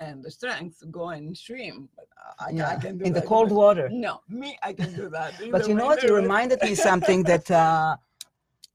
and 0.00 0.22
the 0.24 0.30
strength 0.30 0.80
to 0.80 0.86
go 0.86 1.08
and 1.10 1.36
swim 1.36 1.88
but 1.96 2.06
i, 2.40 2.46
I, 2.46 2.50
yeah 2.50 2.68
I 2.68 2.76
can 2.76 2.98
do 2.98 3.04
in 3.04 3.12
the 3.12 3.22
cold 3.22 3.50
water 3.52 3.88
no 3.92 4.20
me 4.28 4.56
i 4.62 4.72
can 4.72 4.92
do 4.94 5.08
that 5.10 5.34
but 5.52 5.66
you 5.68 5.74
know 5.74 5.86
what 5.86 6.02
you 6.02 6.14
reminded 6.14 6.62
me 6.62 6.74
something 6.74 7.22
that 7.32 7.50
uh 7.50 7.96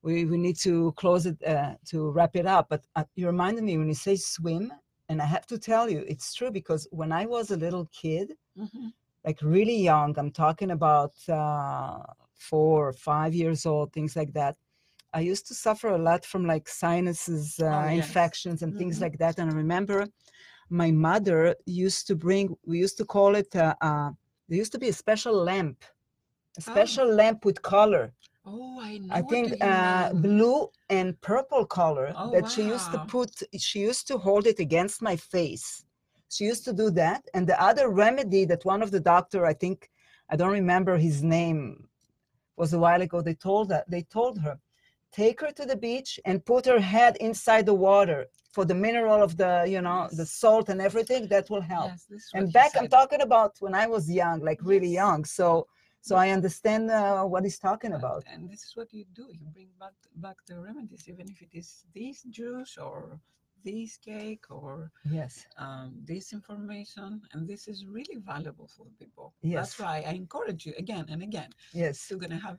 we, 0.01 0.23
we 0.23 0.37
need 0.37 0.57
to 0.59 0.93
close 0.93 1.25
it 1.25 1.37
uh, 1.45 1.73
to 1.89 2.09
wrap 2.11 2.35
it 2.35 2.45
up 2.45 2.67
but 2.69 2.85
uh, 2.95 3.03
you 3.15 3.27
reminded 3.27 3.63
me 3.63 3.77
when 3.77 3.87
you 3.87 3.93
say 3.93 4.15
swim 4.15 4.71
and 5.09 5.21
i 5.21 5.25
have 5.25 5.45
to 5.47 5.57
tell 5.57 5.89
you 5.89 6.05
it's 6.07 6.33
true 6.33 6.51
because 6.51 6.87
when 6.91 7.11
i 7.11 7.25
was 7.25 7.51
a 7.51 7.57
little 7.57 7.85
kid 8.01 8.33
Mhm. 8.57 8.91
like 9.25 9.39
really 9.41 9.77
young 9.77 10.17
i'm 10.17 10.31
talking 10.31 10.71
about 10.71 11.13
uh 11.29 11.99
four 12.49 12.87
or 12.89 12.93
five 12.93 13.33
years 13.33 13.65
old 13.65 13.91
things 13.93 14.15
like 14.15 14.33
that 14.33 14.55
i 15.13 15.19
used 15.19 15.45
to 15.47 15.53
suffer 15.53 15.89
a 15.89 15.97
lot 16.09 16.25
from 16.25 16.45
like 16.45 16.67
sinuses 16.67 17.59
uh, 17.59 17.65
Oh, 17.65 17.89
yes. 17.89 18.05
infections 18.05 18.61
and 18.63 18.71
things 18.77 18.97
Mhm. 18.97 19.01
like 19.05 19.17
that 19.17 19.37
and 19.39 19.49
i 19.51 19.53
remember 19.53 20.07
my 20.69 20.91
mother 20.91 21.55
used 21.65 22.07
to 22.07 22.15
bring 22.15 22.55
we 22.65 22.77
used 22.79 22.97
to 22.97 23.05
call 23.05 23.35
it 23.35 23.53
uh, 23.55 23.75
uh 23.81 24.09
there 24.47 24.57
used 24.57 24.71
to 24.71 24.79
be 24.79 24.89
a 24.89 24.93
special 24.93 25.33
lamp 25.33 25.83
a 26.57 26.61
Oh. 26.61 26.63
special 26.71 27.07
lamp 27.07 27.45
with 27.45 27.61
color. 27.61 28.11
Oh 28.45 28.79
i 28.81 28.97
know 28.97 29.13
i 29.15 29.21
think 29.21 29.53
uh 29.61 30.09
blue 30.13 30.67
and 30.89 31.19
purple 31.21 31.65
color 31.65 32.07
Oh, 32.17 32.31
that 32.33 32.49
she 32.49 32.63
used 32.63 32.91
to 32.91 32.99
put 32.99 33.31
she 33.57 33.79
used 33.79 34.07
to 34.07 34.17
hold 34.17 34.45
it 34.47 34.59
against 34.59 35.01
my 35.01 35.15
face. 35.15 35.83
She 36.29 36.45
used 36.45 36.63
to 36.65 36.73
do 36.73 36.91
that. 36.91 37.21
And 37.33 37.47
the 37.47 37.59
other 37.61 37.89
remedy 37.89 38.45
that 38.45 38.65
one 38.65 38.81
of 38.81 38.91
the 38.91 38.99
doctor 38.99 39.45
i 39.45 39.53
think 39.53 39.89
i 40.29 40.35
don't 40.35 40.51
remember 40.61 40.97
his 40.97 41.23
name 41.23 41.87
was 42.57 42.73
a 42.73 42.79
while 42.79 43.01
ago 43.01 43.21
they 43.21 43.33
told 43.35 43.69
that 43.69 43.89
they 43.89 44.03
told 44.03 44.39
her 44.39 44.59
take 45.11 45.41
her 45.41 45.51
to 45.51 45.65
the 45.65 45.75
beach 45.75 46.19
and 46.25 46.45
put 46.45 46.65
her 46.65 46.79
head 46.79 47.17
inside 47.19 47.65
the 47.65 47.73
water 47.73 48.27
for 48.51 48.65
the 48.65 48.75
mineral 48.75 49.21
of 49.21 49.37
the, 49.37 49.65
you 49.67 49.81
know, 49.81 50.07
the 50.11 50.25
salt 50.25 50.69
and 50.69 50.81
everything. 50.81 51.27
That 51.27 51.49
will 51.49 51.61
help. 51.61 51.91
Yes, 51.91 52.29
and 52.33 52.51
back, 52.51 52.71
I'm 52.77 52.87
talking 52.87 53.21
about 53.21 53.55
when 53.59 53.75
I 53.75 53.87
was 53.87 54.09
young, 54.09 54.39
like 54.41 54.59
really 54.63 54.89
young. 54.89 55.25
So, 55.25 55.67
so 56.01 56.15
I 56.15 56.29
understand 56.29 56.89
uh, 56.89 57.23
what 57.23 57.43
he's 57.43 57.59
talking 57.59 57.93
about. 57.93 58.23
And 58.31 58.49
this 58.49 58.63
is 58.63 58.75
what 58.75 58.93
you 58.93 59.05
do. 59.13 59.27
You 59.31 59.45
bring 59.53 59.69
back 59.79 59.93
back 60.15 60.37
the 60.47 60.59
remedies, 60.59 61.05
even 61.07 61.29
if 61.29 61.41
it 61.41 61.49
is 61.53 61.85
this 61.93 62.23
juice 62.23 62.77
or 62.77 63.19
this 63.63 63.97
cake 63.97 64.45
or 64.49 64.91
Yes. 65.09 65.45
um, 65.57 65.93
this 66.05 66.31
information. 66.33 67.21
And 67.33 67.47
this 67.47 67.67
is 67.67 67.85
really 67.85 68.17
valuable 68.17 68.69
for 68.75 68.85
people. 68.97 69.33
Yes. 69.41 69.55
That's 69.75 69.79
why 69.79 70.03
I 70.07 70.11
encourage 70.13 70.65
you 70.65 70.73
again 70.77 71.05
and 71.09 71.21
again. 71.21 71.49
Yes. 71.73 72.07
you're 72.09 72.19
gonna 72.19 72.39
have. 72.39 72.57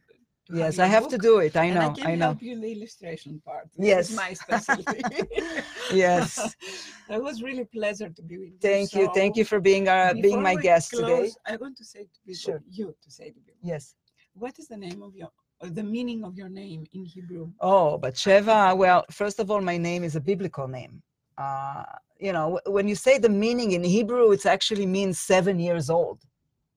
Yes, 0.53 0.79
I 0.79 0.87
have 0.87 1.09
to 1.09 1.19
do 1.19 1.39
it. 1.39 1.57
I 1.57 1.71
know. 1.71 1.91
I 1.91 1.95
can 1.95 2.07
I 2.07 2.15
know. 2.15 2.27
help 2.27 2.43
you 2.43 2.53
in 2.53 2.61
the 2.61 2.73
illustration 2.73 3.41
part. 3.45 3.69
Yes. 3.79 4.11
my 4.11 4.33
specialty. 4.33 5.01
Yes. 5.93 6.55
it 7.11 7.23
was 7.23 7.43
really 7.43 7.65
pleasure 7.65 8.09
to 8.09 8.23
be 8.23 8.39
with 8.39 8.49
you. 8.51 8.59
Thank 8.61 8.95
you. 8.95 9.11
Thank 9.15 9.37
you 9.37 9.45
for 9.45 9.61
being 9.61 9.89
uh, 9.89 10.15
being 10.21 10.43
my 10.43 10.55
guest 10.55 10.91
today. 10.91 11.03
close, 11.05 11.37
I 11.47 11.57
want 11.57 11.77
to 11.79 11.85
say 11.85 12.03
to 12.05 12.19
people, 12.27 12.39
Sure. 12.39 12.63
you 12.71 12.95
to 13.05 13.11
say 13.11 13.29
to 13.31 13.41
people, 13.47 13.61
Yes. 13.63 13.95
what 14.35 14.59
is 14.59 14.69
the 14.69 14.77
name 14.77 15.03
of 15.03 15.15
your, 15.17 15.31
or 15.61 15.69
the 15.69 15.83
meaning 15.83 16.25
of 16.25 16.37
your 16.37 16.49
name 16.49 16.87
in 16.93 17.05
Hebrew? 17.05 17.51
Oh, 17.61 17.99
but 17.99 18.15
Sheva, 18.15 18.77
well, 18.77 19.05
first 19.11 19.41
of 19.41 19.51
all, 19.51 19.61
my 19.61 19.77
name 19.77 20.05
is 20.05 20.15
a 20.17 20.21
biblical 20.21 20.69
name. 20.69 21.03
Uh, 21.39 21.85
you 22.19 22.33
know, 22.33 22.61
when 22.67 22.87
you 22.87 22.95
say 22.95 23.19
the 23.19 23.29
meaning 23.29 23.73
in 23.73 23.83
Hebrew, 23.83 24.31
it 24.33 24.47
actually 24.47 24.87
means 24.87 25.19
seven 25.19 25.59
years 25.59 25.91
old. 25.91 26.21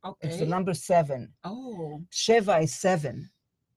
Okay. 0.06 0.28
It's 0.28 0.38
the 0.38 0.46
number 0.46 0.74
seven. 0.74 1.32
Oh, 1.44 2.02
Sheva 2.12 2.64
is 2.64 2.74
seven. 2.74 3.30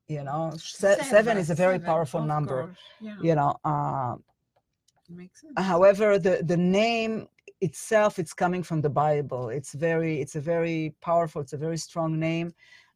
You 0.08 0.22
know, 0.22 0.52
Se- 0.56 1.02
seven 1.02 1.36
is 1.36 1.50
a 1.50 1.54
very 1.54 1.74
seven, 1.74 1.86
powerful 1.86 2.22
number. 2.22 2.74
Yeah, 3.00 3.16
You 3.20 3.34
know, 3.34 3.56
uh, 3.64 4.16
makes 5.08 5.40
sense. 5.40 5.54
however, 5.56 6.18
the 6.18 6.42
the 6.44 6.56
name 6.56 7.28
itself, 7.60 8.18
it's 8.18 8.32
coming 8.32 8.62
from 8.62 8.80
the 8.82 8.90
Bible. 8.90 9.48
It's 9.48 9.72
very, 9.74 10.20
it's 10.20 10.36
a 10.36 10.40
very 10.40 10.94
powerful, 11.00 11.40
it's 11.40 11.54
a 11.54 11.56
very 11.56 11.78
strong 11.78 12.18
name. 12.18 12.54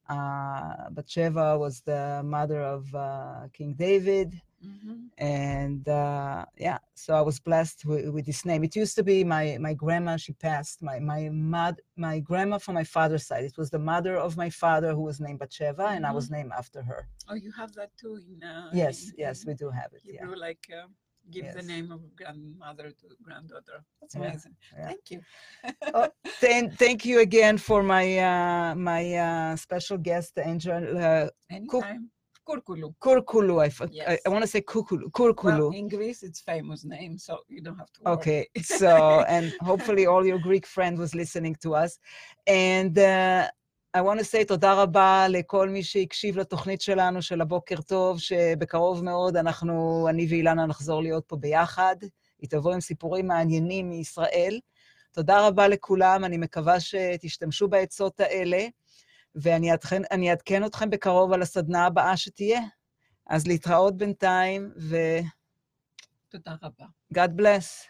Uh, 0.08 0.90
but 0.90 1.06
Sheva 1.06 1.58
was 1.58 1.80
the 1.82 2.22
mother 2.24 2.60
of 2.60 2.92
uh, 2.94 3.48
King 3.52 3.74
David. 3.74 4.40
Mhm. 4.64 5.08
and 5.18 5.88
uh, 5.88 6.44
yeah 6.66 6.78
so 6.94 7.14
i 7.14 7.20
was 7.20 7.38
blessed 7.40 7.84
with, 7.86 8.08
with 8.14 8.26
this 8.26 8.44
name 8.44 8.62
it 8.64 8.74
used 8.76 8.94
to 8.96 9.02
be 9.02 9.24
my 9.24 9.56
my 9.60 9.74
grandma 9.74 10.16
she 10.16 10.32
passed 10.34 10.82
my 10.82 10.98
my 10.98 11.28
mad 11.30 11.74
my 11.96 12.20
grandma 12.20 12.58
from 12.58 12.74
my 12.74 12.84
father's 12.84 13.26
side 13.26 13.44
it 13.44 13.56
was 13.56 13.70
the 13.70 13.78
mother 13.92 14.14
of 14.16 14.36
my 14.36 14.50
father 14.50 14.90
who 14.96 15.02
was 15.10 15.18
named 15.20 15.40
Batsheva, 15.40 15.86
and 15.96 16.04
i 16.06 16.12
was 16.12 16.30
named 16.30 16.52
after 16.56 16.82
her 16.82 17.08
Oh, 17.28 17.34
you 17.46 17.52
have 17.52 17.72
that 17.74 17.90
too 18.00 18.14
in. 18.28 18.42
Uh, 18.42 18.70
yes 18.82 18.96
in- 19.08 19.14
yes 19.24 19.36
we 19.46 19.54
do 19.54 19.70
have 19.80 19.90
it 19.96 20.02
yeah 20.04 20.20
Hebrew, 20.20 20.36
like 20.48 20.64
uh, 20.78 20.86
give 21.30 21.52
the 21.52 21.62
name 21.62 21.92
of 21.92 22.00
grandmother 22.16 22.90
to 23.00 23.06
granddaughter. 23.22 23.78
That's 24.00 24.14
amazing. 24.14 24.56
yeah. 24.76 24.86
Thank 24.86 25.10
you. 25.10 25.20
Oh, 25.94 26.08
thank 26.84 27.04
you 27.04 27.20
again 27.20 27.58
for 27.58 27.82
my 27.82 28.18
uh, 28.18 28.74
my 28.74 29.02
uh, 29.14 29.56
special 29.56 29.98
guest 29.98 30.32
angel 30.38 30.82
uh, 30.98 31.28
Anytime. 31.50 32.10
Kurkulu. 32.50 32.88
kurkulu 33.06 33.54
i, 33.66 33.70
f- 33.76 33.80
I- 33.82 33.84
I 33.84 33.90
Yes. 33.92 34.32
want 34.32 34.42
to 34.46 34.50
say 34.54 34.60
kukulu 34.72 35.06
kurkulu 35.18 35.64
Well, 35.70 35.78
in 35.80 35.86
Greece, 35.88 36.20
it's 36.28 36.40
famous 36.52 36.80
name, 36.84 37.14
so 37.26 37.32
you 37.54 37.60
don't 37.66 37.78
have 37.82 37.90
to. 37.94 37.98
worry. 38.02 38.14
Okay, 38.16 38.42
so 38.80 38.90
and 39.34 39.46
hopefully 39.70 40.04
all 40.12 40.24
your 40.30 40.40
Greek 40.48 40.66
friend 40.74 40.94
was 41.04 41.10
listening 41.22 41.54
to 41.64 41.68
us. 41.84 41.92
And 42.48 42.94
uh, 42.98 43.42
I 43.98 44.00
want 44.02 44.18
to 44.20 44.24
say 44.24 44.44
תודה 44.44 44.72
רבה 44.82 45.26
לכל 45.28 45.68
מי 45.68 45.82
שהקשיב 45.82 46.38
לתוכנית 46.38 46.80
שלנו 46.80 47.22
של 47.22 47.40
הבוקר 47.40 47.80
טוב, 47.80 48.20
שבקרוב 48.20 49.04
מאוד 49.04 49.36
אנחנו, 49.36 50.06
אני 50.10 50.26
ואילנה 50.30 50.66
נחזור 50.66 51.02
להיות 51.02 51.24
פה 51.26 51.36
ביחד. 51.36 51.96
היא 52.40 52.50
תבוא 52.50 52.72
עם 52.74 52.80
סיפורים 52.80 53.26
מעניינים 53.26 53.90
מישראל. 53.90 54.60
תודה 55.12 55.46
רבה 55.46 55.68
לכולם, 55.68 56.24
אני 56.24 56.36
מקווה 56.38 56.80
שתשתמשו 56.80 57.68
בעצות 57.68 58.20
האלה, 58.20 58.66
ואני 59.34 59.70
אעדכן, 59.70 60.02
אעדכן 60.30 60.64
אתכם 60.64 60.90
בקרוב 60.90 61.32
על 61.32 61.42
הסדנה 61.42 61.86
הבאה 61.86 62.16
שתהיה. 62.16 62.60
אז 63.26 63.46
להתראות 63.46 63.96
בינתיים, 63.96 64.72
ו- 64.76 65.20
תודה 66.28 66.54
רבה. 66.62 66.86
God 67.14 67.40
bless. 67.40 67.89